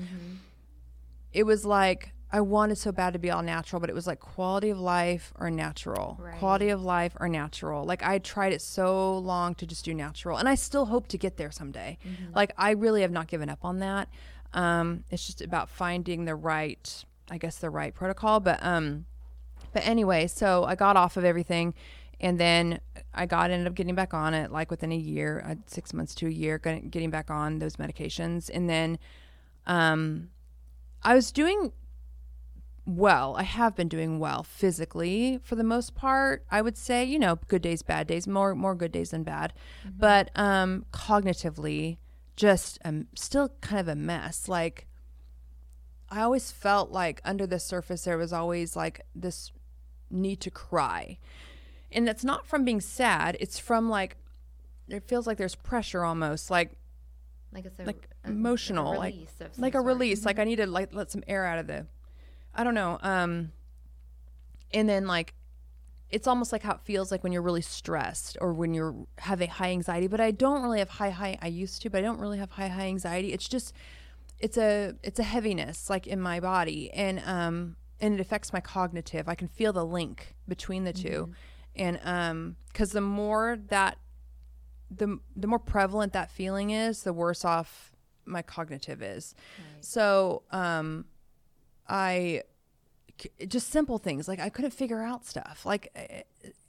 it 1.33 1.43
was 1.43 1.65
like 1.65 2.13
I 2.31 2.41
wanted 2.41 2.77
so 2.77 2.91
bad 2.91 3.13
to 3.13 3.19
be 3.19 3.31
all 3.31 3.41
natural, 3.41 3.79
but 3.79 3.89
it 3.89 3.93
was 3.93 4.05
like 4.05 4.19
quality 4.19 4.69
of 4.69 4.79
life 4.79 5.33
or 5.39 5.49
natural, 5.49 6.17
Right. 6.21 6.37
quality 6.37 6.69
of 6.69 6.81
life 6.83 7.17
or 7.19 7.27
natural. 7.27 7.83
Like 7.85 8.03
I 8.03 8.19
tried 8.19 8.53
it 8.53 8.61
so 8.61 9.17
long 9.17 9.55
to 9.55 9.65
just 9.65 9.83
do 9.83 9.93
natural, 9.95 10.37
and 10.37 10.47
I 10.47 10.55
still 10.55 10.85
hope 10.85 11.07
to 11.07 11.17
get 11.17 11.37
there 11.37 11.49
someday. 11.51 11.97
Like 12.35 12.51
I 12.57 12.71
really 12.71 13.01
have 13.01 13.11
not 13.11 13.27
given 13.27 13.49
up 13.49 13.65
on 13.65 13.79
that. 13.79 14.09
Um, 14.53 15.03
it's 15.09 15.25
just 15.25 15.41
about 15.41 15.69
finding 15.69 16.25
the 16.25 16.35
right, 16.35 17.03
I 17.31 17.37
guess, 17.39 17.57
the 17.57 17.69
right 17.71 17.93
protocol. 17.95 18.39
But 18.39 18.59
um, 18.63 19.05
but 19.73 19.85
anyway, 19.87 20.27
so 20.27 20.63
I 20.65 20.75
got 20.75 20.97
off 20.97 21.17
of 21.17 21.25
everything, 21.25 21.73
and 22.19 22.39
then 22.39 22.79
I 23.13 23.25
got 23.25 23.49
ended 23.49 23.67
up 23.67 23.73
getting 23.75 23.95
back 23.95 24.13
on 24.13 24.35
it 24.35 24.51
like 24.51 24.69
within 24.69 24.91
a 24.91 24.95
year, 24.97 25.43
uh, 25.47 25.55
six 25.65 25.93
months 25.93 26.13
to 26.15 26.27
a 26.27 26.31
year, 26.31 26.59
getting 26.59 26.89
getting 26.89 27.09
back 27.09 27.31
on 27.31 27.57
those 27.57 27.77
medications, 27.77 28.51
and 28.53 28.69
then 28.69 28.99
um, 29.65 30.29
I 31.03 31.15
was 31.15 31.31
doing 31.31 31.71
well. 32.95 33.35
I 33.37 33.43
have 33.43 33.75
been 33.75 33.87
doing 33.87 34.19
well 34.19 34.43
physically 34.43 35.39
for 35.43 35.55
the 35.55 35.63
most 35.63 35.95
part. 35.95 36.43
I 36.49 36.61
would 36.61 36.77
say, 36.77 37.03
you 37.03 37.19
know, 37.19 37.37
good 37.47 37.61
days, 37.61 37.81
bad 37.81 38.07
days, 38.07 38.27
more 38.27 38.55
more 38.55 38.75
good 38.75 38.91
days 38.91 39.11
than 39.11 39.23
bad. 39.23 39.53
But 39.97 40.31
um 40.35 40.85
cognitively 40.91 41.97
just 42.35 42.79
um 42.85 43.07
still 43.15 43.49
kind 43.61 43.79
of 43.79 43.87
a 43.87 43.95
mess. 43.95 44.47
Like 44.47 44.87
I 46.09 46.21
always 46.21 46.51
felt 46.51 46.91
like 46.91 47.21
under 47.23 47.45
the 47.45 47.59
surface 47.59 48.03
there 48.05 48.17
was 48.17 48.33
always 48.33 48.75
like 48.75 49.01
this 49.15 49.51
need 50.09 50.39
to 50.41 50.49
cry. 50.51 51.19
And 51.91 52.07
that's 52.07 52.23
not 52.23 52.47
from 52.47 52.65
being 52.65 52.81
sad, 52.81 53.37
it's 53.39 53.59
from 53.59 53.89
like 53.89 54.17
it 54.87 55.03
feels 55.07 55.27
like 55.27 55.37
there's 55.37 55.55
pressure 55.55 56.03
almost 56.03 56.49
like 56.49 56.71
Like 57.53 57.65
it's 57.65 57.79
a, 57.79 57.83
like 57.83 58.09
a- 58.25 58.29
emotional, 58.29 58.93
a 58.93 58.97
like 58.97 59.13
release 59.13 59.41
of 59.41 59.53
some 59.53 59.61
like 59.61 59.75
a 59.75 59.81
release. 59.81 60.25
Like 60.25 60.39
I 60.39 60.43
need 60.45 60.55
to 60.57 60.65
like 60.67 60.93
let 60.93 61.11
some 61.11 61.23
air 61.27 61.45
out 61.45 61.59
of 61.59 61.67
the, 61.67 61.85
I 62.59 62.63
don't 62.65 62.73
know. 62.73 62.99
Um, 63.01 63.53
and 64.73 64.89
then 64.89 65.07
like, 65.07 65.33
it's 66.09 66.27
almost 66.27 66.51
like 66.51 66.61
how 66.61 66.73
it 66.73 66.81
feels 66.81 67.09
like 67.09 67.23
when 67.23 67.31
you're 67.31 67.41
really 67.41 67.61
stressed 67.61 68.37
or 68.41 68.51
when 68.51 68.73
you're 68.73 68.95
having 69.17 69.49
high 69.49 69.69
anxiety. 69.69 70.07
But 70.07 70.19
I 70.19 70.31
don't 70.31 70.61
really 70.61 70.79
have 70.79 70.89
high 70.89 71.11
high. 71.11 71.37
I 71.41 71.47
used 71.47 71.81
to, 71.83 71.89
but 71.89 71.99
I 71.99 72.01
don't 72.01 72.19
really 72.19 72.37
have 72.37 72.51
high 72.51 72.67
high 72.67 72.87
anxiety. 72.87 73.31
It's 73.31 73.47
just, 73.47 73.73
it's 74.39 74.57
a 74.57 74.95
it's 75.03 75.19
a 75.19 75.23
heaviness 75.23 75.89
like 75.89 76.05
in 76.05 76.19
my 76.19 76.41
body, 76.41 76.91
and 76.91 77.21
um, 77.25 77.77
and 78.01 78.13
it 78.13 78.19
affects 78.19 78.51
my 78.51 78.59
cognitive. 78.59 79.29
I 79.29 79.35
can 79.35 79.47
feel 79.47 79.71
the 79.71 79.85
link 79.85 80.35
between 80.45 80.83
the 80.83 80.91
2 80.93 81.31
and 81.77 81.99
um, 82.03 82.55
because 82.67 82.91
the 82.91 83.01
more 83.01 83.57
that 83.69 83.99
the 84.91 85.19
the 85.33 85.47
more 85.47 85.59
prevalent 85.59 86.11
that 86.11 86.29
feeling 86.29 86.71
is, 86.71 87.03
the 87.03 87.13
worse 87.13 87.45
off 87.45 87.93
my 88.25 88.41
cognitive 88.41 89.01
is. 89.01 89.33
So, 89.79 90.43
um, 90.51 91.05
I 91.89 92.43
just 93.47 93.69
simple 93.69 93.97
things 93.97 94.27
like 94.29 94.39
I 94.39 94.49
couldn't 94.49 94.71
figure 94.71 95.01
out 95.01 95.25
stuff 95.25 95.65
like, 95.65 95.91
eh, 95.95 96.21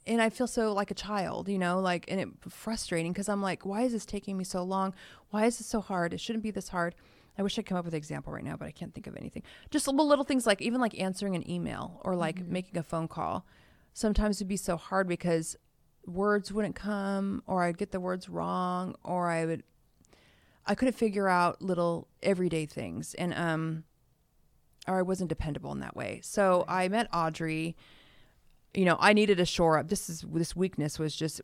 and 0.05 0.21
I 0.21 0.29
feel 0.29 0.47
so 0.47 0.73
like 0.73 0.91
a 0.91 0.95
child, 0.95 1.47
you 1.47 1.57
know, 1.57 1.79
like 1.79 2.05
and 2.09 2.19
it 2.19 2.29
frustrating 2.49 3.13
because 3.13 3.29
I'm 3.29 3.41
like, 3.41 3.65
why 3.65 3.83
is 3.83 3.93
this 3.93 4.05
taking 4.05 4.37
me 4.37 4.43
so 4.43 4.63
long? 4.63 4.93
Why 5.29 5.45
is 5.45 5.59
this 5.59 5.67
so 5.67 5.79
hard? 5.79 6.13
It 6.13 6.19
shouldn't 6.19 6.43
be 6.43 6.51
this 6.51 6.69
hard. 6.69 6.95
I 7.37 7.43
wish 7.43 7.57
I 7.57 7.61
could 7.61 7.67
come 7.67 7.77
up 7.77 7.85
with 7.85 7.93
an 7.93 7.99
example 7.99 8.33
right 8.33 8.43
now, 8.43 8.57
but 8.57 8.67
I 8.67 8.71
can't 8.71 8.93
think 8.93 9.07
of 9.07 9.15
anything. 9.15 9.43
Just 9.69 9.87
little, 9.87 10.07
little 10.07 10.25
things 10.25 10.45
like 10.45 10.61
even 10.61 10.81
like 10.81 10.99
answering 10.99 11.35
an 11.35 11.49
email 11.49 12.01
or 12.03 12.15
like 12.15 12.45
making 12.45 12.77
a 12.77 12.83
phone 12.83 13.07
call. 13.07 13.45
Sometimes 13.93 14.37
it'd 14.37 14.47
be 14.47 14.57
so 14.57 14.75
hard 14.75 15.07
because 15.07 15.55
words 16.05 16.51
wouldn't 16.51 16.75
come 16.75 17.43
or 17.45 17.63
I'd 17.63 17.77
get 17.77 17.91
the 17.91 17.99
words 17.99 18.27
wrong 18.27 18.95
or 19.03 19.29
I 19.29 19.45
would 19.45 19.63
I 20.65 20.75
couldn't 20.75 20.93
figure 20.93 21.27
out 21.27 21.61
little 21.61 22.07
everyday 22.21 22.65
things 22.65 23.13
and 23.15 23.33
um 23.33 23.83
or 24.87 24.97
I 24.97 25.01
wasn't 25.01 25.29
dependable 25.29 25.71
in 25.71 25.79
that 25.79 25.95
way. 25.95 26.21
So 26.23 26.65
I 26.67 26.87
met 26.87 27.07
Audrey. 27.13 27.75
You 28.73 28.85
know, 28.85 28.97
I 28.99 29.13
needed 29.13 29.37
to 29.37 29.45
shore 29.45 29.77
up. 29.77 29.89
This 29.89 30.09
is 30.09 30.25
this 30.31 30.55
weakness 30.55 30.97
was 30.97 31.15
just 31.15 31.41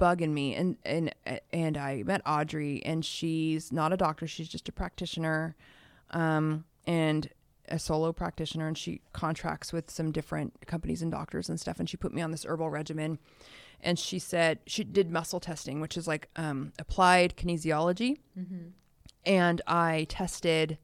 bugging 0.00 0.30
me 0.32 0.54
and 0.54 0.76
and 0.84 1.14
and 1.52 1.76
I 1.76 2.02
met 2.04 2.22
Audrey 2.26 2.82
and 2.84 3.04
she's 3.04 3.70
not 3.72 3.92
a 3.92 3.96
doctor, 3.96 4.26
she's 4.26 4.48
just 4.48 4.68
a 4.68 4.72
practitioner 4.72 5.56
um 6.10 6.64
and 6.86 7.28
a 7.68 7.78
solo 7.78 8.12
practitioner 8.12 8.66
and 8.66 8.78
she 8.78 9.02
contracts 9.12 9.72
with 9.74 9.90
some 9.90 10.10
different 10.10 10.66
companies 10.66 11.02
and 11.02 11.12
doctors 11.12 11.50
and 11.50 11.60
stuff 11.60 11.78
and 11.78 11.88
she 11.88 11.98
put 11.98 12.14
me 12.14 12.22
on 12.22 12.30
this 12.30 12.44
herbal 12.46 12.70
regimen 12.70 13.18
and 13.82 13.98
she 13.98 14.18
said 14.18 14.58
she 14.66 14.82
did 14.82 15.10
muscle 15.10 15.38
testing 15.38 15.78
which 15.80 15.96
is 15.96 16.08
like 16.08 16.28
um, 16.36 16.72
applied 16.78 17.36
kinesiology 17.36 18.16
and 19.26 19.60
i 19.66 20.06
tested 20.08 20.78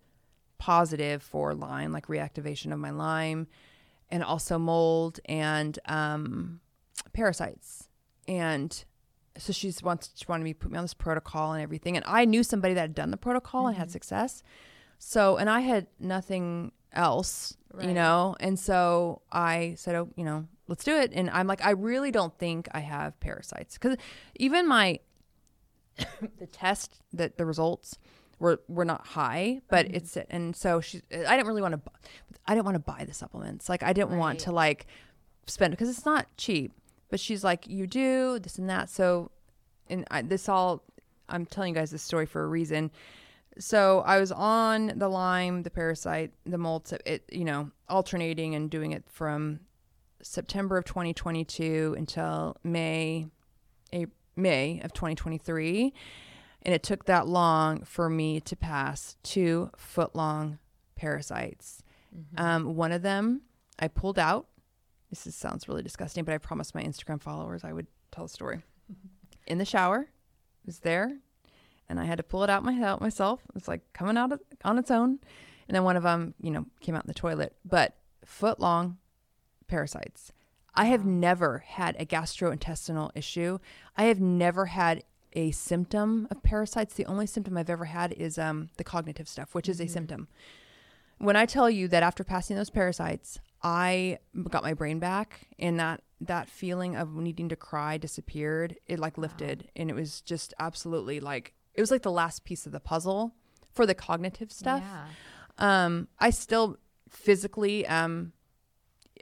positive 0.59 1.23
for 1.23 1.55
lyme 1.55 1.93
like 1.93 2.07
reactivation 2.07 2.73
of 2.73 2.79
my 2.79 2.91
lyme 2.91 3.47
and 4.11 4.23
also 4.23 4.59
mold 4.59 5.21
and 5.27 5.79
um, 5.87 6.61
parasites. 7.13 7.89
And 8.29 8.85
so 9.37 9.53
she's 9.53 9.83
wants 9.83 10.11
she 10.15 10.25
wanted 10.29 10.45
me 10.45 10.53
to 10.53 10.59
put 10.59 10.71
me 10.71 10.79
on 10.79 10.85
this 10.85 10.95
protocol 10.95 11.53
and 11.53 11.63
everything. 11.63 11.97
And 11.97 12.05
i 12.07 12.25
knew 12.25 12.43
somebody 12.43 12.75
that 12.75 12.81
had 12.81 12.95
done 12.95 13.11
the 13.11 13.17
protocol 13.17 13.67
and 13.67 13.77
had 13.77 13.91
success. 13.91 14.43
So 14.99 15.37
and 15.37 15.51
i 15.51 15.61
had 15.61 15.89
nothing 15.99 16.73
else 16.93 17.57
you 17.81 17.93
know? 17.93 18.37
And 18.39 18.59
so 18.59 19.23
i 19.33 19.75
said 19.77 19.97
oh 19.97 20.09
you 20.17 20.25
know 20.25 20.47
let's 20.69 20.85
do 20.85 20.97
it. 20.97 21.11
And 21.13 21.29
i'm 21.31 21.47
like 21.47 21.65
i 21.65 21.71
really 21.71 22.11
don't 22.11 22.37
think 22.39 22.69
i 22.73 22.81
have 22.81 23.19
parasites. 23.21 23.75
Because 23.75 23.97
even 24.37 24.69
my 24.69 25.01
the 26.39 26.47
test 26.47 27.01
that 27.13 27.37
the 27.37 27.45
results 27.45 27.99
were 28.45 28.61
were 28.69 28.85
not 28.85 29.07
high 29.07 29.61
but 29.69 29.87
mm-hmm. 29.87 29.97
it's 29.97 30.17
and 30.29 30.55
so 30.55 30.81
she 30.81 31.01
i 31.27 31.35
didn't 31.35 31.47
really 31.47 31.63
want 31.63 31.75
to 31.75 31.91
i 32.47 32.55
didn't 32.55 32.67
want 32.67 32.75
to 32.75 32.79
buy 32.79 33.05
the 33.05 33.15
supplements. 33.15 33.69
Like 33.69 33.83
i 33.83 33.93
didn't 33.93 34.19
want 34.19 34.41
to 34.41 34.53
like 34.53 34.87
spend 35.47 35.71
because 35.73 35.89
it's 35.89 36.05
not 36.05 36.27
cheap 36.37 36.73
but 37.09 37.19
she's 37.19 37.43
like 37.43 37.67
you 37.67 37.87
do 37.87 38.39
this 38.39 38.59
and 38.59 38.69
that. 38.69 38.91
So 38.91 39.31
and 39.89 40.07
I, 40.11 40.23
this 40.23 40.49
all 40.49 40.85
i'm 41.29 41.47
telling 41.47 41.75
you 41.75 41.81
guys 41.81 41.91
this 41.91 42.03
story 42.03 42.27
for 42.27 42.45
a 42.45 42.47
reason. 42.47 42.91
So 43.59 44.01
I 44.01 44.19
was 44.19 44.33
on 44.33 44.93
the 44.97 45.09
Lyme, 45.09 45.63
the 45.63 45.71
parasite, 45.71 46.33
the 46.45 46.59
mold, 46.59 46.93
it 47.07 47.25
you 47.33 47.45
know, 47.45 47.71
alternating 47.89 48.55
and 48.55 48.69
doing 48.69 48.93
it 48.93 49.05
from 49.09 49.61
September 50.23 50.77
of 50.77 50.85
2022 50.85 51.95
until 51.97 52.57
May, 52.65 53.27
a, 53.93 54.07
May 54.37 54.81
of 54.83 54.93
2023, 54.93 55.93
and 56.65 56.75
it 56.75 56.83
took 56.83 57.05
that 57.05 57.27
long 57.27 57.83
for 57.85 58.09
me 58.09 58.41
to 58.41 58.57
pass 58.57 59.17
two 59.23 59.71
foot 59.77 60.15
long 60.15 60.59
parasites. 60.97 61.83
Um, 62.37 62.77
one 62.77 62.93
of 62.93 63.03
them 63.03 63.43
I 63.79 63.89
pulled 63.89 64.19
out. 64.19 64.47
This 65.11 65.27
is, 65.27 65.35
sounds 65.35 65.69
really 65.69 65.83
disgusting, 65.83 66.25
but 66.25 66.35
I 66.35 66.39
promised 66.39 66.75
my 66.75 66.83
Instagram 66.83 67.21
followers 67.21 67.65
I 67.65 67.73
would 67.73 67.87
tell 68.11 68.25
the 68.25 68.31
story. 68.31 68.63
In 69.47 69.59
the 69.59 69.65
shower, 69.65 70.01
it 70.01 70.67
was 70.67 70.79
there, 70.79 71.19
and 71.89 72.01
I 72.01 72.05
had 72.05 72.17
to 72.17 72.23
pull 72.23 72.45
it 72.45 72.51
out 72.51 72.65
my, 72.65 72.81
out 72.83 73.01
myself. 73.01 73.43
It 73.49 73.55
was 73.55 73.69
like 73.69 73.83
coming 73.93 74.17
out 74.17 74.33
of, 74.33 74.41
on 74.65 74.79
its 74.79 74.91
own. 74.91 75.19
And 75.69 75.75
then 75.75 75.85
one 75.85 75.97
of 75.97 76.03
them, 76.03 76.35
you 76.41 76.51
know, 76.51 76.67
came 76.81 76.95
out 76.95 77.05
in 77.05 77.09
the 77.09 77.15
toilet. 77.15 77.55
But 77.65 77.97
foot 78.25 78.61
long 78.61 78.99
parasites. 79.67 80.33
I 80.75 80.87
have 80.87 81.05
never 81.05 81.65
had 81.67 81.97
a 81.99 82.07
gastrointestinal 82.07 83.11
issue. 83.15 83.59
I 83.97 84.05
have 84.05 84.21
never 84.21 84.67
had 84.67 85.05
a 85.35 85.51
symptom 85.51 86.29
of 86.31 86.43
parasites. 86.43 86.95
The 86.95 87.07
only 87.07 87.27
symptom 87.27 87.57
I've 87.57 87.71
ever 87.71 87.87
had 87.87 88.13
is 88.13 88.39
um, 88.39 88.71
the 88.77 88.85
cognitive 88.85 89.29
stuff, 89.29 89.55
which 89.55 89.69
is 89.69 89.81
a 89.81 89.87
symptom. 89.87 90.29
When 91.19 91.37
I 91.37 91.47
tell 91.47 91.71
you 91.71 91.89
that 91.89 92.03
after 92.03 92.25
passing 92.25 92.57
those 92.57 92.71
parasites, 92.71 93.41
I 93.63 94.19
got 94.51 94.63
my 94.63 94.75
brain 94.75 94.99
back 94.99 95.49
and 95.59 95.79
that 95.81 96.03
that 96.21 96.49
feeling 96.49 96.97
of 96.97 97.15
needing 97.15 97.49
to 97.51 97.57
cry 97.57 97.99
disappeared. 97.99 98.77
It 98.87 98.99
like 98.99 99.19
lifted 99.19 99.71
and 99.77 99.91
it 99.91 99.95
was 99.95 100.21
just 100.21 100.55
absolutely 100.59 101.21
like 101.21 101.55
it 101.75 101.81
was 101.81 101.91
like 101.91 102.03
the 102.03 102.11
last 102.11 102.45
piece 102.45 102.67
of 102.67 102.73
the 102.73 102.81
puzzle 102.81 103.35
for 103.73 103.87
the 103.87 103.95
cognitive 103.95 104.53
stuff. 104.53 104.83
Yeah. 104.85 105.85
Um, 105.85 106.09
I 106.19 106.31
still 106.31 106.79
physically 107.09 107.87
um, 107.87 108.33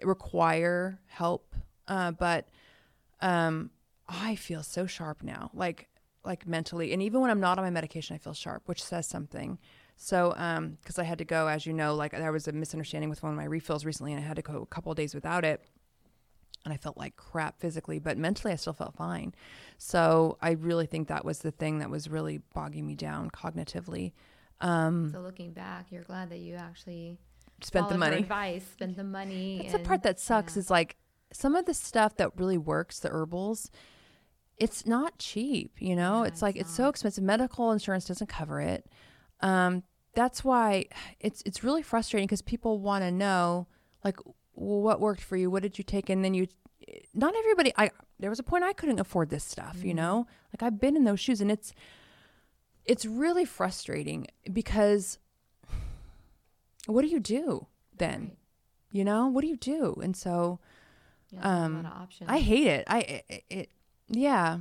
require 0.02 1.00
help, 1.06 1.54
uh, 1.88 2.12
but 2.12 2.48
um, 3.20 3.70
I 4.08 4.36
feel 4.36 4.62
so 4.62 4.86
sharp 4.86 5.22
now, 5.22 5.50
like 5.54 5.88
like 6.24 6.46
mentally, 6.46 6.92
and 6.92 7.02
even 7.02 7.20
when 7.20 7.30
I'm 7.30 7.40
not 7.40 7.58
on 7.58 7.64
my 7.64 7.70
medication, 7.70 8.14
I 8.14 8.18
feel 8.18 8.34
sharp, 8.34 8.62
which 8.66 8.82
says 8.82 9.06
something. 9.06 9.58
So, 9.96 10.34
um, 10.36 10.78
because 10.80 10.98
I 10.98 11.04
had 11.04 11.18
to 11.18 11.24
go, 11.24 11.46
as 11.46 11.66
you 11.66 11.72
know, 11.72 11.94
like 11.94 12.12
there 12.12 12.32
was 12.32 12.48
a 12.48 12.52
misunderstanding 12.52 13.10
with 13.10 13.22
one 13.22 13.32
of 13.32 13.36
my 13.36 13.44
refills 13.44 13.84
recently, 13.84 14.12
and 14.12 14.22
I 14.22 14.26
had 14.26 14.36
to 14.36 14.42
go 14.42 14.62
a 14.62 14.66
couple 14.66 14.90
of 14.90 14.96
days 14.96 15.14
without 15.14 15.44
it, 15.44 15.62
and 16.64 16.72
I 16.72 16.76
felt 16.76 16.96
like 16.96 17.16
crap 17.16 17.60
physically, 17.60 17.98
but 17.98 18.16
mentally 18.18 18.52
I 18.52 18.56
still 18.56 18.72
felt 18.72 18.94
fine. 18.94 19.34
So 19.78 20.38
I 20.40 20.52
really 20.52 20.86
think 20.86 21.08
that 21.08 21.24
was 21.24 21.40
the 21.40 21.50
thing 21.50 21.78
that 21.80 21.90
was 21.90 22.08
really 22.08 22.38
bogging 22.54 22.86
me 22.86 22.94
down 22.94 23.30
cognitively. 23.30 24.12
Um, 24.60 25.10
So 25.12 25.20
looking 25.20 25.52
back, 25.52 25.86
you're 25.90 26.04
glad 26.04 26.30
that 26.30 26.38
you 26.38 26.54
actually 26.54 27.18
spent 27.62 27.88
the 27.88 27.98
money. 27.98 28.18
advice, 28.18 28.64
spent 28.72 28.96
the 28.96 29.04
money. 29.04 29.58
That's 29.62 29.72
the 29.72 29.78
part 29.80 30.02
that 30.04 30.20
sucks 30.20 30.56
yeah. 30.56 30.60
is 30.60 30.70
like 30.70 30.96
some 31.32 31.56
of 31.56 31.66
the 31.66 31.74
stuff 31.74 32.16
that 32.16 32.30
really 32.36 32.58
works, 32.58 33.00
the 33.00 33.08
herbals, 33.08 33.70
it's 34.62 34.86
not 34.86 35.18
cheap, 35.18 35.72
you 35.80 35.96
know? 35.96 36.22
Yeah, 36.22 36.28
it's 36.28 36.42
like 36.42 36.56
it's 36.56 36.68
it's 36.70 36.76
so 36.76 36.88
expensive. 36.88 37.24
Medical 37.24 37.72
insurance 37.72 38.04
doesn't 38.06 38.28
cover 38.28 38.60
it. 38.60 38.86
Um, 39.40 39.82
that's 40.14 40.44
why 40.44 40.86
it's 41.20 41.42
it's 41.44 41.64
really 41.64 41.82
frustrating 41.82 42.26
because 42.26 42.42
people 42.42 42.78
want 42.78 43.02
to 43.02 43.10
know 43.10 43.66
like 44.04 44.18
well, 44.54 44.80
what 44.82 45.00
worked 45.00 45.22
for 45.22 45.36
you, 45.36 45.50
what 45.50 45.62
did 45.62 45.78
you 45.78 45.84
take, 45.84 46.08
and 46.10 46.24
then 46.24 46.34
you. 46.34 46.46
Not 47.14 47.34
everybody. 47.36 47.72
I 47.78 47.90
there 48.18 48.30
was 48.30 48.38
a 48.38 48.42
point 48.42 48.64
I 48.64 48.72
couldn't 48.72 48.98
afford 49.00 49.30
this 49.30 49.44
stuff, 49.44 49.76
Mm-hmm. 49.78 49.86
you 49.88 49.94
know. 49.94 50.26
Like 50.52 50.62
I've 50.62 50.80
been 50.80 50.96
in 50.96 51.04
those 51.04 51.20
shoes, 51.20 51.40
and 51.40 51.50
it's 51.50 51.72
it's 52.84 53.04
really 53.06 53.44
frustrating 53.44 54.26
because 54.52 55.18
what 56.86 57.02
do 57.02 57.08
you 57.08 57.20
do 57.20 57.66
then? 57.96 58.20
Right. 58.20 58.36
You 58.90 59.04
know, 59.04 59.28
what 59.28 59.40
do 59.42 59.46
you 59.48 59.56
do? 59.56 59.94
And 60.02 60.16
so 60.16 60.58
Yeah, 61.30 61.40
um, 61.64 61.82
lot 61.82 61.86
of 61.92 62.02
options. 62.02 62.30
I 62.30 62.38
hate 62.40 62.66
it. 62.66 62.84
I 62.88 62.98
it, 63.00 63.44
it 63.48 63.70
yeah. 64.12 64.58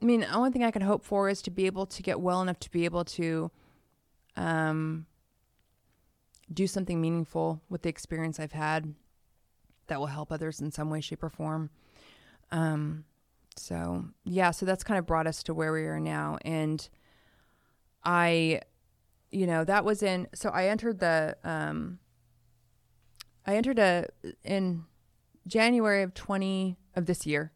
I 0.00 0.04
mean, 0.04 0.20
the 0.20 0.32
only 0.32 0.50
thing 0.50 0.64
I 0.64 0.70
can 0.70 0.82
hope 0.82 1.04
for 1.04 1.28
is 1.28 1.40
to 1.42 1.50
be 1.50 1.66
able 1.66 1.86
to 1.86 2.02
get 2.02 2.20
well 2.20 2.42
enough 2.42 2.58
to 2.60 2.70
be 2.70 2.84
able 2.84 3.04
to 3.04 3.50
um 4.36 5.06
do 6.52 6.66
something 6.66 7.00
meaningful 7.00 7.60
with 7.68 7.82
the 7.82 7.88
experience 7.88 8.38
I've 8.38 8.52
had 8.52 8.94
that 9.88 9.98
will 9.98 10.06
help 10.06 10.30
others 10.30 10.60
in 10.60 10.70
some 10.70 10.90
way 10.90 11.00
shape 11.00 11.22
or 11.22 11.30
form. 11.30 11.70
Um 12.50 13.04
so, 13.58 14.04
yeah, 14.24 14.50
so 14.50 14.66
that's 14.66 14.84
kind 14.84 14.98
of 14.98 15.06
brought 15.06 15.26
us 15.26 15.42
to 15.44 15.54
where 15.54 15.72
we 15.72 15.84
are 15.84 16.00
now 16.00 16.38
and 16.44 16.88
I 18.04 18.60
you 19.30 19.46
know, 19.46 19.64
that 19.64 19.84
was 19.84 20.02
in 20.02 20.28
so 20.34 20.50
I 20.50 20.68
entered 20.68 21.00
the 21.00 21.36
um 21.44 21.98
I 23.46 23.56
entered 23.56 23.78
a 23.78 24.06
in 24.44 24.84
January 25.46 26.02
of 26.02 26.14
20 26.14 26.76
of 26.94 27.06
this 27.06 27.26
year, 27.26 27.52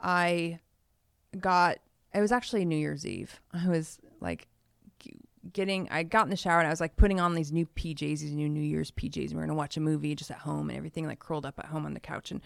I 0.00 0.60
got 1.38 1.78
it 2.14 2.20
was 2.20 2.32
actually 2.32 2.64
New 2.64 2.76
Year's 2.76 3.06
Eve. 3.06 3.40
I 3.52 3.68
was 3.68 3.98
like 4.20 4.48
getting 5.52 5.88
I 5.90 6.02
got 6.02 6.24
in 6.24 6.30
the 6.30 6.36
shower 6.36 6.58
and 6.58 6.66
I 6.66 6.70
was 6.70 6.80
like 6.80 6.96
putting 6.96 7.20
on 7.20 7.34
these 7.34 7.52
new 7.52 7.66
PJs, 7.76 7.98
these 7.98 8.32
new 8.32 8.48
New 8.48 8.60
Year's 8.60 8.90
PJs. 8.90 9.30
And 9.30 9.34
we 9.34 9.36
going 9.36 9.48
to 9.48 9.54
watch 9.54 9.76
a 9.76 9.80
movie 9.80 10.14
just 10.14 10.30
at 10.30 10.38
home 10.38 10.68
and 10.68 10.76
everything 10.76 11.06
like 11.06 11.18
curled 11.18 11.46
up 11.46 11.58
at 11.58 11.66
home 11.66 11.86
on 11.86 11.94
the 11.94 12.00
couch 12.00 12.30
and 12.30 12.40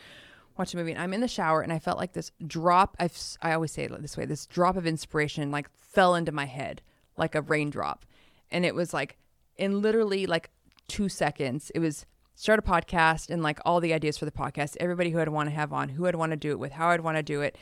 watch 0.59 0.75
a 0.75 0.77
movie. 0.77 0.93
And 0.93 1.01
I'm 1.01 1.15
in 1.15 1.21
the 1.21 1.29
shower 1.29 1.63
and 1.63 1.73
I 1.73 1.79
felt 1.79 1.99
like 1.99 2.13
this 2.13 2.33
drop 2.47 2.97
I've 2.99 3.19
I 3.41 3.53
always 3.53 3.73
say 3.73 3.85
it 3.85 4.03
this 4.03 4.17
way, 4.17 4.25
this 4.25 4.47
drop 4.47 4.77
of 4.77 4.87
inspiration 4.87 5.51
like 5.51 5.71
fell 5.71 6.15
into 6.15 6.33
my 6.33 6.45
head 6.45 6.83
like 7.17 7.35
a 7.35 7.43
raindrop. 7.43 8.05
And 8.51 8.65
it 8.65 8.75
was 8.75 8.93
like 8.93 9.17
in 9.57 9.81
literally 9.81 10.27
like 10.27 10.51
2 10.89 11.09
seconds. 11.09 11.71
It 11.75 11.79
was 11.81 12.07
start 12.35 12.59
a 12.59 12.63
podcast 12.63 13.31
and 13.31 13.43
like 13.43 13.61
all 13.65 13.81
the 13.81 13.93
ideas 13.93 14.19
for 14.19 14.25
the 14.25 14.33
podcast, 14.33 14.77
everybody 14.81 15.11
who 15.11 15.21
I'd 15.21 15.29
want 15.29 15.49
to 15.49 15.55
have 15.55 15.73
on, 15.73 15.91
who 15.91 16.07
I'd 16.07 16.17
want 16.17 16.33
to 16.33 16.37
do 16.37 16.51
it 16.51 16.59
with, 16.59 16.73
how 16.73 16.89
I'd 16.89 17.01
want 17.01 17.17
to 17.17 17.23
do 17.23 17.41
it. 17.41 17.57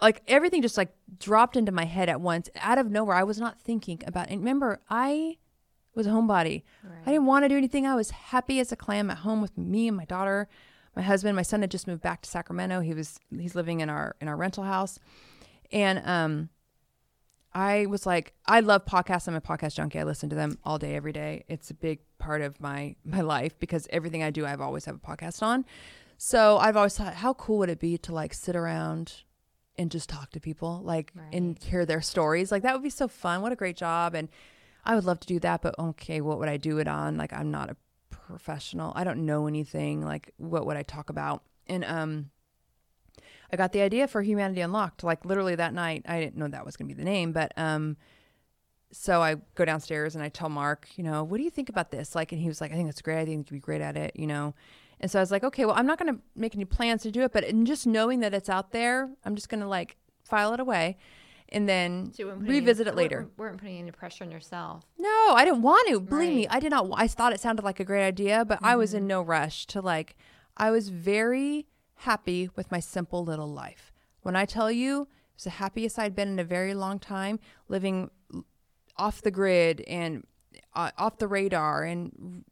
Like 0.00 0.22
everything 0.28 0.62
just 0.62 0.76
like 0.76 0.94
dropped 1.18 1.56
into 1.56 1.72
my 1.72 1.84
head 1.84 2.08
at 2.08 2.20
once 2.20 2.50
out 2.56 2.78
of 2.78 2.90
nowhere. 2.90 3.16
I 3.16 3.22
was 3.22 3.40
not 3.40 3.60
thinking 3.60 4.02
about 4.06 4.30
it. 4.30 4.36
remember 4.36 4.80
I 4.90 5.38
was 5.94 6.06
a 6.06 6.10
homebody. 6.10 6.62
I 7.06 7.10
didn't 7.12 7.26
want 7.26 7.44
to 7.44 7.48
do 7.48 7.56
anything. 7.56 7.86
I 7.86 7.94
was 7.94 8.10
happy 8.10 8.60
as 8.60 8.70
a 8.70 8.76
clam 8.76 9.10
at 9.10 9.18
home 9.18 9.40
with 9.40 9.56
me 9.56 9.88
and 9.88 9.96
my 9.96 10.04
daughter, 10.04 10.48
my 10.94 11.02
husband. 11.02 11.34
My 11.34 11.42
son 11.42 11.62
had 11.62 11.70
just 11.70 11.86
moved 11.86 12.02
back 12.02 12.22
to 12.22 12.30
Sacramento. 12.30 12.80
He 12.80 12.92
was 12.92 13.18
he's 13.36 13.54
living 13.54 13.80
in 13.80 13.88
our 13.88 14.16
in 14.20 14.28
our 14.28 14.36
rental 14.36 14.64
house. 14.64 14.98
And 15.72 16.02
um 16.06 16.50
I 17.54 17.86
was 17.86 18.04
like, 18.04 18.34
I 18.44 18.60
love 18.60 18.84
podcasts. 18.84 19.26
I'm 19.28 19.34
a 19.34 19.40
podcast 19.40 19.76
junkie. 19.76 19.98
I 19.98 20.02
listen 20.02 20.28
to 20.28 20.36
them 20.36 20.58
all 20.62 20.78
day, 20.78 20.94
every 20.94 21.12
day. 21.12 21.44
It's 21.48 21.70
a 21.70 21.74
big 21.74 22.00
part 22.18 22.42
of 22.42 22.60
my 22.60 22.96
my 23.02 23.22
life 23.22 23.58
because 23.58 23.86
everything 23.88 24.22
I 24.22 24.30
do, 24.30 24.44
I've 24.44 24.60
always 24.60 24.84
have 24.84 24.96
a 24.96 24.98
podcast 24.98 25.42
on. 25.42 25.64
So 26.18 26.58
I've 26.58 26.76
always 26.76 26.96
thought, 26.96 27.14
how 27.14 27.32
cool 27.34 27.58
would 27.58 27.70
it 27.70 27.80
be 27.80 27.96
to 27.98 28.12
like 28.12 28.34
sit 28.34 28.56
around 28.56 29.22
and 29.78 29.90
just 29.90 30.08
talk 30.08 30.30
to 30.32 30.40
people, 30.40 30.80
like 30.84 31.12
and 31.32 31.58
hear 31.62 31.86
their 31.86 32.02
stories? 32.02 32.50
Like 32.50 32.62
that 32.62 32.74
would 32.74 32.82
be 32.82 32.90
so 32.90 33.08
fun. 33.08 33.42
What 33.42 33.52
a 33.52 33.56
great 33.56 33.76
job! 33.76 34.14
And 34.14 34.28
I 34.84 34.94
would 34.94 35.04
love 35.04 35.20
to 35.20 35.26
do 35.26 35.38
that, 35.40 35.62
but 35.62 35.78
okay, 35.78 36.20
what 36.20 36.38
would 36.38 36.48
I 36.48 36.56
do 36.56 36.78
it 36.78 36.88
on? 36.88 37.16
Like 37.16 37.32
I'm 37.32 37.50
not 37.50 37.70
a 37.70 37.76
professional. 38.10 38.92
I 38.94 39.04
don't 39.04 39.26
know 39.26 39.46
anything. 39.46 40.02
Like 40.02 40.32
what 40.36 40.66
would 40.66 40.76
I 40.76 40.82
talk 40.82 41.10
about? 41.10 41.42
And 41.66 41.84
um 41.84 42.30
I 43.52 43.56
got 43.56 43.72
the 43.72 43.80
idea 43.80 44.08
for 44.08 44.22
Humanity 44.22 44.60
Unlocked. 44.60 45.04
Like 45.04 45.24
literally 45.24 45.54
that 45.54 45.72
night, 45.72 46.04
I 46.08 46.20
didn't 46.20 46.36
know 46.36 46.48
that 46.48 46.66
was 46.66 46.76
going 46.76 46.88
to 46.88 46.94
be 46.94 46.98
the 46.98 47.04
name, 47.04 47.32
but 47.32 47.52
um, 47.56 47.96
so 48.92 49.22
I 49.22 49.36
go 49.54 49.64
downstairs 49.64 50.14
and 50.14 50.24
I 50.24 50.28
tell 50.28 50.48
Mark, 50.48 50.88
you 50.96 51.04
know, 51.04 51.22
what 51.22 51.38
do 51.38 51.44
you 51.44 51.50
think 51.50 51.68
about 51.68 51.90
this? 51.90 52.14
Like, 52.14 52.32
and 52.32 52.40
he 52.40 52.48
was 52.48 52.60
like, 52.60 52.72
I 52.72 52.74
think 52.74 52.88
that's 52.88 53.02
great. 53.02 53.20
I 53.20 53.24
think 53.24 53.50
you'd 53.50 53.56
be 53.56 53.60
great 53.60 53.80
at 53.80 53.96
it, 53.96 54.12
you 54.16 54.26
know. 54.26 54.54
And 55.00 55.10
so 55.10 55.18
I 55.18 55.22
was 55.22 55.30
like, 55.30 55.44
okay, 55.44 55.64
well, 55.66 55.74
I'm 55.76 55.86
not 55.86 55.98
going 55.98 56.14
to 56.14 56.20
make 56.34 56.54
any 56.54 56.64
plans 56.64 57.02
to 57.02 57.10
do 57.10 57.22
it, 57.22 57.32
but 57.32 57.44
in 57.44 57.66
just 57.66 57.86
knowing 57.86 58.20
that 58.20 58.32
it's 58.32 58.48
out 58.48 58.72
there, 58.72 59.10
I'm 59.24 59.34
just 59.34 59.48
going 59.48 59.60
to 59.60 59.68
like 59.68 59.96
file 60.24 60.54
it 60.54 60.60
away, 60.60 60.96
and 61.50 61.68
then 61.68 62.12
So 62.12 62.22
you 62.24 62.30
any- 62.30 62.48
revisit 62.48 62.86
it 62.86 62.90
weren't- 62.90 62.96
later. 62.96 63.28
weren't 63.36 63.58
putting 63.58 63.78
any 63.78 63.90
pressure 63.92 64.24
on 64.24 64.30
yourself. 64.30 64.84
No, 64.98 65.08
I 65.34 65.44
didn't 65.44 65.62
want 65.62 65.86
to. 65.88 66.00
Believe 66.00 66.34
me, 66.34 66.48
I 66.48 66.58
did 66.60 66.70
not. 66.70 66.88
I 66.94 67.06
thought 67.08 67.32
it 67.32 67.40
sounded 67.40 67.64
like 67.64 67.78
a 67.78 67.84
great 67.84 68.06
idea, 68.06 68.44
but 68.44 68.58
I 68.62 68.74
was 68.76 68.94
in 68.94 69.06
no 69.06 69.20
rush 69.22 69.66
to 69.66 69.80
like. 69.80 70.16
I 70.56 70.70
was 70.70 70.88
very 70.88 71.66
happy 72.00 72.48
with 72.56 72.70
my 72.72 72.80
simple 72.80 73.22
little 73.24 73.46
life. 73.52 73.92
When 74.22 74.34
I 74.34 74.44
tell 74.46 74.70
you, 74.72 75.02
it 75.02 75.08
was 75.36 75.44
the 75.44 75.50
happiest 75.50 75.98
I'd 75.98 76.16
been 76.16 76.28
in 76.28 76.38
a 76.38 76.44
very 76.44 76.74
long 76.74 76.98
time, 76.98 77.38
living 77.68 78.10
off 78.96 79.20
the 79.22 79.30
grid 79.30 79.82
and 79.82 80.26
uh, 80.74 80.90
off 80.98 81.18
the 81.18 81.28
radar. 81.28 81.84
And 81.84 82.44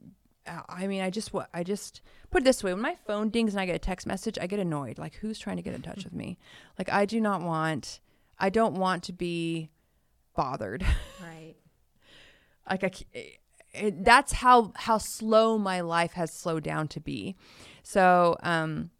I 0.68 0.86
mean, 0.86 1.02
I 1.02 1.10
just 1.10 1.32
what 1.32 1.48
I 1.54 1.62
just 1.62 2.02
put 2.30 2.42
it 2.42 2.44
this 2.44 2.62
way: 2.62 2.72
when 2.72 2.82
my 2.82 2.96
phone 3.06 3.30
dings 3.30 3.54
and 3.54 3.60
I 3.60 3.66
get 3.66 3.74
a 3.74 3.78
text 3.78 4.06
message, 4.06 4.38
I 4.40 4.46
get 4.46 4.58
annoyed. 4.58 4.98
Like, 4.98 5.14
who's 5.14 5.38
trying 5.38 5.56
to 5.56 5.62
get 5.62 5.74
in 5.74 5.82
touch 5.82 6.04
with 6.04 6.12
me? 6.12 6.38
Like, 6.78 6.92
I 6.92 7.04
do 7.04 7.20
not 7.20 7.40
want. 7.40 8.00
I 8.38 8.50
don't 8.50 8.74
want 8.74 9.04
to 9.04 9.12
be 9.12 9.70
bothered 10.34 10.84
Right. 11.22 11.54
like 12.70 12.82
I, 12.82 12.90
it, 13.72 14.04
that's 14.04 14.32
how 14.32 14.72
how 14.74 14.98
slow 14.98 15.58
my 15.58 15.80
life 15.80 16.12
has 16.14 16.32
slowed 16.32 16.64
down 16.64 16.88
to 16.88 17.00
be. 17.00 17.36
So 17.82 18.36
um, 18.42 18.90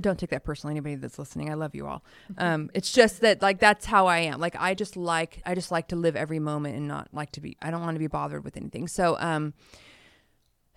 don't 0.00 0.18
take 0.18 0.30
that 0.30 0.44
personally. 0.44 0.72
Anybody 0.72 0.96
that's 0.96 1.18
listening, 1.18 1.50
I 1.50 1.54
love 1.54 1.74
you 1.74 1.86
all. 1.86 2.04
Um, 2.38 2.70
it's 2.74 2.92
just 2.92 3.20
that 3.20 3.42
like 3.42 3.58
that's 3.58 3.86
how 3.86 4.06
I 4.06 4.18
am. 4.18 4.40
Like 4.40 4.56
I 4.58 4.74
just 4.74 4.96
like 4.96 5.42
I 5.46 5.54
just 5.54 5.70
like 5.70 5.88
to 5.88 5.96
live 5.96 6.16
every 6.16 6.38
moment 6.38 6.76
and 6.76 6.88
not 6.88 7.08
like 7.12 7.32
to 7.32 7.40
be. 7.40 7.56
I 7.62 7.70
don't 7.70 7.82
want 7.82 7.94
to 7.94 8.00
be 8.00 8.06
bothered 8.06 8.44
with 8.44 8.56
anything. 8.56 8.88
So 8.88 9.16
um, 9.18 9.54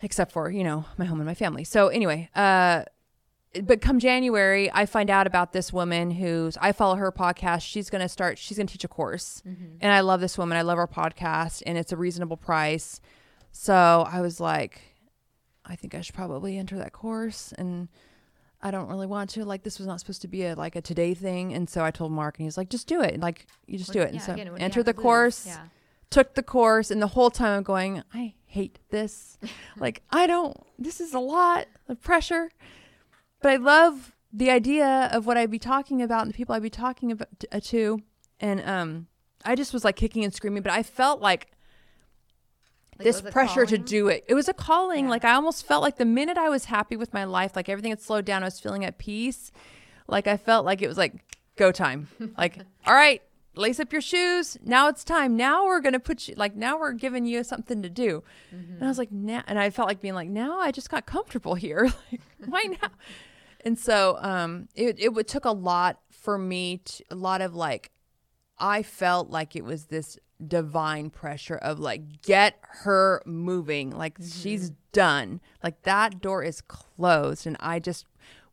except 0.02 0.32
for 0.32 0.50
you 0.50 0.64
know 0.64 0.86
my 0.98 1.06
home 1.06 1.20
and 1.20 1.28
my 1.28 1.34
family. 1.34 1.64
So 1.64 1.88
anyway, 1.90 2.30
uh, 2.36 2.84
but 3.64 3.82
come 3.82 4.00
January, 4.00 4.72
I 4.72 4.86
find 4.86 5.10
out 5.10 5.26
about 5.26 5.54
this 5.54 5.74
woman 5.74 6.12
who's 6.12 6.58
I 6.62 6.72
follow 6.72 6.96
her 6.96 7.12
podcast. 7.12 7.62
She's 7.64 7.90
going 7.90 8.02
to 8.02 8.10
start. 8.10 8.38
She's 8.38 8.58
going 8.58 8.68
to 8.68 8.72
teach 8.72 8.84
a 8.84 8.88
course, 8.88 9.42
and 9.82 9.92
I 9.92 10.02
love 10.02 10.22
this 10.22 10.38
woman. 10.38 10.58
I 10.58 10.62
love 10.62 10.78
her 10.78 10.88
podcast, 10.88 11.64
and 11.66 11.78
it's 11.78 11.92
a 11.92 11.98
reasonable 11.98 12.38
price. 12.38 13.02
So 13.52 14.06
I 14.08 14.22
was 14.22 14.40
like, 14.40 14.82
I 15.66 15.76
think 15.76 15.96
I 15.96 16.02
should 16.02 16.16
probably 16.16 16.58
enter 16.58 16.78
that 16.78 16.94
course, 16.94 17.52
and 17.58 17.90
I 18.62 18.72
don't 18.72 18.90
really 18.90 19.08
want 19.08 19.30
to. 19.32 19.46
Like 19.46 19.64
this 19.64 19.78
was 19.80 19.88
not 19.88 20.00
supposed 20.00 20.22
to 20.24 20.28
be 20.28 20.44
a 20.46 20.56
like 20.56 20.76
a 20.76 20.82
today 20.82 21.14
thing, 21.14 21.54
and 21.54 21.70
so 21.70 21.84
I 21.84 21.92
told 21.92 22.12
Mark, 22.12 22.38
and 22.40 22.46
he's 22.46 22.58
like, 22.58 22.70
just 22.70 22.88
do 22.88 23.02
it. 23.02 23.20
Like 23.20 23.48
you 23.68 23.78
just 23.78 23.94
do 23.94 24.00
it. 24.00 24.10
Yeah, 24.10 24.16
and 24.16 24.22
so 24.22 24.34
again, 24.34 24.58
enter 24.60 24.84
the 24.84 24.94
to 24.94 25.02
course 25.02 25.46
Yeah. 25.46 25.66
took 26.10 26.36
the 26.36 26.44
course 26.44 26.92
and 26.92 27.02
the 27.02 27.08
whole 27.08 27.30
time 27.32 27.58
I'm 27.58 27.64
going, 27.64 28.04
I 28.14 28.34
hate 28.46 28.80
this. 28.90 29.38
like 29.78 30.02
I 30.12 30.28
don't 30.28 30.58
this 30.78 31.00
is 31.00 31.14
a 31.14 31.20
lot 31.20 31.68
of 31.88 32.02
pressure. 32.02 32.52
But 33.42 33.52
I 33.52 33.56
love 33.56 34.16
the 34.34 34.50
idea 34.52 35.10
of 35.14 35.26
what 35.26 35.38
I'd 35.38 35.50
be 35.52 35.60
talking 35.60 36.02
about 36.02 36.24
and 36.24 36.30
the 36.32 36.36
people 36.36 36.54
I'd 36.54 36.62
be 36.62 36.70
talking 36.70 37.12
about 37.12 37.30
uh, 37.52 37.60
to 37.66 38.02
and 38.40 38.62
um 38.62 39.08
I 39.46 39.56
just 39.56 39.74
was 39.74 39.86
like 39.86 39.96
kicking 39.96 40.26
and 40.26 40.34
screaming, 40.34 40.64
but 40.64 40.74
I 40.74 40.84
felt 40.84 41.22
like 41.22 41.52
Like, 43.00 43.06
this 43.06 43.22
it 43.22 43.32
pressure 43.32 43.66
to 43.66 43.78
do 43.78 44.10
it. 44.10 44.26
It 44.28 44.34
was 44.34 44.50
a 44.50 44.54
calling. 44.54 45.06
Yeah. 45.06 45.12
Like 45.12 45.24
I 45.24 45.34
almost 45.34 45.66
felt 45.66 45.82
like 45.82 45.96
the 45.96 46.06
minute 46.06 46.38
I 46.38 46.50
was 46.50 46.66
happy 46.66 46.98
with 46.98 47.14
my 47.14 47.24
life, 47.24 47.56
like 47.56 47.70
everything 47.70 47.92
had 47.92 48.02
slowed 48.02 48.26
down, 48.26 48.44
I 48.44 48.48
was 48.48 48.60
feeling 48.60 48.84
at 48.84 48.98
peace. 48.98 49.52
Like 50.08 50.28
I 50.28 50.36
felt 50.36 50.66
like 50.66 50.82
it 50.82 50.88
was 50.88 50.98
like 50.98 51.14
go 51.56 51.72
time. 51.72 52.10
like, 52.38 52.58
all 52.86 52.94
right, 52.94 53.22
lace 53.56 53.80
up 53.80 53.94
your 53.94 54.02
shoes. 54.02 54.58
Now 54.64 54.90
it's 54.90 55.04
time. 55.06 55.38
Now 55.38 55.66
we're 55.66 55.80
gonna 55.80 56.00
put 56.00 56.28
you 56.28 56.36
like 56.36 56.56
now 56.56 56.78
we're 56.78 56.92
giving 56.94 57.26
you 57.26 57.44
something 57.44 57.82
to 57.84 57.90
do. 57.90 58.24
And 58.52 58.84
I 58.84 58.88
was 58.88 58.98
like, 58.98 59.12
now 59.12 59.44
and 59.48 59.58
I 59.58 59.70
felt 59.70 59.88
like 59.88 60.02
being 60.02 60.16
like, 60.16 60.30
now 60.30 60.60
I 60.60 60.72
just 60.72 60.90
got 60.90 61.06
comfortable 61.06 61.56
here. 61.56 61.84
like, 62.12 62.22
why 62.46 62.64
now? 62.82 62.90
And 63.64 63.78
so 63.80 64.18
um 64.22 64.68
it 64.76 65.00
it 65.00 65.14
would 65.14 65.28
took 65.28 65.46
a 65.46 65.52
lot 65.52 66.00
for 66.10 66.38
me 66.38 66.82
to 66.84 67.04
a 67.12 67.16
lot 67.16 67.42
of 67.42 67.56
like 67.56 67.92
I 68.60 68.84
felt 68.84 69.30
like 69.30 69.56
it 69.56 69.64
was 69.64 69.86
this 69.86 70.18
divine 70.46 71.10
pressure 71.10 71.58
of 71.58 71.80
like 71.80 72.22
get 72.22 72.60
her 72.62 73.22
moving. 73.26 73.92
Like 73.92 74.18
she's 74.22 74.72
done. 74.92 75.42
Like 75.64 75.82
that 75.84 76.22
door 76.22 76.44
is 76.44 76.62
closed 76.62 77.46
and 77.46 77.58
I 77.60 77.80
just 77.80 78.06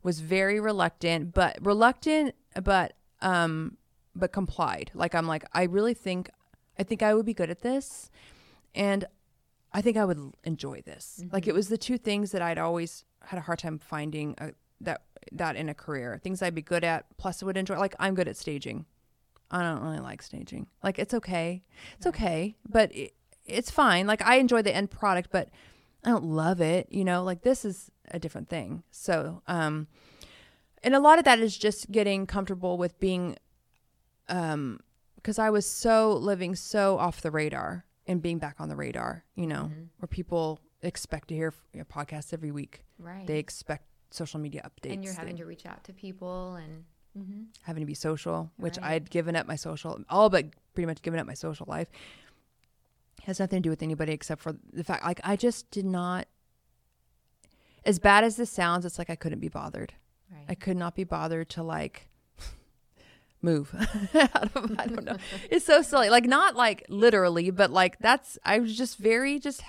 was 0.03 0.19
very 0.19 0.59
reluctant 0.59 1.33
but 1.33 1.57
reluctant 1.61 2.35
but 2.61 2.93
um 3.21 3.77
but 4.15 4.31
complied. 4.31 4.91
Like 4.93 5.15
I'm 5.15 5.27
like 5.27 5.45
I 5.53 5.63
really 5.63 5.93
think 5.93 6.29
I 6.77 6.83
think 6.83 7.01
I 7.01 7.13
would 7.13 7.25
be 7.25 7.33
good 7.33 7.49
at 7.49 7.61
this 7.61 8.09
and 8.75 9.05
I 9.73 9.81
think 9.81 9.97
I 9.97 10.05
would 10.05 10.33
enjoy 10.43 10.81
this. 10.81 11.23
Like 11.31 11.47
it 11.47 11.53
was 11.53 11.69
the 11.69 11.77
two 11.77 11.97
things 11.97 12.31
that 12.31 12.41
I'd 12.41 12.57
always 12.57 13.05
had 13.23 13.37
a 13.37 13.41
hard 13.41 13.59
time 13.59 13.79
finding 13.79 14.35
uh, 14.39 14.51
that 14.81 15.01
that 15.31 15.55
in 15.55 15.69
a 15.69 15.73
career. 15.73 16.19
Things 16.21 16.41
I'd 16.41 16.55
be 16.55 16.61
good 16.61 16.83
at 16.83 17.05
plus 17.17 17.41
I 17.41 17.45
would 17.45 17.57
enjoy 17.57 17.77
like 17.77 17.95
I'm 17.99 18.13
good 18.13 18.27
at 18.27 18.37
staging 18.37 18.85
I 19.51 19.61
don't 19.63 19.81
really 19.81 19.99
like 19.99 20.21
staging. 20.21 20.67
Like 20.83 20.99
it's 20.99 21.13
okay. 21.13 21.63
It's 21.97 22.05
okay, 22.07 22.55
but 22.67 22.93
it, 22.95 23.13
it's 23.45 23.71
fine. 23.71 24.07
Like 24.07 24.21
I 24.21 24.35
enjoy 24.35 24.61
the 24.61 24.75
end 24.75 24.91
product, 24.91 25.29
but 25.31 25.49
I 26.03 26.09
don't 26.09 26.25
love 26.25 26.59
it, 26.61 26.87
you 26.91 27.03
know? 27.05 27.23
Like 27.23 27.41
this 27.43 27.63
is 27.65 27.89
a 28.11 28.19
different 28.19 28.49
thing. 28.49 28.83
So, 28.91 29.41
um 29.47 29.87
and 30.83 30.93
a 30.95 30.99
lot 30.99 31.17
of 31.17 31.25
that 31.25 31.39
is 31.39 31.57
just 31.57 31.91
getting 31.91 32.25
comfortable 32.27 32.77
with 32.77 32.99
being 32.99 33.37
um 34.29 34.79
because 35.15 35.39
I 35.39 35.49
was 35.49 35.65
so 35.65 36.13
living 36.13 36.55
so 36.55 36.97
off 36.97 37.21
the 37.21 37.31
radar 37.31 37.85
and 38.05 38.21
being 38.21 38.37
back 38.39 38.55
on 38.59 38.69
the 38.69 38.75
radar, 38.75 39.25
you 39.35 39.47
know, 39.47 39.71
where 39.97 40.07
people 40.07 40.59
expect 40.81 41.27
to 41.29 41.35
hear 41.35 41.53
your 41.73 41.85
podcast 41.85 42.33
every 42.33 42.51
week. 42.51 42.83
Right. 42.99 43.25
They 43.27 43.39
expect 43.39 43.85
social 44.11 44.39
media 44.39 44.61
updates. 44.69 44.93
and 44.93 45.03
you're 45.03 45.13
They- 45.13 45.19
having 45.19 45.37
to 45.37 45.45
reach 45.45 45.65
out 45.65 45.83
to 45.85 45.93
people 45.93 46.55
and 46.55 46.85
hmm 47.23 47.43
having 47.63 47.81
to 47.81 47.85
be 47.87 47.93
social, 47.93 48.49
which 48.57 48.77
Right. 48.77 48.91
I'd 48.91 49.09
given 49.09 49.35
up 49.35 49.45
my 49.45 49.55
social, 49.57 49.99
all 50.09 50.29
but 50.29 50.45
pretty 50.73 50.85
much 50.85 51.01
given 51.01 51.19
up 51.19 51.27
my 51.27 51.33
social 51.33 51.65
life. 51.69 51.89
Has 53.23 53.39
nothing 53.39 53.57
to 53.61 53.63
do 53.67 53.69
with 53.69 53.81
anybody 53.83 54.13
except 54.13 54.41
for 54.41 54.55
the 54.71 54.83
fact, 54.85 55.03
like, 55.03 55.19
I 55.23 55.35
just 55.35 55.69
did 55.71 55.85
not, 55.85 56.27
as 57.83 57.99
bad 57.99 58.23
as 58.23 58.37
this 58.37 58.49
sounds, 58.49 58.85
it's 58.85 58.97
like 58.97 59.09
I 59.09 59.15
couldn't 59.15 59.39
be 59.39 59.49
bothered. 59.49 59.93
right. 60.31 60.45
I 60.47 60.55
could 60.55 60.77
not 60.77 60.95
be 60.95 61.03
bothered 61.03 61.49
to, 61.51 61.63
like, 61.63 62.07
move. 63.41 63.73
I 64.13 64.87
don't 64.87 65.03
know. 65.03 65.17
It's 65.51 65.65
so 65.65 65.81
silly. 65.81 66.09
Like, 66.09 66.25
not 66.25 66.55
like 66.55 66.85
literally, 66.89 67.51
but 67.51 67.69
like, 67.71 67.99
that's, 67.99 68.37
I 68.45 68.59
was 68.59 68.77
just 68.77 68.97
very, 68.97 69.39
just, 69.39 69.61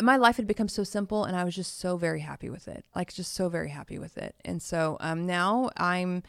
my 0.00 0.16
life 0.16 0.36
had 0.36 0.46
become 0.46 0.68
so 0.68 0.84
simple 0.84 1.24
and 1.24 1.36
I 1.36 1.44
was 1.44 1.54
just 1.54 1.78
so 1.78 1.96
very 1.96 2.20
happy 2.20 2.48
with 2.48 2.66
it. 2.68 2.84
Like 2.94 3.12
just 3.12 3.34
so 3.34 3.48
very 3.48 3.68
happy 3.68 3.98
with 3.98 4.16
it. 4.16 4.34
And 4.44 4.62
so 4.62 4.96
um 5.00 5.26
now 5.26 5.70
I'm 5.76 6.22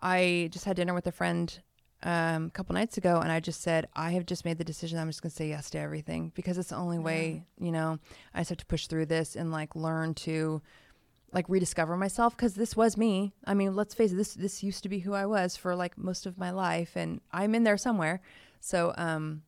I 0.00 0.48
just 0.52 0.64
had 0.64 0.76
dinner 0.76 0.94
with 0.94 1.06
a 1.06 1.12
friend 1.12 1.58
um 2.02 2.46
a 2.46 2.50
couple 2.50 2.74
nights 2.74 2.96
ago 2.98 3.20
and 3.20 3.32
I 3.32 3.40
just 3.40 3.62
said 3.62 3.88
I 3.94 4.10
have 4.12 4.26
just 4.26 4.44
made 4.44 4.58
the 4.58 4.64
decision 4.64 4.98
I'm 4.98 5.08
just 5.08 5.22
going 5.22 5.30
to 5.30 5.36
say 5.36 5.48
yes 5.48 5.70
to 5.70 5.78
everything 5.78 6.30
because 6.34 6.58
it's 6.58 6.68
the 6.68 6.76
only 6.76 6.98
way, 6.98 7.44
you 7.58 7.72
know, 7.72 7.98
I 8.34 8.40
just 8.40 8.50
have 8.50 8.58
to 8.58 8.66
push 8.66 8.86
through 8.86 9.06
this 9.06 9.34
and 9.34 9.50
like 9.50 9.74
learn 9.74 10.14
to 10.14 10.62
like 11.32 11.46
rediscover 11.48 11.96
myself 11.96 12.36
because 12.36 12.54
this 12.54 12.76
was 12.76 12.96
me. 12.96 13.34
I 13.44 13.54
mean, 13.54 13.74
let's 13.74 13.94
face 13.94 14.12
it, 14.12 14.16
this 14.16 14.34
this 14.34 14.62
used 14.62 14.82
to 14.84 14.88
be 14.88 15.00
who 15.00 15.12
I 15.14 15.26
was 15.26 15.56
for 15.56 15.74
like 15.74 15.98
most 15.98 16.24
of 16.24 16.38
my 16.38 16.50
life 16.50 16.94
and 16.94 17.20
I'm 17.32 17.54
in 17.54 17.64
there 17.64 17.78
somewhere. 17.78 18.20
So 18.60 18.94
um 18.96 19.42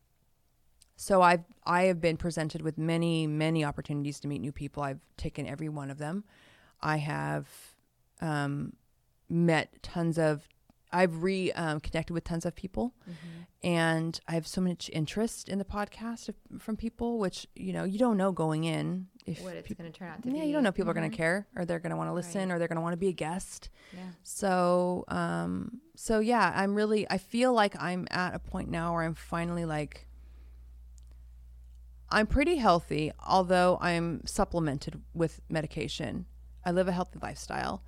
so 1.00 1.22
I've 1.22 1.44
I 1.64 1.84
have 1.84 2.00
been 2.00 2.16
presented 2.16 2.60
with 2.62 2.76
many 2.76 3.26
many 3.26 3.64
opportunities 3.64 4.18
to 4.20 4.28
meet 4.28 4.40
new 4.40 4.52
people. 4.52 4.82
I've 4.82 5.00
taken 5.16 5.46
every 5.46 5.68
one 5.68 5.90
of 5.90 5.98
them. 5.98 6.24
I 6.82 6.96
have 6.98 7.46
um, 8.20 8.72
met 9.28 9.80
tons 9.82 10.18
of. 10.18 10.48
I've 10.90 11.22
re 11.22 11.52
um, 11.52 11.80
connected 11.80 12.14
with 12.14 12.24
tons 12.24 12.44
of 12.46 12.54
people, 12.54 12.94
and 13.62 14.18
I 14.26 14.32
have 14.32 14.46
so 14.46 14.60
much 14.62 14.88
interest 14.92 15.48
in 15.48 15.58
the 15.58 15.64
podcast 15.64 16.30
from 16.58 16.76
people, 16.76 17.18
which 17.18 17.46
you 17.54 17.72
know 17.74 17.84
you 17.84 17.98
don't 17.98 18.16
know 18.16 18.32
going 18.32 18.64
in 18.64 19.06
if 19.26 19.42
what 19.42 19.54
it's 19.54 19.68
people, 19.68 19.82
going 19.84 19.92
to 19.92 19.98
turn 19.98 20.08
out 20.08 20.22
to 20.22 20.30
yeah 20.30 20.40
be. 20.42 20.46
you 20.48 20.52
don't 20.54 20.62
know 20.62 20.72
people 20.72 20.90
are 20.90 20.94
Mhm. 20.94 21.00
going 21.00 21.10
to 21.10 21.16
care 21.16 21.46
or 21.56 21.64
they're 21.66 21.78
going 21.78 21.90
to 21.90 21.96
want 21.96 22.08
to 22.08 22.14
listen 22.14 22.48
Right. 22.48 22.54
or 22.54 22.58
they're 22.58 22.68
going 22.68 22.76
to 22.76 22.82
want 22.82 22.94
to 22.94 22.96
be 22.98 23.08
a 23.08 23.12
guest. 23.12 23.68
Yeah. 23.92 24.00
So, 24.22 25.04
um, 25.08 25.80
so 25.94 26.20
yeah, 26.20 26.52
I'm 26.56 26.74
really, 26.74 27.06
I 27.10 27.18
feel 27.18 27.52
like 27.52 27.76
I'm 27.78 28.06
at 28.10 28.34
a 28.34 28.38
point 28.38 28.70
now 28.70 28.94
where 28.94 29.02
I'm 29.02 29.14
finally 29.14 29.66
like, 29.66 30.07
I'm 32.10 32.26
pretty 32.26 32.56
healthy, 32.56 33.12
although 33.26 33.78
I'm 33.80 34.26
supplemented 34.26 35.02
with 35.14 35.40
medication. 35.48 36.26
I 36.64 36.70
live 36.70 36.88
a 36.88 36.92
healthy 36.92 37.18
lifestyle. 37.22 37.82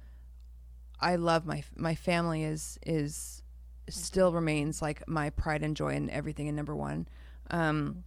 I 1.01 1.17
love 1.17 1.47
my 1.47 1.65
my 1.77 1.95
family 1.95 2.45
is 2.45 2.79
is 2.85 3.43
still 3.89 4.33
remains 4.33 4.83
like 4.83 5.07
my 5.09 5.31
pride 5.31 5.63
and 5.63 5.77
joy 5.77 5.95
and 5.95 6.11
everything 6.11 6.49
and 6.49 6.57
number 6.57 6.77
one. 6.77 7.09
Um, 7.51 8.05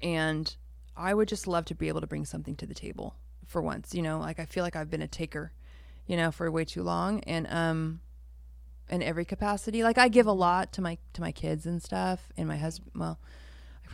and 0.00 0.54
I 0.96 1.12
would 1.12 1.28
just 1.28 1.46
love 1.46 1.64
to 1.66 1.74
be 1.74 1.88
able 1.88 2.00
to 2.00 2.06
bring 2.06 2.24
something 2.24 2.54
to 2.56 2.66
the 2.66 2.74
table 2.74 3.16
for 3.46 3.60
once. 3.60 3.94
You 3.94 4.02
know, 4.02 4.18
like 4.20 4.38
I 4.38 4.44
feel 4.44 4.62
like 4.62 4.76
I've 4.76 4.90
been 4.90 5.02
a 5.02 5.08
taker, 5.08 5.52
you 6.06 6.16
know, 6.16 6.30
for 6.30 6.50
way 6.50 6.64
too 6.64 6.82
long, 6.82 7.20
and 7.20 7.46
um, 7.50 8.00
in 8.88 9.02
every 9.02 9.24
capacity. 9.24 9.82
Like 9.82 9.98
I 9.98 10.08
give 10.08 10.26
a 10.26 10.32
lot 10.32 10.72
to 10.74 10.82
my 10.82 10.98
to 11.14 11.20
my 11.20 11.32
kids 11.32 11.66
and 11.66 11.82
stuff, 11.82 12.28
and 12.36 12.46
my 12.46 12.56
husband. 12.56 12.92
Well, 12.94 13.18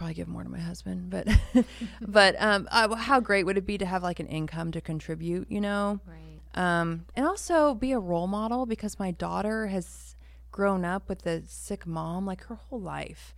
probably 0.01 0.15
give 0.15 0.29
more 0.29 0.43
to 0.43 0.49
my 0.49 0.59
husband, 0.59 1.11
but 1.11 1.29
but 2.01 2.35
um, 2.39 2.67
uh, 2.71 2.95
how 2.97 3.21
great 3.21 3.45
would 3.45 3.59
it 3.59 3.67
be 3.67 3.77
to 3.77 3.85
have 3.85 4.03
like 4.03 4.19
an 4.19 4.27
income 4.27 4.73
to 4.73 4.81
contribute? 4.81 5.51
You 5.51 5.61
know, 5.61 6.01
Right. 6.07 6.41
um, 6.55 7.05
and 7.15 7.27
also 7.27 7.75
be 7.75 7.93
a 7.93 7.99
role 7.99 8.27
model 8.27 8.65
because 8.65 8.99
my 8.99 9.11
daughter 9.11 9.67
has 9.67 10.17
grown 10.51 10.87
up 10.87 11.07
with 11.07 11.27
a 11.27 11.43
sick 11.47 11.87
mom 11.87 12.25
like 12.25 12.45
her 12.45 12.55
whole 12.55 12.81
life, 12.81 13.35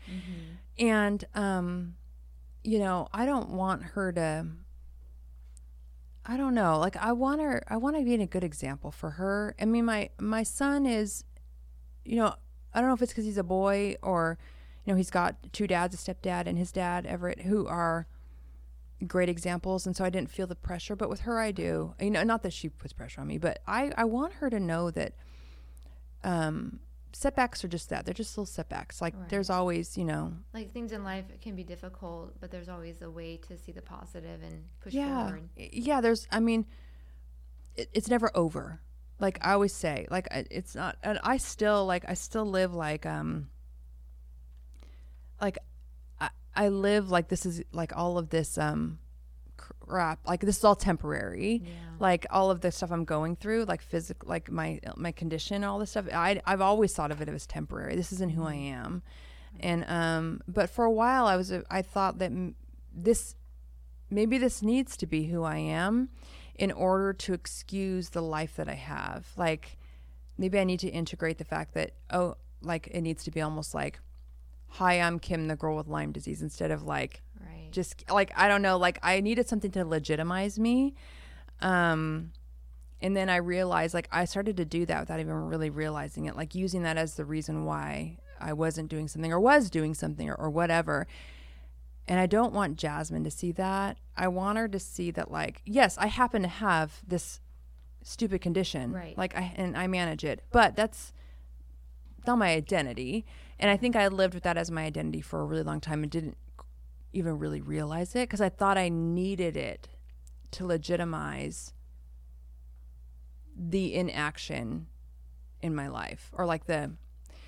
and 0.79 1.25
um, 1.35 1.97
you 2.63 2.79
know, 2.79 3.09
I 3.13 3.27
don't 3.27 3.51
want 3.51 3.83
her 3.83 4.13
to. 4.13 4.47
I 6.25 6.37
don't 6.37 6.55
know. 6.55 6.79
Like 6.79 6.97
I 6.97 7.11
want 7.11 7.41
her. 7.41 7.65
I 7.67 7.77
want 7.77 7.97
to 7.97 8.05
be 8.05 8.15
a 8.15 8.27
good 8.27 8.45
example 8.45 8.93
for 8.93 9.11
her. 9.11 9.57
I 9.61 9.65
mean, 9.65 9.85
my 9.85 10.11
my 10.21 10.45
son 10.45 10.87
is, 10.87 11.25
you 12.05 12.15
know, 12.15 12.37
I 12.73 12.81
don't 12.81 12.89
know 12.89 12.95
if 12.95 13.03
it's 13.03 13.11
because 13.11 13.25
he's 13.25 13.37
a 13.39 13.43
boy 13.43 13.97
or, 14.01 14.39
you 14.85 14.93
know, 14.93 14.97
he's 14.97 15.11
got 15.11 15.37
two 15.53 15.67
dads, 15.67 15.95
a 15.95 15.99
stepdad 15.99 16.47
and 16.47 16.59
his 16.59 16.73
dad 16.73 17.07
Everett, 17.07 17.43
who 17.43 17.67
are 17.67 18.07
great 19.07 19.29
examples, 19.29 19.87
and 19.87 19.97
so 19.97 20.05
I 20.05 20.11
didn't 20.11 20.31
feel 20.31 20.47
the 20.47 20.55
pressure. 20.57 20.95
But 20.97 21.09
with 21.11 21.21
her, 21.21 21.39
I 21.41 21.51
do. 21.53 21.95
You 22.01 22.11
know, 22.11 22.23
not 22.23 22.43
that 22.43 22.53
she 22.53 22.69
puts 22.69 22.93
pressure 22.93 23.21
on 23.21 23.27
me, 23.29 23.39
but 23.39 23.61
I 23.67 23.93
I 23.97 24.05
want 24.05 24.35
her 24.35 24.49
to 24.51 24.61
know 24.61 24.91
that, 24.93 25.15
um, 26.25 26.81
setbacks 27.13 27.63
are 27.65 27.69
just 27.69 27.91
that. 27.91 28.05
They're 28.05 28.15
just 28.15 28.37
little 28.37 28.47
setbacks. 28.47 29.01
Like 29.03 29.15
Right. 29.17 29.29
there's 29.29 29.51
always, 29.51 29.99
you 29.99 30.05
know, 30.05 30.33
Like 30.55 30.73
things 30.73 30.93
in 30.93 31.05
life 31.05 31.27
can 31.41 31.55
be 31.57 31.65
difficult, 31.65 32.41
but 32.41 32.51
there's 32.51 32.69
always 32.69 33.03
a 33.03 33.11
way 33.11 33.37
to 33.49 33.59
see 33.59 33.73
the 33.73 33.83
positive 33.83 34.43
and 34.43 34.65
push 34.81 34.95
yeah 34.95 35.27
forward. 35.27 35.49
yeah 35.57 36.01
there's 36.01 36.27
i 36.31 36.41
mean 36.41 36.65
it, 37.77 37.89
it's 37.93 38.09
never 38.09 38.31
over. 38.35 38.81
Like 39.19 39.39
I 39.47 39.53
always 39.53 39.73
say, 39.75 40.07
like 40.11 40.27
it's 40.31 40.75
not. 40.75 40.97
And 41.03 41.19
I 41.23 41.37
still 41.37 41.87
like 41.87 42.05
I 42.09 42.15
still 42.15 42.45
live 42.47 42.75
like 42.75 43.07
um. 43.07 43.49
Like, 45.43 45.59
I 46.19 46.31
I 46.55 46.69
live 46.69 47.11
like 47.11 47.29
this 47.29 47.45
is 47.45 47.63
like 47.73 47.95
all 47.95 48.17
of 48.17 48.31
this 48.31 48.57
um, 48.57 48.99
crap. 49.57 50.21
Like 50.27 50.41
this 50.41 50.59
is 50.59 50.65
all 50.65 50.77
temporary. 50.77 51.63
Yeah. 51.65 51.71
Like 51.99 52.27
all 52.31 52.51
of 52.51 52.61
the 52.61 52.73
stuff 52.73 52.91
I'm 52.91 53.05
going 53.05 53.37
through, 53.37 53.65
like 53.65 53.83
physical, 53.83 54.29
like 54.29 54.51
my 54.51 54.81
my 54.97 55.13
condition, 55.13 55.65
all 55.65 55.79
this 55.79 55.91
stuff. 55.91 56.07
I 56.13 56.41
I've 56.47 56.61
always 56.61 56.95
thought 56.95 57.11
of 57.11 57.21
it 57.21 57.29
as 57.29 57.47
temporary. 57.47 57.97
This 57.97 58.13
isn't 58.13 58.31
who 58.31 58.45
I 58.45 58.55
am, 58.55 59.03
and 59.61 59.85
um. 59.89 60.41
But 60.49 60.71
for 60.71 60.85
a 60.85 60.91
while, 60.91 61.27
I 61.27 61.37
was 61.37 61.53
I 61.71 61.83
thought 61.83 62.19
that 62.19 62.31
m- 62.31 62.55
this 62.95 63.35
maybe 64.11 64.39
this 64.39 64.63
needs 64.63 64.97
to 64.99 65.07
be 65.07 65.25
who 65.25 65.43
I 65.43 65.57
am 65.57 66.09
in 66.55 66.71
order 66.71 67.13
to 67.15 67.33
excuse 67.33 68.11
the 68.11 68.23
life 68.23 68.57
that 68.57 68.69
I 68.69 68.75
have. 68.75 69.27
Like 69.37 69.79
maybe 70.39 70.59
I 70.59 70.65
need 70.65 70.81
to 70.81 70.89
integrate 70.89 71.39
the 71.39 71.45
fact 71.45 71.75
that 71.75 71.93
oh, 72.11 72.37
like 72.63 72.89
it 72.89 73.01
needs 73.01 73.25
to 73.25 73.31
be 73.31 73.41
almost 73.41 73.75
like, 73.75 74.01
"Hi, 74.77 75.01
I'm 75.01 75.19
Kim, 75.19 75.49
the 75.49 75.57
girl 75.57 75.77
with 75.77 75.89
Lyme 75.89 76.13
disease," 76.13 76.43
instead 76.43 76.71
of 76.71 76.83
like 76.83 77.23
Right. 77.41 77.69
just 77.71 78.05
like 78.11 78.33
I 78.37 78.49
don't 78.49 78.63
know, 78.63 78.77
like 78.79 78.99
I 79.03 79.21
needed 79.21 79.49
something 79.49 79.71
to 79.73 79.85
legitimize 79.85 80.59
me. 80.59 80.95
Um 81.61 82.33
and 83.01 83.17
then 83.17 83.29
I 83.29 83.37
realized 83.37 83.95
like 83.95 84.09
I 84.13 84.25
started 84.25 84.57
to 84.59 84.65
do 84.65 84.87
that 84.87 85.01
without 85.01 85.21
even 85.21 85.35
really 85.35 85.71
realizing 85.71 86.27
it, 86.27 86.37
like 86.37 86.55
using 86.55 86.83
that 86.85 86.97
as 86.97 87.15
the 87.15 87.25
reason 87.25 87.65
why 87.65 88.19
I 88.41 88.53
wasn't 88.53 88.89
doing 88.89 89.09
something 89.09 89.33
or 89.33 89.41
was 89.41 89.71
doing 89.71 89.95
something 89.95 90.29
or, 90.29 90.35
or 90.35 90.51
whatever. 90.51 91.07
And 92.09 92.19
I 92.19 92.27
don't 92.27 92.53
want 92.53 92.77
Jasmine 92.77 93.25
to 93.25 93.31
see 93.31 93.53
that. 93.53 93.97
I 94.17 94.29
want 94.29 94.59
her 94.59 94.69
to 94.69 94.79
see 94.79 95.11
that 95.13 95.31
like, 95.31 95.63
yes, 95.65 95.97
I 95.99 96.07
happen 96.07 96.43
to 96.43 96.49
have 96.49 97.01
this 97.07 97.41
stupid 98.03 98.41
condition. 98.41 98.93
Right. 98.93 99.17
Like 99.17 99.37
I 99.37 99.53
and 99.57 99.77
I 99.77 99.87
manage 99.87 100.25
it. 100.25 100.43
But 100.51 100.77
that's 100.77 101.13
not 102.27 102.39
my 102.39 102.51
identity. 102.53 103.25
And 103.63 103.71
I 103.71 103.77
think 103.77 103.95
I 103.95 104.09
lived 104.09 104.35
with 104.35 104.43
that 104.43 104.57
as 104.57 104.73
my 104.73 104.83
identity 104.85 105.21
for 105.21 105.41
a 105.41 105.45
really 105.45 105.63
long 105.63 105.81
time 105.81 106.03
and 106.03 106.11
didn't 106.11 106.37
even 107.13 107.39
really 107.39 107.61
realize 107.61 108.15
it 108.17 108.29
because 108.29 108.41
I 108.41 108.49
thought 108.49 108.77
I 108.77 108.89
needed 108.89 109.57
it 109.57 109.89
to 110.51 110.67
legitimize 110.67 111.73
the 113.57 113.95
inaction 113.95 114.89
in 115.61 115.75
my 115.77 115.87
life 115.87 116.31
or 116.33 116.45
like 116.45 116.67
the 116.67 116.91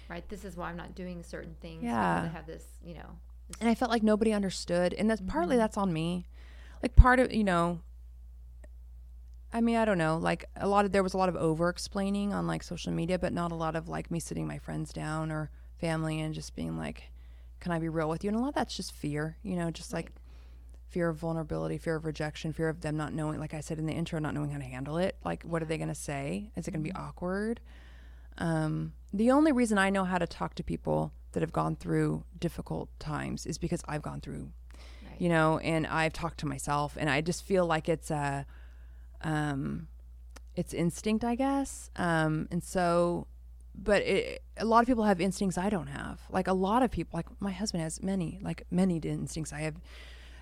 right. 0.08 0.26
This 0.28 0.44
is 0.44 0.56
why 0.56 0.68
I'm 0.70 0.76
not 0.76 0.94
doing 0.94 1.24
certain 1.24 1.56
things. 1.60 1.82
Yeah. 1.82 2.22
I 2.24 2.28
have 2.28 2.46
this, 2.46 2.64
you 2.84 2.94
know. 2.94 3.18
This, 3.48 3.56
and 3.60 3.68
I 3.68 3.74
felt 3.74 3.90
like 3.90 4.02
nobody 4.04 4.32
understood 4.32 4.94
and 4.94 5.10
that's 5.10 5.20
Mm-hmm. 5.20 5.30
partly 5.30 5.56
that's 5.56 5.76
on 5.76 5.92
me 5.92 6.26
like 6.82 6.94
part 6.94 7.18
of 7.18 7.32
you 7.32 7.42
know 7.44 7.80
I 9.52 9.60
mean 9.60 9.76
I 9.76 9.84
don't 9.84 9.98
know 9.98 10.16
like 10.18 10.44
a 10.56 10.68
lot 10.68 10.84
of 10.84 10.92
there 10.92 11.02
was 11.02 11.14
a 11.14 11.18
lot 11.18 11.28
of 11.28 11.36
over 11.36 11.68
explaining 11.68 12.32
on 12.32 12.46
like 12.46 12.62
social 12.62 12.92
media 12.92 13.18
but 13.18 13.32
not 13.32 13.50
a 13.50 13.56
lot 13.56 13.74
of 13.74 13.88
like 13.88 14.10
me 14.10 14.20
sitting 14.20 14.46
my 14.46 14.58
friends 14.58 14.92
down 14.92 15.32
or 15.32 15.50
family 15.78 16.20
and 16.20 16.34
just 16.34 16.54
being 16.54 16.76
like 16.76 17.10
can 17.60 17.72
I 17.72 17.78
be 17.78 17.88
real 17.88 18.10
with 18.10 18.22
you? 18.24 18.28
And 18.28 18.36
a 18.36 18.40
lot 18.40 18.48
of 18.48 18.54
that's 18.54 18.76
just 18.76 18.92
fear 18.92 19.36
you 19.42 19.56
know 19.56 19.70
just 19.70 19.92
like 19.92 20.12
fear 20.88 21.08
of 21.08 21.16
vulnerability 21.16 21.78
fear 21.78 21.96
of 21.96 22.04
rejection 22.04 22.52
fear 22.52 22.68
of 22.68 22.80
them 22.82 22.96
not 22.96 23.12
knowing 23.12 23.40
like 23.40 23.54
I 23.54 23.60
said 23.60 23.78
in 23.78 23.86
the 23.86 23.92
intro 23.92 24.18
not 24.20 24.34
knowing 24.34 24.50
how 24.50 24.58
to 24.58 24.64
handle 24.64 24.98
it. 24.98 25.16
Like 25.24 25.42
what 25.42 25.62
are 25.62 25.66
they 25.66 25.78
going 25.78 25.88
to 25.88 25.94
say? 25.94 26.50
Is 26.56 26.68
it 26.68 26.70
going 26.72 26.82
to 26.84 26.88
be 26.88 26.94
awkward? 26.94 27.60
Um, 28.38 28.92
the 29.12 29.30
only 29.30 29.52
reason 29.52 29.78
I 29.78 29.90
know 29.90 30.04
how 30.04 30.18
to 30.18 30.26
talk 30.26 30.54
to 30.56 30.64
people 30.64 31.12
that 31.32 31.40
have 31.40 31.52
gone 31.52 31.76
through 31.76 32.24
difficult 32.38 32.88
times 32.98 33.46
is 33.46 33.58
because 33.58 33.82
I've 33.86 34.02
gone 34.02 34.20
through, 34.20 34.50
Right. 35.04 35.20
you 35.20 35.28
know, 35.28 35.58
and 35.58 35.86
I've 35.86 36.12
talked 36.12 36.38
to 36.40 36.46
myself, 36.46 36.96
and 36.98 37.08
I 37.08 37.20
just 37.20 37.44
feel 37.44 37.64
like 37.66 37.88
it's 37.88 38.10
a, 38.10 38.44
um, 39.22 39.86
it's 40.56 40.72
instinct, 40.74 41.24
I 41.24 41.34
guess. 41.36 41.90
Um, 41.96 42.48
and 42.50 42.62
so, 42.62 43.26
but 43.74 44.02
it, 44.02 44.42
a 44.56 44.64
lot 44.64 44.80
of 44.80 44.86
people 44.86 45.04
have 45.04 45.20
instincts 45.20 45.58
I 45.58 45.68
don't 45.68 45.88
have. 45.88 46.20
Like 46.30 46.46
a 46.46 46.52
lot 46.52 46.82
of 46.82 46.90
people, 46.90 47.16
like 47.16 47.26
my 47.40 47.50
husband 47.50 47.82
has 47.82 48.02
many, 48.02 48.38
like 48.42 48.64
many 48.70 48.96
instincts 48.98 49.52
I 49.52 49.60
have 49.60 49.76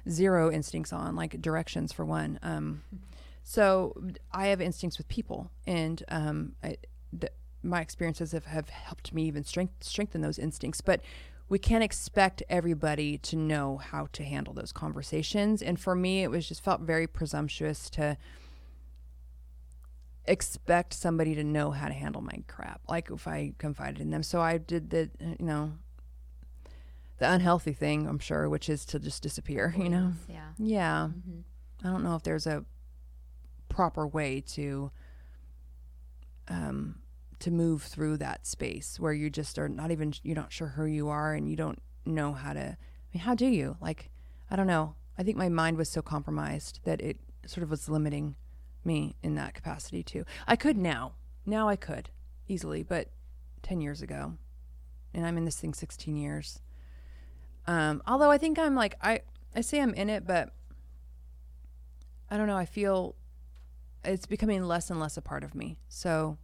zero 0.08 0.50
instincts 0.50 0.92
on, 0.92 1.16
like 1.16 1.40
directions 1.40 1.92
for 1.92 2.04
one. 2.04 2.38
Um, 2.42 2.82
so 3.44 4.00
I 4.32 4.46
have 4.48 4.60
instincts 4.60 4.98
with 4.98 5.08
people, 5.08 5.50
and 5.66 6.02
um, 6.08 6.52
I, 6.62 6.76
the, 7.12 7.30
my 7.62 7.80
experiences 7.80 8.32
have, 8.32 8.44
have 8.46 8.68
helped 8.68 9.12
me 9.12 9.24
even 9.24 9.44
strength, 9.44 9.84
strengthen 9.84 10.20
those 10.20 10.38
instincts. 10.38 10.80
But 10.80 11.00
we 11.48 11.58
can't 11.58 11.84
expect 11.84 12.42
everybody 12.48 13.18
to 13.18 13.36
know 13.36 13.76
how 13.76 14.08
to 14.12 14.24
handle 14.24 14.54
those 14.54 14.72
conversations. 14.72 15.60
And 15.62 15.78
for 15.78 15.94
me, 15.94 16.22
it 16.22 16.30
was 16.30 16.48
just 16.48 16.62
felt 16.64 16.80
very 16.80 17.06
presumptuous 17.06 17.90
to 17.90 18.16
expect 20.26 20.94
somebody 20.94 21.34
to 21.34 21.44
know 21.44 21.70
how 21.72 21.88
to 21.88 21.94
handle 21.94 22.22
my 22.22 22.42
crap, 22.46 22.80
like 22.88 23.10
if 23.10 23.26
I 23.26 23.54
confided 23.58 24.00
in 24.00 24.10
them. 24.10 24.22
So 24.22 24.40
I 24.40 24.58
did 24.58 24.90
the, 24.90 25.10
you 25.20 25.44
know, 25.44 25.72
the 27.18 27.30
unhealthy 27.30 27.72
thing, 27.72 28.06
I'm 28.08 28.18
sure, 28.18 28.48
which 28.48 28.68
is 28.68 28.84
to 28.86 28.98
just 28.98 29.22
disappear, 29.22 29.74
you 29.76 29.88
know? 29.88 30.12
Yeah. 30.28 30.48
Yeah. 30.58 31.08
hmm 31.08 31.40
I 31.84 31.88
don't 31.88 32.04
know 32.04 32.14
if 32.14 32.22
there's 32.22 32.46
a 32.46 32.64
proper 33.68 34.06
way 34.06 34.40
to 34.40 34.92
um 36.48 36.96
to 37.38 37.50
move 37.50 37.82
through 37.82 38.16
that 38.18 38.46
space 38.46 39.00
where 39.00 39.12
you 39.12 39.28
just 39.30 39.58
are 39.58 39.68
not 39.68 39.90
even 39.90 40.12
you're 40.22 40.36
not 40.36 40.52
sure 40.52 40.68
who 40.68 40.84
you 40.84 41.08
are 41.08 41.34
and 41.34 41.48
you 41.48 41.56
don't 41.56 41.80
know 42.04 42.32
how 42.34 42.52
to 42.52 42.60
I 42.60 42.76
mean 43.12 43.22
how 43.22 43.34
do 43.34 43.46
you 43.46 43.76
like 43.80 44.10
I 44.50 44.54
don't 44.56 44.66
know 44.68 44.94
I 45.18 45.22
think 45.24 45.36
my 45.36 45.48
mind 45.48 45.76
was 45.76 45.88
so 45.88 46.02
compromised 46.02 46.80
that 46.84 47.00
it 47.00 47.18
sort 47.46 47.64
of 47.64 47.70
was 47.70 47.88
limiting 47.88 48.36
me 48.84 49.16
in 49.22 49.34
that 49.34 49.54
capacity 49.54 50.02
too 50.02 50.24
I 50.46 50.56
could 50.56 50.76
now 50.76 51.12
now 51.46 51.68
I 51.68 51.76
could 51.76 52.10
easily 52.48 52.82
but 52.82 53.08
10 53.62 53.80
years 53.80 54.02
ago 54.02 54.34
and 55.14 55.26
I'm 55.26 55.36
in 55.36 55.44
this 55.44 55.58
thing 55.58 55.74
16 55.74 56.16
years 56.16 56.60
um 57.66 58.02
although 58.06 58.30
I 58.30 58.38
think 58.38 58.58
I'm 58.58 58.74
like 58.74 58.96
I 59.00 59.20
I 59.54 59.60
say 59.60 59.80
I'm 59.80 59.94
in 59.94 60.10
it 60.10 60.26
but 60.26 60.52
I 62.32 62.38
don't 62.38 62.46
know. 62.46 62.56
I 62.56 62.64
feel 62.64 63.14
it's 64.02 64.24
becoming 64.24 64.64
less 64.64 64.88
and 64.88 64.98
less 64.98 65.18
a 65.18 65.20
part 65.22 65.44
of 65.44 65.54
me. 65.54 65.76
So 65.88 66.38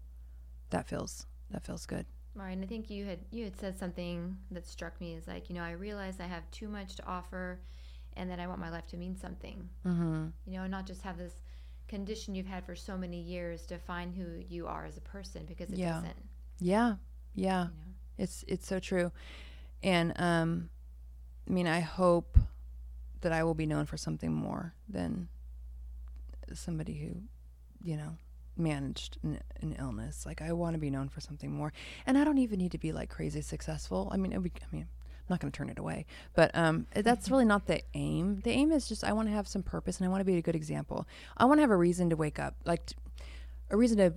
that 0.69 0.87
feels 0.87 1.27
that 1.51 1.65
feels 1.65 1.87
good. 1.87 2.05
And 2.39 2.63
I 2.63 2.67
think 2.67 2.91
you 2.91 3.07
had 3.07 3.21
you 3.31 3.45
had 3.45 3.59
said 3.59 3.79
something 3.79 4.37
that 4.51 4.67
struck 4.67 5.01
me 5.01 5.15
is 5.15 5.27
like 5.27 5.49
you 5.49 5.55
know 5.55 5.63
I 5.63 5.71
realize 5.71 6.21
I 6.21 6.27
have 6.27 6.49
too 6.51 6.69
much 6.69 6.97
to 6.97 7.07
offer, 7.07 7.61
and 8.19 8.31
that 8.31 8.39
I 8.39 8.47
want 8.47 8.61
my 8.61 8.69
life 8.69 8.87
to 8.89 8.99
mean 8.99 9.17
something. 9.17 9.67
Mm-hmm. 9.87 10.27
You 10.45 10.59
know, 10.59 10.65
and 10.65 10.71
not 10.71 10.87
just 10.87 11.01
have 11.03 11.17
this 11.17 11.37
condition 11.89 12.35
you've 12.35 12.47
had 12.47 12.65
for 12.65 12.75
so 12.77 12.97
many 12.97 13.21
years 13.21 13.63
define 13.67 14.13
who 14.13 14.43
you 14.49 14.67
are 14.67 14.85
as 14.85 14.97
a 14.97 15.01
person 15.01 15.45
because 15.47 15.71
it 15.73 15.79
Yeah. 15.79 15.95
doesn't. 15.95 16.17
Yeah, 16.61 16.97
yeah. 17.35 17.65
You 17.65 17.69
know? 17.69 17.73
It's 18.19 18.45
it's 18.49 18.67
so 18.67 18.81
true, 18.81 19.13
and 19.83 20.13
um, 20.21 20.71
I 21.49 21.53
mean, 21.53 21.67
I 21.69 21.81
hope 21.81 22.37
that 23.21 23.33
I 23.33 23.45
will 23.45 23.55
be 23.55 23.67
known 23.67 23.87
for 23.87 23.97
something 23.97 24.33
more 24.33 24.75
than 24.89 25.29
somebody 26.53 26.95
who, 26.95 27.23
you 27.89 27.97
know, 27.97 28.17
managed 28.57 29.19
an, 29.23 29.41
an 29.61 29.77
illness. 29.79 30.27
Like 30.27 30.43
I 30.43 30.53
want 30.53 30.75
to 30.75 30.79
be 30.81 30.91
known 30.91 31.09
for 31.09 31.21
something 31.21 31.53
more, 31.53 31.73
and 32.07 32.19
I 32.19 32.25
don't 32.25 32.39
even 32.39 32.59
need 32.59 32.73
to 32.73 32.79
be 32.79 32.91
like 32.93 33.09
crazy 33.09 33.41
successful. 33.41 34.09
I 34.13 34.17
mean, 34.17 34.33
it 34.33 34.39
would, 34.43 34.53
I 34.61 34.75
mean, 34.75 34.89
not 35.31 35.41
going 35.41 35.51
to 35.51 35.57
turn 35.57 35.69
it 35.69 35.79
away, 35.79 36.07
but 36.35 36.51
um, 36.55 36.87
that's 36.95 37.31
really 37.31 37.45
not 37.45 37.67
the 37.67 37.83
aim. 37.95 38.41
The 38.45 38.51
aim 38.51 38.73
is 38.73 38.89
just 38.89 39.05
I 39.05 39.13
want 39.13 39.29
to 39.29 39.35
have 39.35 39.49
some 39.49 39.63
purpose, 39.63 39.99
and 39.99 40.07
I 40.07 40.09
want 40.09 40.21
to 40.21 40.25
be 40.25 40.37
a 40.37 40.43
good 40.43 40.57
example. 40.57 41.07
I 41.37 41.45
want 41.45 41.59
to 41.59 41.63
have 41.63 41.71
a 41.71 41.77
reason 41.77 42.11
to 42.11 42.17
wake 42.17 42.39
up, 42.39 42.55
like 42.65 42.87
t- 42.87 42.95
a 43.71 43.77
reason 43.77 43.99
to 43.99 44.15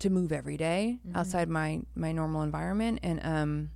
to 0.00 0.10
move 0.10 0.32
every 0.32 0.56
day 0.56 0.98
outside 1.14 1.48
my 1.48 1.80
my 1.94 2.10
normal 2.10 2.42
environment 2.42 2.98
and 3.02 3.20
um 3.22 3.70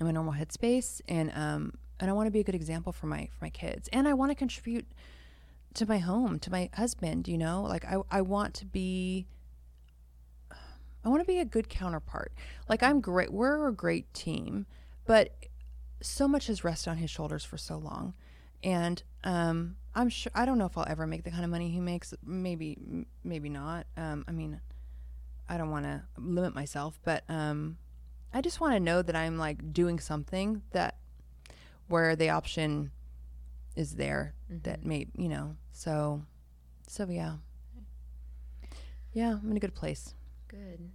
my 0.00 0.10
normal 0.10 0.32
headspace 0.32 1.00
and 1.08 1.30
um 1.34 1.72
and 2.00 2.10
I 2.10 2.12
want 2.12 2.26
to 2.26 2.30
be 2.30 2.40
a 2.40 2.44
good 2.44 2.54
example 2.54 2.92
for 2.92 3.06
my 3.06 3.28
for 3.32 3.44
my 3.44 3.50
kids. 3.50 3.88
And 3.92 4.08
I 4.08 4.14
want 4.14 4.30
to 4.30 4.34
contribute 4.34 4.86
to 5.74 5.86
my 5.86 5.98
home 5.98 6.38
to 6.40 6.50
my 6.50 6.70
husband 6.74 7.28
you 7.28 7.36
know? 7.38 7.62
Like 7.62 7.84
I 7.84 7.96
I 8.10 8.22
want 8.22 8.54
to 8.54 8.66
be 8.66 9.26
I 11.04 11.08
want 11.08 11.20
to 11.20 11.26
be 11.26 11.38
a 11.38 11.44
good 11.44 11.68
counterpart. 11.68 12.32
Like 12.68 12.82
I'm 12.82 13.00
great 13.00 13.32
we're 13.32 13.68
a 13.68 13.72
great 13.72 14.12
team 14.14 14.66
but 15.06 15.30
so 16.04 16.28
much 16.28 16.46
has 16.46 16.64
rested 16.64 16.90
on 16.90 16.96
his 16.98 17.10
shoulders 17.10 17.44
for 17.44 17.56
so 17.56 17.76
long 17.78 18.14
and 18.62 19.02
um 19.24 19.76
I'm 19.94 20.08
sure 20.08 20.32
I 20.34 20.44
don't 20.44 20.58
know 20.58 20.66
if 20.66 20.76
I'll 20.76 20.86
ever 20.88 21.06
make 21.06 21.22
the 21.24 21.30
kind 21.30 21.44
of 21.44 21.50
money 21.50 21.70
he 21.70 21.80
makes 21.80 22.12
maybe 22.24 22.76
m- 22.80 23.06
maybe 23.22 23.48
not 23.48 23.86
um 23.96 24.24
I 24.28 24.32
mean 24.32 24.60
I 25.48 25.58
don't 25.58 25.70
want 25.70 25.84
to 25.84 26.02
limit 26.16 26.54
myself, 26.54 26.98
but 27.04 27.24
um, 27.28 27.76
I 28.32 28.40
just 28.40 28.60
want 28.60 28.74
to 28.74 28.80
know 28.80 29.02
that 29.02 29.14
I'm 29.14 29.38
like 29.38 29.72
doing 29.72 29.98
something 29.98 30.62
that 30.72 30.96
where 31.88 32.16
the 32.16 32.30
option 32.30 32.90
is 33.76 33.96
there 33.96 34.34
that 34.48 34.84
may 34.84 35.06
you 35.16 35.28
know. 35.28 35.56
So, 35.72 36.22
so 36.88 37.06
yeah, 37.08 37.36
yeah, 39.12 39.38
I'm 39.42 39.50
in 39.50 39.56
a 39.56 39.60
good 39.60 39.74
place. 39.74 40.14
Good. 40.48 40.90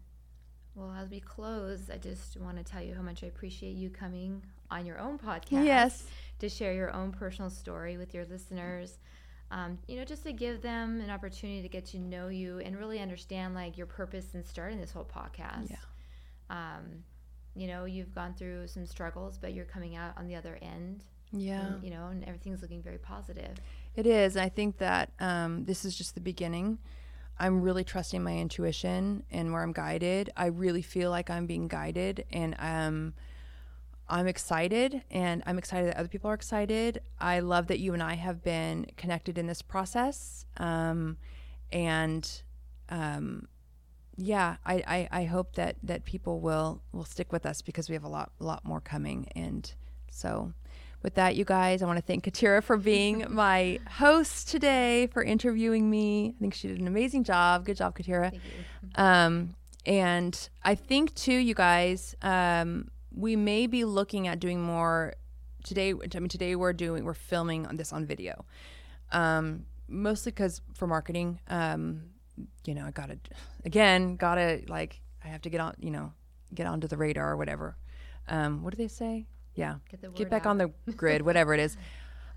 Well, 0.73 0.95
as 0.97 1.09
we 1.09 1.19
close, 1.19 1.89
I 1.93 1.97
just 1.97 2.37
want 2.37 2.57
to 2.57 2.63
tell 2.63 2.81
you 2.81 2.95
how 2.95 3.01
much 3.01 3.23
I 3.23 3.27
appreciate 3.27 3.75
you 3.75 3.89
coming 3.89 4.41
on 4.71 4.85
your 4.85 4.99
own 4.99 5.17
podcast. 5.17 5.65
Yes. 5.65 6.03
To 6.39 6.49
share 6.49 6.73
your 6.73 6.93
own 6.93 7.11
personal 7.11 7.49
story 7.49 7.97
with 7.97 8.13
your 8.13 8.25
listeners. 8.25 8.97
um, 9.51 9.79
you 9.87 9.97
know, 9.97 10.05
just 10.05 10.23
to 10.23 10.33
give 10.33 10.61
them 10.61 11.01
an 11.01 11.09
opportunity 11.09 11.61
to 11.61 11.69
get 11.69 11.85
to 11.87 11.99
know 11.99 12.27
you 12.27 12.59
and 12.59 12.77
really 12.77 12.99
understand 12.99 13.55
like 13.55 13.77
your 13.77 13.87
purpose 13.87 14.35
in 14.35 14.43
starting 14.43 14.79
this 14.79 14.91
whole 14.91 15.05
podcast. 15.05 15.71
Yeah. 15.71 15.77
Um, 16.49 17.03
you 17.55 17.67
know, 17.67 17.85
you've 17.85 18.13
gone 18.13 18.35
through 18.35 18.67
some 18.67 18.85
struggles, 18.85 19.37
but 19.37 19.53
you're 19.53 19.65
coming 19.65 19.95
out 19.95 20.13
on 20.17 20.27
the 20.27 20.35
other 20.35 20.59
end. 20.61 21.03
Yeah. 21.31 21.65
And, 21.65 21.83
you 21.83 21.89
know, 21.89 22.07
and 22.07 22.23
everything's 22.25 22.61
looking 22.61 22.81
very 22.81 22.99
positive. 22.99 23.57
It 23.95 24.05
is. 24.05 24.37
I 24.37 24.49
think 24.49 24.77
that 24.77 25.11
um, 25.19 25.65
this 25.65 25.83
is 25.83 25.97
just 25.97 26.13
the 26.13 26.21
beginning. 26.21 26.77
I'm 27.39 27.61
really 27.61 27.83
trusting 27.83 28.21
my 28.21 28.37
intuition 28.37 29.23
and 29.31 29.51
where 29.51 29.63
I'm 29.63 29.73
guided. 29.73 30.29
I 30.37 30.47
really 30.47 30.81
feel 30.81 31.09
like 31.09 31.29
I'm 31.29 31.45
being 31.45 31.67
guided, 31.67 32.25
and 32.31 32.55
um, 32.59 33.13
I'm 34.09 34.27
excited, 34.27 35.03
and 35.11 35.43
I'm 35.45 35.57
excited 35.57 35.87
that 35.89 35.97
other 35.97 36.07
people 36.07 36.29
are 36.29 36.33
excited. 36.33 37.01
I 37.19 37.39
love 37.39 37.67
that 37.67 37.79
you 37.79 37.93
and 37.93 38.01
I 38.01 38.15
have 38.15 38.43
been 38.43 38.87
connected 38.97 39.37
in 39.37 39.47
this 39.47 39.61
process, 39.61 40.45
um, 40.57 41.17
and 41.71 42.29
um, 42.89 43.47
yeah, 44.17 44.57
I, 44.65 44.83
I, 44.87 45.21
I 45.21 45.23
hope 45.25 45.55
that 45.55 45.77
that 45.83 46.05
people 46.05 46.39
will 46.39 46.81
will 46.91 47.05
stick 47.05 47.31
with 47.31 47.45
us 47.45 47.61
because 47.61 47.87
we 47.89 47.93
have 47.93 48.03
a 48.03 48.09
lot 48.09 48.31
lot 48.39 48.65
more 48.65 48.81
coming, 48.81 49.27
and 49.35 49.71
so 50.11 50.53
with 51.01 51.15
that, 51.15 51.35
you 51.35 51.45
guys, 51.45 51.81
I 51.81 51.85
want 51.85 51.97
to 51.97 52.03
thank 52.03 52.25
Kateri 52.25 52.61
for 52.61 52.77
being 52.77 53.25
my 53.29 53.79
host 53.89 54.49
today, 54.49 55.07
for 55.07 55.23
interviewing 55.23 55.89
me. 55.89 56.33
I 56.35 56.39
think 56.41 56.53
she 56.53 56.67
did 56.67 56.79
an 56.79 56.87
amazing 56.87 57.23
job. 57.23 57.65
Good 57.65 57.77
job, 57.77 57.97
Kateri. 57.97 58.31
Thank 58.31 58.43
you. 58.43 59.03
Um, 59.03 59.55
and 59.85 60.49
I 60.63 60.75
think 60.75 61.15
too, 61.15 61.33
you 61.33 61.53
guys, 61.53 62.15
um, 62.21 62.89
we 63.11 63.35
may 63.35 63.67
be 63.67 63.85
looking 63.85 64.27
at 64.27 64.39
doing 64.39 64.61
more 64.61 65.13
today. 65.63 65.93
I 65.93 66.19
mean, 66.19 66.29
today 66.29 66.55
we're 66.55 66.73
doing 66.73 67.03
we're 67.05 67.13
filming 67.13 67.65
on 67.67 67.75
this 67.77 67.91
on 67.93 68.05
video, 68.05 68.45
um, 69.11 69.65
mostly 69.87 70.31
because 70.31 70.61
for 70.73 70.87
marketing. 70.87 71.39
Um, 71.47 72.03
you 72.65 72.73
know, 72.73 72.85
I 72.85 72.91
gotta 72.91 73.19
again 73.65 74.15
gotta 74.15 74.61
like 74.67 75.01
I 75.23 75.27
have 75.27 75.41
to 75.41 75.49
get 75.49 75.59
on. 75.61 75.75
You 75.79 75.91
know, 75.91 76.13
get 76.53 76.67
onto 76.67 76.87
the 76.87 76.97
radar 76.97 77.31
or 77.31 77.37
whatever. 77.37 77.77
Um, 78.27 78.63
what 78.63 78.71
do 78.71 78.77
they 78.77 78.87
say? 78.87 79.25
Yeah, 79.55 79.75
Get 79.89 80.01
the 80.01 80.09
get 80.09 80.29
back 80.29 80.45
out. 80.45 80.51
on 80.51 80.57
the 80.57 80.67
grid, 80.95 81.21
whatever 81.23 81.53
it 81.53 81.59
is. 81.59 81.75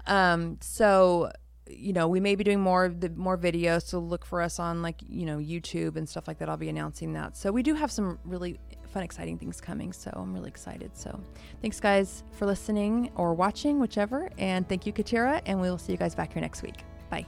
Um, 0.06 0.58
so 0.60 1.30
you 1.70 1.92
know, 1.92 2.08
we 2.08 2.18
may 2.18 2.34
be 2.34 2.42
doing 2.42 2.60
more 2.60 2.88
the 2.88 3.10
more 3.10 3.38
videos. 3.38 3.84
So 3.84 4.00
look 4.00 4.24
for 4.24 4.42
us 4.42 4.58
on 4.58 4.82
like 4.82 4.96
you 5.06 5.26
know 5.26 5.38
YouTube 5.38 5.96
and 5.96 6.08
stuff 6.08 6.26
like 6.26 6.38
that. 6.38 6.48
I'll 6.48 6.56
be 6.56 6.68
announcing 6.68 7.12
that. 7.12 7.36
So 7.36 7.52
we 7.52 7.62
do 7.62 7.74
have 7.74 7.92
some 7.92 8.18
really 8.24 8.58
fun, 8.92 9.02
exciting 9.02 9.38
things 9.38 9.60
coming. 9.60 9.92
So 9.92 10.10
I'm 10.14 10.32
really 10.32 10.48
excited. 10.48 10.96
So 10.96 11.18
thanks 11.60 11.80
guys 11.80 12.22
for 12.32 12.46
listening 12.46 13.10
or 13.16 13.34
watching, 13.34 13.80
whichever. 13.80 14.30
And 14.38 14.68
thank 14.68 14.86
you, 14.86 14.92
Kateri. 14.92 15.42
And 15.46 15.60
we 15.60 15.68
will 15.68 15.78
see 15.78 15.92
you 15.92 15.98
guys 15.98 16.14
back 16.14 16.32
here 16.32 16.42
next 16.42 16.62
week. 16.62 16.84
Bye. 17.10 17.26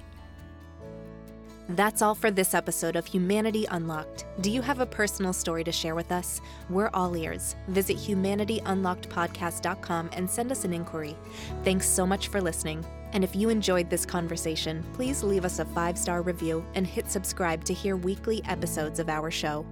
That's 1.70 2.02
all 2.02 2.14
for 2.14 2.30
this 2.30 2.52
episode 2.52 2.94
of 2.94 3.06
Humanity 3.06 3.64
Unlocked. 3.70 4.26
Do 4.42 4.50
you 4.50 4.60
have 4.60 4.80
a 4.80 4.86
personal 4.86 5.32
story 5.32 5.64
to 5.64 5.72
share 5.72 5.94
with 5.94 6.12
us? 6.12 6.42
We're 6.68 6.90
all 6.92 7.16
ears. 7.16 7.56
Visit 7.68 7.96
humanityunlockedpodcast.com 7.96 10.10
and 10.12 10.28
send 10.28 10.52
us 10.52 10.66
an 10.66 10.74
inquiry. 10.74 11.16
Thanks 11.64 11.88
so 11.88 12.06
much 12.06 12.28
for 12.28 12.42
listening. 12.42 12.84
And 13.14 13.24
if 13.24 13.34
you 13.34 13.48
enjoyed 13.48 13.88
this 13.88 14.04
conversation, 14.04 14.84
please 14.92 15.22
leave 15.22 15.46
us 15.46 15.58
a 15.58 15.64
five 15.64 15.96
star 15.96 16.20
review 16.20 16.62
and 16.74 16.86
hit 16.86 17.10
subscribe 17.10 17.64
to 17.64 17.72
hear 17.72 17.96
weekly 17.96 18.44
episodes 18.44 18.98
of 18.98 19.08
our 19.08 19.30
show. 19.30 19.64